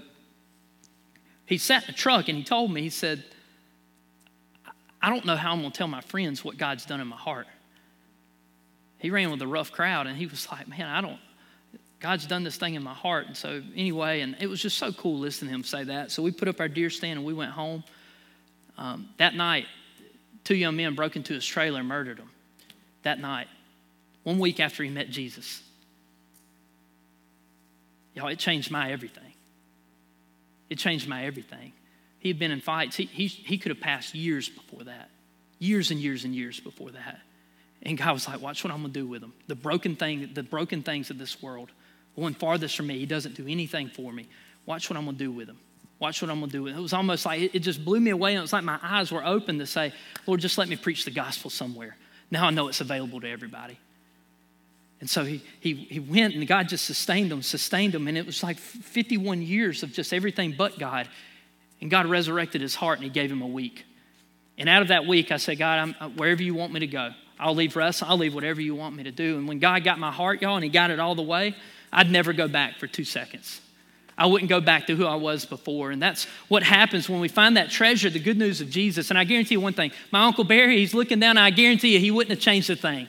he 1.47 1.59
sat 1.59 1.83
in 1.83 1.87
the 1.89 1.93
truck 1.93 2.29
and 2.29 2.39
he 2.39 2.45
told 2.45 2.72
me, 2.72 2.83
he 2.83 2.91
said, 2.91 3.25
I 5.03 5.11
don't 5.11 5.27
know 5.27 5.37
how 5.37 5.53
I'm 5.53 5.61
going 5.61 5.70
to 5.70 5.77
tell 5.77 5.89
my 5.89 6.01
friends 6.01 6.45
what 6.45 6.57
God's 6.57 6.87
done 6.87 7.01
in 7.01 7.07
my 7.07 7.16
heart. 7.16 7.47
He 8.99 9.11
ran 9.11 9.31
with 9.31 9.43
a 9.43 9.47
rough 9.47 9.70
crowd 9.70 10.07
and 10.07 10.16
he 10.16 10.27
was 10.27 10.51
like, 10.51 10.66
man, 10.66 10.87
I 10.89 11.03
don't, 11.03 11.18
God's 12.01 12.27
done 12.27 12.43
this 12.43 12.57
thing 12.57 12.75
in 12.75 12.83
my 12.83 12.95
heart. 12.95 13.27
And 13.27 13.37
so, 13.37 13.62
anyway, 13.77 14.20
and 14.20 14.37
it 14.41 14.47
was 14.47 14.62
just 14.62 14.79
so 14.79 14.93
cool 14.93 15.18
listening 15.18 15.51
to 15.51 15.55
him 15.55 15.64
say 15.64 15.85
that. 15.85 16.11
So, 16.11 16.22
we 16.22 16.31
put 16.31 16.49
up 16.49 16.61
our 16.61 16.68
deer 16.68 16.89
stand 16.91 17.18
and 17.18 17.27
we 17.27 17.35
went 17.35 17.53
home. 17.53 17.85
Um, 18.79 19.09
that 19.18 19.35
night, 19.35 19.66
two 20.43 20.55
young 20.55 20.77
men 20.77 20.95
broke 20.95 21.16
into 21.16 21.35
his 21.35 21.47
trailer 21.47 21.81
and 21.81 21.89
murdered 21.89 22.18
him. 22.18 22.31
That 23.03 23.20
night, 23.20 23.49
one 24.22 24.39
week 24.39 24.61
after 24.61 24.83
he 24.83 24.91
met 24.91 25.11
Jesus. 25.11 25.62
Y'all, 28.14 28.29
it 28.29 28.39
changed 28.39 28.70
my 28.70 28.91
everything. 28.91 29.24
It 30.75 30.79
changed 30.79 31.07
my 31.07 31.25
everything. 31.25 31.72
He 32.18 32.29
had 32.29 32.41
been 32.41 32.51
in 32.51 32.61
fights. 32.61 32.97
He, 32.97 33.05
he, 33.05 33.29
he 33.29 33.59
could 33.59 33.70
have 33.70 33.81
passed 33.81 34.12
years 34.12 34.49
before 34.49 34.83
that, 34.83 35.09
years 35.61 35.93
and 35.93 36.01
years 36.01 36.25
and 36.25 36.35
years 36.35 36.59
before 36.59 36.91
that. 36.91 37.20
And 37.85 37.97
God 37.97 38.12
was 38.12 38.27
like, 38.27 38.41
watch 38.41 38.64
what 38.64 38.72
I'm 38.72 38.81
going 38.81 38.93
to 38.93 38.99
do 38.99 39.07
with 39.07 39.22
him. 39.22 39.33
The 39.47 39.55
broken 39.55 39.95
thing, 39.95 40.31
the 40.35 40.43
broken 40.43 40.83
things 40.83 41.11
of 41.11 41.18
this 41.18 41.41
world, 41.41 41.70
one 42.16 42.35
farthest 42.35 42.77
from 42.77 42.89
me, 42.89 42.99
he 42.99 43.07
doesn't 43.07 43.37
do 43.37 43.47
anything 43.47 43.89
for 43.89 44.12
me. 44.12 44.27
Watch 44.66 44.91
what 44.91 44.97
I'm 44.97 45.05
going 45.05 45.16
to 45.16 45.25
do 45.25 45.31
with 45.31 45.49
him. 45.49 45.59
Watch 46.01 46.20
what 46.20 46.29
I'm 46.29 46.41
going 46.41 46.51
to 46.51 46.57
do 46.57 46.64
with 46.64 46.72
him. 46.72 46.81
It 46.81 46.83
was 46.83 46.93
almost 46.93 47.25
like 47.25 47.55
it 47.55 47.61
just 47.61 47.85
blew 47.85 48.01
me 48.01 48.11
away. 48.11 48.33
And 48.33 48.39
it 48.39 48.43
was 48.43 48.53
like 48.53 48.64
my 48.64 48.81
eyes 48.83 49.12
were 49.12 49.25
open 49.25 49.61
to 49.61 49.66
say, 49.66 49.93
Lord, 50.27 50.41
just 50.41 50.59
let 50.59 50.68
me 50.68 50.75
preach 50.75 51.05
the 51.05 51.12
gospel 51.12 51.51
somewhere. 51.51 51.97
Now 52.33 52.49
I 52.49 52.51
know 52.51 52.66
it's 52.66 52.81
available 52.81 53.20
to 53.20 53.31
everybody. 53.31 53.79
And 55.05 55.11
so 55.11 55.22
he, 55.22 55.42
he, 55.61 55.74
he 55.74 56.00
went 56.00 56.34
and 56.34 56.46
God 56.46 56.66
just 56.66 56.86
sustained 56.86 57.30
him, 57.30 57.42
sustained 57.42 57.94
him. 57.94 58.09
And 58.09 58.16
it 58.16 58.24
was 58.24 58.42
like 58.42 58.59
51 58.59 59.42
years 59.42 59.82
of 59.82 59.92
just 59.92 60.14
everything 60.14 60.55
but 60.57 60.78
God. 60.78 61.11
And 61.82 61.90
God 61.90 62.07
resurrected 62.07 62.62
his 62.62 62.74
heart 62.74 63.00
and 63.00 63.05
he 63.05 63.11
gave 63.11 63.30
him 63.30 63.42
a 63.42 63.46
week. 63.46 63.84
And 64.57 64.66
out 64.66 64.80
of 64.80 64.88
that 64.88 65.05
week, 65.05 65.30
I 65.30 65.36
said, 65.36 65.59
God, 65.59 65.78
I'm, 65.78 65.94
uh, 66.00 66.09
wherever 66.09 66.42
you 66.42 66.55
want 66.55 66.72
me 66.72 66.80
to 66.80 66.86
go, 66.86 67.11
I'll 67.38 67.55
leave 67.55 67.76
rest. 67.76 68.02
I'll 68.02 68.16
leave 68.16 68.34
whatever 68.34 68.62
you 68.62 68.74
want 68.74 68.96
me 68.96 69.02
to 69.02 69.12
do. 69.12 69.36
And 69.36 69.46
when 69.46 69.59
God 69.59 69.84
got 69.84 69.98
my 69.98 70.11
heart, 70.11 70.40
y'all, 70.40 70.55
and 70.55 70.64
he 70.64 70.70
got 70.70 70.90
it 70.90 70.98
all 70.98 71.14
the 71.14 71.20
way, 71.20 71.55
I'd 71.92 72.11
never 72.11 72.32
go 72.32 72.48
back 72.48 72.78
for 72.78 72.86
two 72.86 73.05
seconds. 73.05 73.61
I 74.16 74.24
wouldn't 74.24 74.48
go 74.48 74.62
back 74.62 74.86
to 74.86 74.96
who 74.96 75.05
I 75.05 75.16
was 75.16 75.44
before. 75.44 75.90
And 75.90 76.00
that's 76.00 76.24
what 76.48 76.62
happens 76.62 77.11
when 77.11 77.20
we 77.20 77.28
find 77.28 77.59
that 77.59 77.68
treasure, 77.68 78.09
the 78.09 78.20
good 78.20 78.38
news 78.38 78.62
of 78.62 78.70
Jesus. 78.70 79.11
And 79.11 79.18
I 79.18 79.24
guarantee 79.24 79.57
you 79.57 79.61
one 79.61 79.74
thing 79.74 79.92
my 80.11 80.24
Uncle 80.24 80.44
Barry, 80.44 80.78
he's 80.78 80.94
looking 80.94 81.20
down, 81.20 81.36
I 81.36 81.50
guarantee 81.50 81.92
you 81.92 82.00
he 82.00 82.11
wouldn't 82.11 82.30
have 82.30 82.40
changed 82.40 82.70
a 82.70 82.76
thing. 82.76 83.07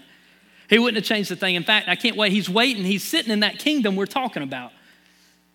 He 0.70 0.80
wouldn't 0.80 0.97
have 0.97 1.05
changed 1.05 1.32
a 1.32 1.36
thing. 1.36 1.55
In 1.55 1.63
fact, 1.63 1.88
I 1.88 1.95
can't 1.95 2.18
wait. 2.18 2.32
He's 2.32 2.49
waiting. 2.49 2.84
He's 2.84 3.03
sitting 3.03 3.32
in 3.32 3.41
that 3.41 3.59
kingdom 3.59 3.95
we're 3.95 4.05
talking 4.05 4.43
about. 4.43 4.72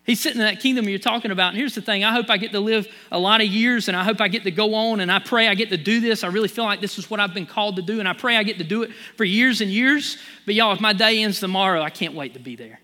He's 0.03 0.19
sitting 0.19 0.41
in 0.41 0.47
that 0.47 0.59
kingdom 0.59 0.89
you're 0.89 0.99
talking 0.99 1.29
about. 1.29 1.49
And 1.49 1.57
here's 1.57 1.75
the 1.75 1.81
thing 1.81 2.03
I 2.03 2.11
hope 2.11 2.29
I 2.29 2.37
get 2.37 2.51
to 2.53 2.59
live 2.59 2.87
a 3.11 3.19
lot 3.19 3.39
of 3.39 3.47
years 3.47 3.87
and 3.87 3.95
I 3.95 4.03
hope 4.03 4.19
I 4.19 4.29
get 4.29 4.43
to 4.43 4.51
go 4.51 4.73
on 4.73 4.99
and 4.99 5.11
I 5.11 5.19
pray 5.19 5.47
I 5.47 5.53
get 5.53 5.69
to 5.69 5.77
do 5.77 5.99
this. 5.99 6.23
I 6.23 6.27
really 6.27 6.47
feel 6.47 6.63
like 6.63 6.81
this 6.81 6.97
is 6.97 7.09
what 7.09 7.19
I've 7.19 7.33
been 7.33 7.45
called 7.45 7.75
to 7.75 7.81
do 7.81 7.99
and 7.99 8.07
I 8.07 8.13
pray 8.13 8.35
I 8.35 8.43
get 8.43 8.57
to 8.57 8.63
do 8.63 8.83
it 8.83 8.91
for 9.15 9.23
years 9.23 9.61
and 9.61 9.69
years. 9.69 10.17
But 10.45 10.55
y'all, 10.55 10.73
if 10.73 10.81
my 10.81 10.93
day 10.93 11.21
ends 11.21 11.39
tomorrow, 11.39 11.81
I 11.81 11.91
can't 11.91 12.15
wait 12.15 12.33
to 12.33 12.39
be 12.39 12.55
there. 12.55 12.79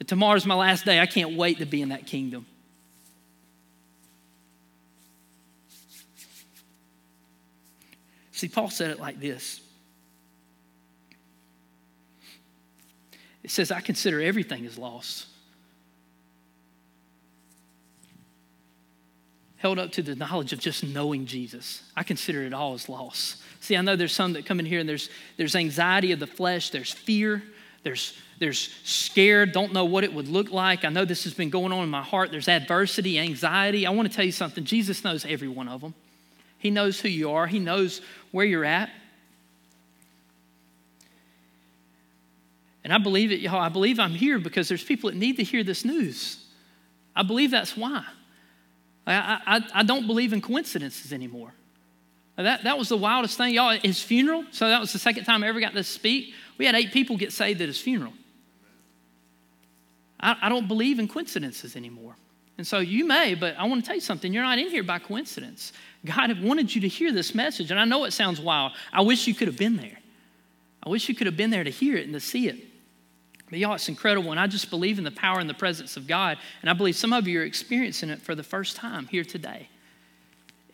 If 0.00 0.08
tomorrow's 0.08 0.44
my 0.44 0.56
last 0.56 0.84
day, 0.84 0.98
I 0.98 1.06
can't 1.06 1.36
wait 1.36 1.58
to 1.58 1.66
be 1.66 1.82
in 1.82 1.90
that 1.90 2.06
kingdom. 2.06 2.46
See, 8.32 8.48
Paul 8.48 8.70
said 8.70 8.90
it 8.90 8.98
like 8.98 9.20
this 9.20 9.60
It 13.50 13.54
says, 13.54 13.72
I 13.72 13.80
consider 13.80 14.20
everything 14.20 14.64
as 14.64 14.78
loss. 14.78 15.26
Held 19.56 19.80
up 19.80 19.90
to 19.90 20.02
the 20.02 20.14
knowledge 20.14 20.52
of 20.52 20.60
just 20.60 20.84
knowing 20.84 21.26
Jesus. 21.26 21.82
I 21.96 22.04
consider 22.04 22.44
it 22.44 22.54
all 22.54 22.74
as 22.74 22.88
loss. 22.88 23.42
See, 23.58 23.76
I 23.76 23.80
know 23.80 23.96
there's 23.96 24.14
some 24.14 24.34
that 24.34 24.46
come 24.46 24.60
in 24.60 24.66
here 24.66 24.78
and 24.78 24.88
there's, 24.88 25.10
there's 25.36 25.56
anxiety 25.56 26.12
of 26.12 26.20
the 26.20 26.28
flesh, 26.28 26.70
there's 26.70 26.92
fear, 26.92 27.42
there's, 27.82 28.16
there's 28.38 28.72
scared, 28.84 29.50
don't 29.50 29.72
know 29.72 29.84
what 29.84 30.04
it 30.04 30.14
would 30.14 30.28
look 30.28 30.52
like. 30.52 30.84
I 30.84 30.88
know 30.88 31.04
this 31.04 31.24
has 31.24 31.34
been 31.34 31.50
going 31.50 31.72
on 31.72 31.82
in 31.82 31.90
my 31.90 32.02
heart. 32.02 32.30
There's 32.30 32.48
adversity, 32.48 33.18
anxiety. 33.18 33.84
I 33.84 33.90
want 33.90 34.08
to 34.08 34.14
tell 34.14 34.24
you 34.24 34.30
something 34.30 34.62
Jesus 34.62 35.02
knows 35.02 35.26
every 35.26 35.48
one 35.48 35.66
of 35.66 35.80
them. 35.80 35.94
He 36.58 36.70
knows 36.70 37.00
who 37.00 37.08
you 37.08 37.32
are, 37.32 37.48
He 37.48 37.58
knows 37.58 38.00
where 38.30 38.46
you're 38.46 38.64
at. 38.64 38.90
And 42.82 42.92
I 42.92 42.98
believe 42.98 43.30
it, 43.30 43.40
y'all. 43.40 43.60
I 43.60 43.68
believe 43.68 43.98
I'm 43.98 44.12
here 44.12 44.38
because 44.38 44.68
there's 44.68 44.84
people 44.84 45.10
that 45.10 45.16
need 45.16 45.36
to 45.36 45.42
hear 45.42 45.62
this 45.62 45.84
news. 45.84 46.44
I 47.14 47.22
believe 47.22 47.50
that's 47.50 47.76
why. 47.76 48.04
I, 49.06 49.40
I, 49.46 49.60
I 49.74 49.82
don't 49.82 50.06
believe 50.06 50.32
in 50.32 50.40
coincidences 50.40 51.12
anymore. 51.12 51.52
That, 52.36 52.64
that 52.64 52.78
was 52.78 52.88
the 52.88 52.96
wildest 52.96 53.36
thing. 53.36 53.54
Y'all, 53.54 53.78
his 53.78 54.02
funeral, 54.02 54.44
so 54.50 54.68
that 54.68 54.80
was 54.80 54.92
the 54.92 54.98
second 54.98 55.24
time 55.24 55.44
I 55.44 55.48
ever 55.48 55.60
got 55.60 55.74
to 55.74 55.84
speak. 55.84 56.32
We 56.56 56.64
had 56.64 56.74
eight 56.74 56.92
people 56.92 57.16
get 57.16 57.32
saved 57.32 57.60
at 57.60 57.68
his 57.68 57.80
funeral. 57.80 58.14
I, 60.18 60.36
I 60.42 60.48
don't 60.48 60.68
believe 60.68 60.98
in 60.98 61.08
coincidences 61.08 61.76
anymore. 61.76 62.16
And 62.56 62.66
so 62.66 62.78
you 62.78 63.06
may, 63.06 63.34
but 63.34 63.56
I 63.58 63.64
want 63.64 63.82
to 63.82 63.86
tell 63.86 63.94
you 63.94 64.00
something. 64.00 64.32
You're 64.32 64.42
not 64.42 64.58
in 64.58 64.68
here 64.68 64.82
by 64.82 64.98
coincidence. 64.98 65.72
God 66.04 66.42
wanted 66.42 66.74
you 66.74 66.82
to 66.82 66.88
hear 66.88 67.12
this 67.12 67.34
message. 67.34 67.70
And 67.70 67.80
I 67.80 67.84
know 67.84 68.04
it 68.04 68.12
sounds 68.12 68.40
wild. 68.40 68.72
I 68.92 69.00
wish 69.02 69.26
you 69.26 69.34
could 69.34 69.48
have 69.48 69.58
been 69.58 69.76
there. 69.76 69.98
I 70.82 70.88
wish 70.88 71.08
you 71.08 71.14
could 71.14 71.26
have 71.26 71.36
been 71.36 71.50
there 71.50 71.64
to 71.64 71.70
hear 71.70 71.96
it 71.96 72.04
and 72.04 72.14
to 72.14 72.20
see 72.20 72.48
it. 72.48 72.69
But 73.50 73.58
y'all, 73.58 73.74
it's 73.74 73.88
incredible. 73.88 74.30
And 74.30 74.40
I 74.40 74.46
just 74.46 74.70
believe 74.70 74.98
in 74.98 75.04
the 75.04 75.10
power 75.10 75.40
and 75.40 75.50
the 75.50 75.54
presence 75.54 75.96
of 75.96 76.06
God. 76.06 76.38
And 76.62 76.70
I 76.70 76.72
believe 76.72 76.96
some 76.96 77.12
of 77.12 77.26
you 77.26 77.40
are 77.40 77.44
experiencing 77.44 78.08
it 78.08 78.22
for 78.22 78.34
the 78.34 78.44
first 78.44 78.76
time 78.76 79.06
here 79.08 79.24
today. 79.24 79.68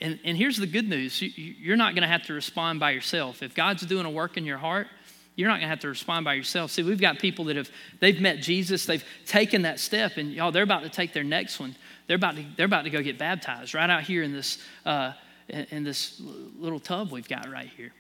And, 0.01 0.20
and 0.24 0.37
here's 0.37 0.59
the 0.59 0.66
good 0.66 0.89
news 0.89 1.22
you're 1.22 1.77
not 1.77 1.95
going 1.95 2.03
to 2.03 2.09
have 2.09 2.24
to 2.24 2.35
respond 2.35 2.81
by 2.81 2.91
yourself. 2.91 3.43
If 3.43 3.55
God's 3.55 3.87
doing 3.87 4.05
a 4.05 4.11
work 4.11 4.37
in 4.37 4.45
your 4.45 4.59
heart, 4.59 4.89
you're 5.37 5.49
not 5.49 5.55
going 5.55 5.64
to 5.64 5.68
have 5.68 5.81
to 5.81 5.89
respond 5.89 6.24
by 6.24 6.35
yourself. 6.35 6.70
See, 6.70 6.83
we've 6.83 7.01
got 7.01 7.18
people 7.18 7.47
that 7.47 7.57
have 7.57 7.70
they've 8.01 8.20
met 8.20 8.41
Jesus, 8.41 8.87
they've 8.87 9.05
taken 9.27 9.62
that 9.62 9.79
step, 9.79 10.16
and 10.16 10.33
y'all, 10.33 10.51
they're 10.51 10.62
about 10.62 10.83
to 10.83 10.89
take 10.89 11.12
their 11.12 11.24
next 11.24 11.61
one. 11.61 11.77
They're 12.07 12.16
about 12.16 12.37
to 12.37 12.45
they're 12.57 12.66
about 12.66 12.85
to 12.85 12.91
go 12.91 13.03
get 13.03 13.18
baptized 13.18 13.74
right 13.74 13.89
out 13.89 14.03
here 14.03 14.22
in 14.22 14.33
this 14.33 14.59
uh, 14.87 15.12
in 15.49 15.85
this 15.85 16.20
little 16.59 16.81
tub 16.81 17.12
we've 17.12 17.29
got 17.29 17.51
right 17.51 17.70
here. 17.77 17.93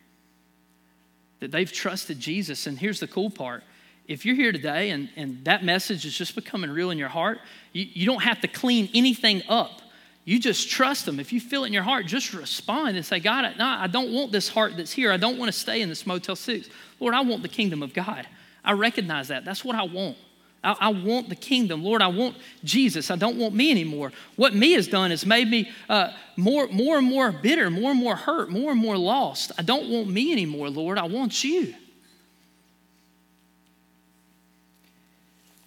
That 1.40 1.50
they've 1.50 1.70
trusted 1.70 2.18
Jesus, 2.18 2.66
and 2.66 2.78
here's 2.78 3.00
the 3.00 3.06
cool 3.06 3.28
part: 3.28 3.62
if 4.08 4.24
you're 4.24 4.36
here 4.36 4.52
today 4.52 4.90
and, 4.90 5.08
and 5.16 5.44
that 5.44 5.64
message 5.64 6.04
is 6.04 6.16
just 6.16 6.34
becoming 6.34 6.70
real 6.70 6.90
in 6.90 6.98
your 6.98 7.08
heart, 7.08 7.40
you, 7.72 7.86
you 7.92 8.06
don't 8.06 8.22
have 8.22 8.40
to 8.42 8.48
clean 8.48 8.88
anything 8.94 9.42
up. 9.48 9.82
You 10.24 10.40
just 10.40 10.68
trust 10.68 11.06
them. 11.06 11.20
If 11.20 11.32
you 11.32 11.40
feel 11.40 11.64
it 11.64 11.68
in 11.68 11.72
your 11.72 11.84
heart, 11.84 12.06
just 12.06 12.34
respond 12.34 12.96
and 12.96 13.06
say, 13.06 13.20
God, 13.20 13.54
no, 13.58 13.64
I 13.64 13.86
don't 13.86 14.12
want 14.12 14.32
this 14.32 14.48
heart 14.48 14.76
that's 14.76 14.92
here. 14.92 15.12
I 15.12 15.16
don't 15.16 15.38
want 15.38 15.52
to 15.52 15.58
stay 15.58 15.82
in 15.82 15.88
this 15.88 16.04
Motel 16.06 16.34
6. 16.34 16.68
Lord, 16.98 17.14
I 17.14 17.20
want 17.20 17.42
the 17.42 17.48
kingdom 17.48 17.82
of 17.82 17.94
God. 17.94 18.26
I 18.64 18.72
recognize 18.72 19.28
that. 19.28 19.44
That's 19.44 19.64
what 19.64 19.76
I 19.76 19.84
want. 19.84 20.16
I, 20.64 20.76
I 20.80 20.88
want 20.88 21.28
the 21.28 21.36
kingdom. 21.36 21.84
Lord, 21.84 22.02
I 22.02 22.08
want 22.08 22.36
Jesus. 22.64 23.12
I 23.12 23.16
don't 23.16 23.38
want 23.38 23.54
me 23.54 23.70
anymore. 23.70 24.10
What 24.34 24.52
me 24.52 24.72
has 24.72 24.88
done 24.88 25.10
has 25.10 25.24
made 25.24 25.48
me 25.48 25.70
uh, 25.88 26.12
more, 26.36 26.66
more 26.68 26.98
and 26.98 27.06
more 27.06 27.30
bitter, 27.30 27.70
more 27.70 27.92
and 27.92 28.00
more 28.00 28.16
hurt, 28.16 28.50
more 28.50 28.72
and 28.72 28.80
more 28.80 28.98
lost. 28.98 29.52
I 29.58 29.62
don't 29.62 29.88
want 29.88 30.08
me 30.08 30.32
anymore, 30.32 30.70
Lord. 30.70 30.98
I 30.98 31.06
want 31.06 31.44
you. 31.44 31.72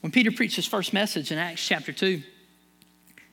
When 0.10 0.14
Peter 0.14 0.32
preached 0.32 0.56
his 0.56 0.66
first 0.66 0.92
message 0.92 1.32
in 1.32 1.38
Acts 1.38 1.64
chapter 1.64 1.94
2, 1.94 2.24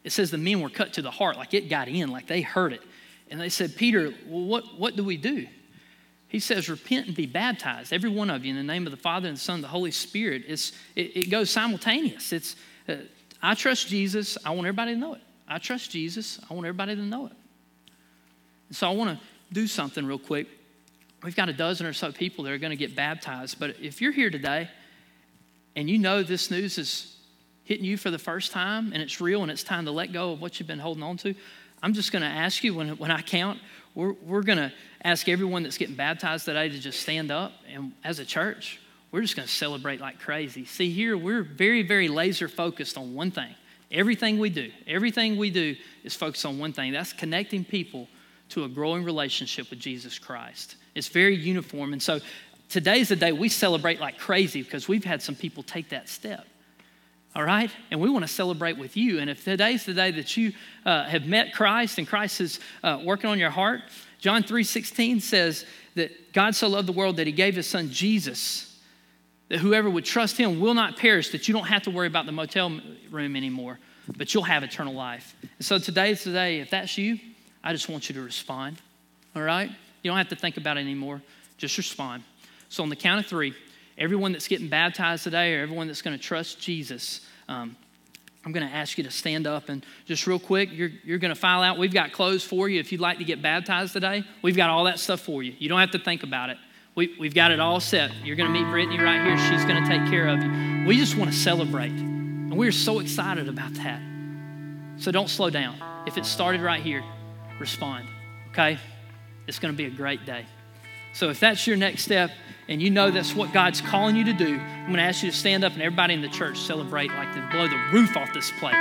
it 0.04 0.12
says 0.12 0.30
the 0.30 0.36
men 0.36 0.60
were 0.60 0.68
cut 0.68 0.92
to 0.92 1.00
the 1.00 1.10
heart, 1.10 1.38
like 1.38 1.54
it 1.54 1.70
got 1.70 1.88
in, 1.88 2.10
like 2.10 2.26
they 2.26 2.42
heard 2.42 2.74
it. 2.74 2.82
And 3.30 3.40
they 3.40 3.48
said, 3.48 3.76
Peter, 3.76 4.12
well, 4.26 4.44
what, 4.44 4.78
what 4.78 4.94
do 4.94 5.02
we 5.02 5.16
do? 5.16 5.46
He 6.28 6.38
says, 6.38 6.68
Repent 6.68 7.06
and 7.06 7.16
be 7.16 7.24
baptized, 7.24 7.94
every 7.94 8.10
one 8.10 8.28
of 8.28 8.44
you, 8.44 8.50
in 8.50 8.58
the 8.58 8.62
name 8.62 8.84
of 8.84 8.90
the 8.90 8.98
Father 8.98 9.26
and 9.26 9.38
the 9.38 9.40
Son 9.40 9.54
and 9.54 9.64
the 9.64 9.68
Holy 9.68 9.90
Spirit. 9.90 10.42
It's, 10.46 10.72
it, 10.94 11.16
it 11.16 11.30
goes 11.30 11.48
simultaneous. 11.48 12.34
It's, 12.34 12.56
uh, 12.86 12.96
I 13.40 13.54
trust 13.54 13.88
Jesus. 13.88 14.36
I 14.44 14.50
want 14.50 14.66
everybody 14.66 14.92
to 14.92 15.00
know 15.00 15.14
it. 15.14 15.22
I 15.48 15.56
trust 15.56 15.90
Jesus. 15.90 16.38
I 16.50 16.52
want 16.52 16.66
everybody 16.66 16.94
to 16.94 17.00
know 17.00 17.24
it. 17.24 17.32
So 18.72 18.86
I 18.86 18.92
want 18.92 19.18
to 19.18 19.26
do 19.50 19.66
something 19.66 20.04
real 20.04 20.18
quick. 20.18 20.46
We've 21.22 21.34
got 21.34 21.48
a 21.48 21.54
dozen 21.54 21.86
or 21.86 21.94
so 21.94 22.12
people 22.12 22.44
that 22.44 22.52
are 22.52 22.58
going 22.58 22.68
to 22.68 22.76
get 22.76 22.94
baptized. 22.94 23.58
But 23.58 23.76
if 23.80 24.02
you're 24.02 24.12
here 24.12 24.28
today 24.28 24.68
and 25.76 25.88
you 25.88 25.98
know 25.98 26.22
this 26.22 26.50
news 26.50 26.78
is 26.78 27.16
hitting 27.64 27.84
you 27.84 27.96
for 27.96 28.10
the 28.10 28.18
first 28.18 28.50
time 28.50 28.92
and 28.92 29.02
it's 29.02 29.20
real 29.20 29.42
and 29.42 29.50
it's 29.50 29.62
time 29.62 29.84
to 29.84 29.90
let 29.90 30.12
go 30.12 30.32
of 30.32 30.40
what 30.40 30.58
you've 30.58 30.66
been 30.66 30.78
holding 30.78 31.02
on 31.02 31.18
to, 31.18 31.34
I'm 31.82 31.92
just 31.92 32.10
going 32.10 32.22
to 32.22 32.28
ask 32.28 32.64
you 32.64 32.74
when, 32.74 32.96
when 32.96 33.10
I 33.10 33.20
count, 33.20 33.60
we're, 33.94 34.14
we're 34.22 34.42
going 34.42 34.58
to 34.58 34.72
ask 35.04 35.28
everyone 35.28 35.62
that's 35.62 35.76
getting 35.76 35.94
baptized 35.94 36.46
today 36.46 36.68
to 36.68 36.78
just 36.78 37.00
stand 37.00 37.30
up. 37.30 37.52
And 37.70 37.92
as 38.02 38.18
a 38.18 38.24
church, 38.24 38.80
we're 39.12 39.20
just 39.20 39.36
going 39.36 39.46
to 39.46 39.52
celebrate 39.52 40.00
like 40.00 40.18
crazy. 40.18 40.64
See, 40.64 40.90
here 40.90 41.16
we're 41.16 41.42
very, 41.42 41.82
very 41.82 42.08
laser 42.08 42.48
focused 42.48 42.96
on 42.96 43.14
one 43.14 43.30
thing. 43.30 43.54
Everything 43.90 44.38
we 44.38 44.50
do, 44.50 44.70
everything 44.86 45.36
we 45.36 45.50
do 45.50 45.76
is 46.02 46.14
focused 46.14 46.46
on 46.46 46.58
one 46.58 46.72
thing 46.72 46.92
that's 46.92 47.12
connecting 47.12 47.64
people 47.64 48.08
to 48.48 48.64
a 48.64 48.68
growing 48.68 49.04
relationship 49.04 49.70
with 49.70 49.78
Jesus 49.78 50.18
Christ. 50.18 50.76
It's 50.94 51.08
very 51.08 51.36
uniform. 51.36 51.92
And 51.92 52.02
so 52.02 52.20
today's 52.68 53.08
the 53.08 53.16
day 53.16 53.32
we 53.32 53.48
celebrate 53.48 54.00
like 54.00 54.18
crazy 54.18 54.62
because 54.62 54.88
we've 54.88 55.04
had 55.04 55.22
some 55.22 55.34
people 55.34 55.62
take 55.62 55.90
that 55.90 56.08
step. 56.08 56.46
All 57.34 57.44
right? 57.44 57.70
And 57.90 58.00
we 58.00 58.08
want 58.08 58.24
to 58.24 58.32
celebrate 58.32 58.78
with 58.78 58.96
you. 58.96 59.18
And 59.18 59.28
if 59.28 59.44
today's 59.44 59.84
the 59.84 59.92
day 59.92 60.10
that 60.12 60.36
you 60.36 60.52
uh, 60.86 61.04
have 61.04 61.26
met 61.26 61.52
Christ 61.52 61.98
and 61.98 62.08
Christ 62.08 62.40
is 62.40 62.60
uh, 62.82 63.00
working 63.04 63.28
on 63.28 63.38
your 63.38 63.50
heart, 63.50 63.82
John 64.20 64.42
3:16 64.42 65.20
says 65.20 65.66
that 65.94 66.32
God 66.32 66.54
so 66.54 66.68
loved 66.68 66.88
the 66.88 66.92
world 66.92 67.18
that 67.18 67.26
he 67.26 67.32
gave 67.32 67.56
his 67.56 67.66
son 67.66 67.90
Jesus 67.90 68.66
that 69.48 69.58
whoever 69.58 69.88
would 69.88 70.04
trust 70.04 70.36
him 70.36 70.60
will 70.60 70.74
not 70.74 70.96
perish, 70.96 71.30
that 71.30 71.46
you 71.46 71.54
don't 71.54 71.66
have 71.66 71.82
to 71.82 71.90
worry 71.90 72.06
about 72.06 72.26
the 72.26 72.32
motel 72.32 72.80
room 73.10 73.36
anymore, 73.36 73.78
but 74.16 74.34
you'll 74.34 74.42
have 74.42 74.62
eternal 74.62 74.94
life. 74.94 75.36
And 75.42 75.64
so 75.64 75.78
today's 75.78 76.24
the 76.24 76.32
day. 76.32 76.60
If 76.60 76.70
that's 76.70 76.98
you, 76.98 77.18
I 77.62 77.72
just 77.72 77.88
want 77.88 78.08
you 78.08 78.14
to 78.16 78.22
respond. 78.22 78.78
All 79.34 79.42
right? 79.42 79.70
You 80.02 80.10
don't 80.10 80.18
have 80.18 80.28
to 80.28 80.36
think 80.36 80.56
about 80.56 80.76
it 80.76 80.80
anymore. 80.80 81.22
Just 81.58 81.78
respond. 81.78 82.22
So 82.68 82.82
on 82.82 82.88
the 82.88 82.96
count 82.96 83.20
of 83.20 83.26
three, 83.26 83.54
everyone 83.96 84.32
that's 84.32 84.48
getting 84.48 84.68
baptized 84.68 85.24
today 85.24 85.54
or 85.54 85.62
everyone 85.62 85.86
that's 85.86 86.02
going 86.02 86.16
to 86.16 86.22
trust 86.22 86.60
Jesus, 86.60 87.20
um, 87.48 87.76
I'm 88.44 88.52
going 88.52 88.66
to 88.66 88.72
ask 88.72 88.96
you 88.96 89.04
to 89.04 89.10
stand 89.10 89.46
up 89.46 89.68
and 89.68 89.84
just 90.04 90.26
real 90.26 90.38
quick, 90.38 90.70
you're, 90.72 90.90
you're 91.04 91.18
going 91.18 91.34
to 91.34 91.40
file 91.40 91.62
out. 91.62 91.78
We've 91.78 91.92
got 91.92 92.12
clothes 92.12 92.44
for 92.44 92.68
you 92.68 92.78
if 92.78 92.92
you'd 92.92 93.00
like 93.00 93.18
to 93.18 93.24
get 93.24 93.42
baptized 93.42 93.92
today. 93.92 94.24
We've 94.40 94.56
got 94.56 94.70
all 94.70 94.84
that 94.84 95.00
stuff 95.00 95.20
for 95.20 95.42
you. 95.42 95.54
You 95.58 95.68
don't 95.68 95.80
have 95.80 95.90
to 95.90 95.98
think 95.98 96.22
about 96.22 96.50
it. 96.50 96.58
We, 96.94 97.14
we've 97.18 97.34
got 97.34 97.50
it 97.50 97.60
all 97.60 97.80
set. 97.80 98.10
You're 98.24 98.36
going 98.36 98.52
to 98.52 98.58
meet 98.58 98.70
Brittany 98.70 98.98
right 99.00 99.20
here. 99.22 99.36
She's 99.36 99.64
going 99.64 99.82
to 99.82 99.88
take 99.88 100.08
care 100.08 100.28
of 100.28 100.42
you. 100.42 100.86
We 100.86 100.96
just 100.96 101.16
want 101.16 101.30
to 101.30 101.36
celebrate. 101.36 101.90
And 101.90 102.56
we're 102.56 102.72
so 102.72 103.00
excited 103.00 103.48
about 103.48 103.74
that. 103.74 104.00
So 104.98 105.10
don't 105.10 105.28
slow 105.28 105.50
down. 105.50 105.76
If 106.06 106.16
it 106.16 106.24
started 106.24 106.62
right 106.62 106.80
here, 106.80 107.02
respond, 107.58 108.06
okay? 108.50 108.78
It's 109.46 109.58
going 109.58 109.74
to 109.74 109.76
be 109.76 109.84
a 109.86 109.90
great 109.90 110.24
day. 110.24 110.46
So 111.16 111.30
if 111.30 111.40
that's 111.40 111.66
your 111.66 111.78
next 111.78 112.02
step 112.02 112.30
and 112.68 112.82
you 112.82 112.90
know 112.90 113.10
that's 113.10 113.34
what 113.34 113.50
God's 113.50 113.80
calling 113.80 114.16
you 114.16 114.24
to 114.24 114.34
do, 114.34 114.58
I'm 114.58 114.88
going 114.88 114.98
to 114.98 115.02
ask 115.02 115.22
you 115.22 115.30
to 115.30 115.36
stand 115.36 115.64
up 115.64 115.72
and 115.72 115.80
everybody 115.80 116.12
in 116.12 116.20
the 116.20 116.28
church 116.28 116.58
celebrate 116.58 117.10
like 117.10 117.32
to 117.32 117.40
blow 117.50 117.66
the 117.66 117.78
roof 117.90 118.18
off 118.18 118.34
this 118.34 118.50
place. 118.58 118.74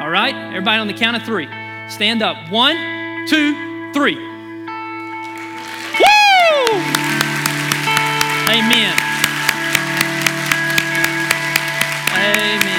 All 0.00 0.08
right? 0.08 0.34
Everybody 0.34 0.80
on 0.80 0.86
the 0.86 0.94
count 0.94 1.18
of 1.18 1.22
three. 1.24 1.44
Stand 1.90 2.22
up. 2.22 2.50
One, 2.50 2.76
two, 3.28 3.92
three. 3.92 4.16
Woo! 4.16 4.22
Amen. 8.48 8.96
Amen. 12.16 12.75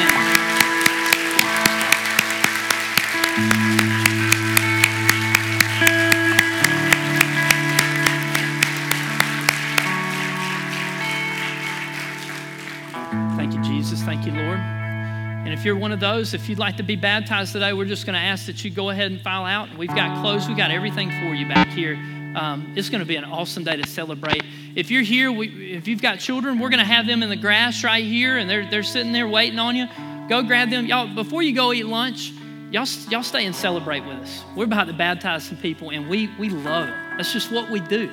You're 15.67 15.75
one 15.75 15.91
of 15.91 15.99
those, 15.99 16.33
if 16.33 16.47
you'd 16.47 16.59
like 16.59 16.77
to 16.77 16.83
be 16.83 16.95
baptized 16.95 17.51
today, 17.51 17.73
we're 17.73 17.83
just 17.83 18.05
going 18.05 18.13
to 18.13 18.21
ask 18.21 18.45
that 18.45 18.63
you 18.63 18.71
go 18.71 18.89
ahead 18.89 19.11
and 19.11 19.19
file 19.19 19.43
out. 19.43 19.67
We've 19.77 19.93
got 19.93 20.21
clothes, 20.21 20.47
we've 20.47 20.55
got 20.55 20.71
everything 20.71 21.09
for 21.09 21.35
you 21.35 21.45
back 21.45 21.67
here. 21.67 21.95
Um, 22.37 22.71
it's 22.77 22.87
going 22.87 23.01
to 23.01 23.05
be 23.05 23.17
an 23.17 23.25
awesome 23.25 23.65
day 23.65 23.75
to 23.75 23.85
celebrate. 23.85 24.45
If 24.75 24.89
you're 24.89 25.01
here, 25.01 25.29
we, 25.29 25.73
if 25.73 25.85
you've 25.85 26.01
got 26.01 26.19
children, 26.19 26.59
we're 26.59 26.69
going 26.69 26.79
to 26.79 26.85
have 26.85 27.05
them 27.05 27.21
in 27.21 27.27
the 27.27 27.35
grass 27.35 27.83
right 27.83 28.01
here, 28.01 28.37
and 28.37 28.49
they're, 28.49 28.65
they're 28.69 28.81
sitting 28.81 29.11
there 29.11 29.27
waiting 29.27 29.59
on 29.59 29.75
you. 29.75 29.87
Go 30.29 30.41
grab 30.41 30.69
them. 30.69 30.85
Y'all, 30.85 31.13
before 31.13 31.41
you 31.41 31.53
go 31.53 31.73
eat 31.73 31.85
lunch, 31.85 32.31
y'all, 32.71 32.87
y'all 33.09 33.21
stay 33.21 33.45
and 33.45 33.53
celebrate 33.53 34.05
with 34.05 34.19
us. 34.19 34.45
We're 34.55 34.63
about 34.63 34.87
to 34.87 34.93
baptize 34.93 35.43
some 35.43 35.57
people, 35.57 35.89
and 35.89 36.09
we, 36.09 36.29
we 36.39 36.47
love 36.47 36.87
it. 36.87 36.95
That's 37.17 37.33
just 37.33 37.51
what 37.51 37.69
we 37.69 37.81
do. 37.81 38.09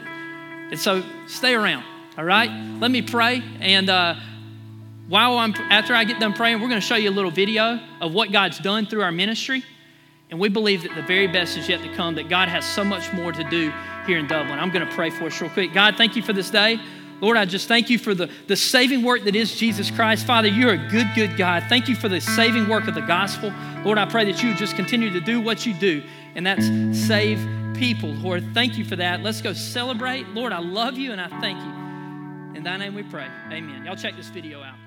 And 0.73 0.81
so 0.81 1.05
stay 1.29 1.55
around, 1.55 1.85
all 2.19 2.25
right? 2.25 2.51
Let 2.81 2.91
me 2.91 3.01
pray. 3.01 3.45
And 3.61 3.89
uh, 3.89 4.17
while 5.09 5.39
I'm, 5.39 5.55
after 5.71 5.95
I 5.95 6.05
get 6.05 6.19
done 6.19 6.33
praying, 6.33 6.61
we're 6.61 6.69
going 6.69 6.81
to 6.81 6.87
show 6.87 6.97
you 6.97 7.11
a 7.11 7.13
little 7.13 7.31
video 7.31 7.81
of 8.01 8.13
what 8.15 8.33
God's 8.33 8.59
done 8.59 8.87
through 8.87 9.03
our 9.03 9.13
ministry. 9.13 9.63
And 10.31 10.41
we 10.41 10.49
believe 10.49 10.83
that 10.83 10.95
the 10.95 11.03
very 11.03 11.27
best 11.27 11.57
is 11.57 11.69
yet 11.69 11.83
to 11.83 11.95
come, 11.95 12.15
that 12.15 12.29
God 12.29 12.49
has 12.49 12.65
so 12.65 12.83
much 12.83 13.13
more 13.13 13.31
to 13.31 13.45
do 13.45 13.73
here 14.07 14.19
in 14.19 14.27
Dublin. 14.27 14.59
I'm 14.59 14.71
going 14.71 14.87
to 14.87 14.93
pray 14.95 15.11
for 15.11 15.27
us 15.27 15.41
real 15.41 15.51
quick. 15.51 15.73
God, 15.73 15.97
thank 15.97 16.17
you 16.17 16.23
for 16.23 16.33
this 16.33 16.51
day. 16.51 16.81
Lord, 17.21 17.37
I 17.37 17.45
just 17.45 17.69
thank 17.69 17.91
you 17.91 17.99
for 17.99 18.15
the, 18.15 18.29
the 18.49 18.57
saving 18.57 19.03
work 19.03 19.25
that 19.25 19.37
is 19.37 19.55
Jesus 19.55 19.91
Christ. 19.91 20.27
Father, 20.27 20.49
you're 20.49 20.73
a 20.73 20.89
good, 20.89 21.07
good 21.15 21.37
God. 21.37 21.65
Thank 21.69 21.89
you 21.89 21.95
for 21.95 22.09
the 22.09 22.21
saving 22.21 22.69
work 22.69 22.89
of 22.89 22.95
the 22.95 23.03
gospel. 23.03 23.53
Lord, 23.85 23.99
I 23.99 24.07
pray 24.07 24.25
that 24.31 24.43
you 24.43 24.55
just 24.55 24.75
continue 24.75 25.11
to 25.11 25.21
do 25.21 25.41
what 25.41 25.65
you 25.65 25.75
do, 25.75 26.03
and 26.35 26.47
that's 26.47 26.67
save 27.07 27.39
people. 27.75 28.11
Lord, 28.15 28.45
thank 28.55 28.77
you 28.77 28.85
for 28.85 28.97
that. 28.97 29.23
Let's 29.23 29.41
go 29.41 29.53
celebrate. 29.53 30.29
Lord, 30.29 30.53
I 30.53 30.59
love 30.59 30.99
you 30.99 31.13
and 31.13 31.21
I 31.21 31.29
thank 31.41 31.59
you. 31.59 32.57
In 32.57 32.63
thy 32.63 32.77
name 32.77 32.95
we 32.95 33.03
pray. 33.03 33.27
Amen. 33.51 33.85
Y'all 33.85 33.97
check 33.97 34.17
this 34.17 34.29
video 34.29 34.63
out. 34.63 34.84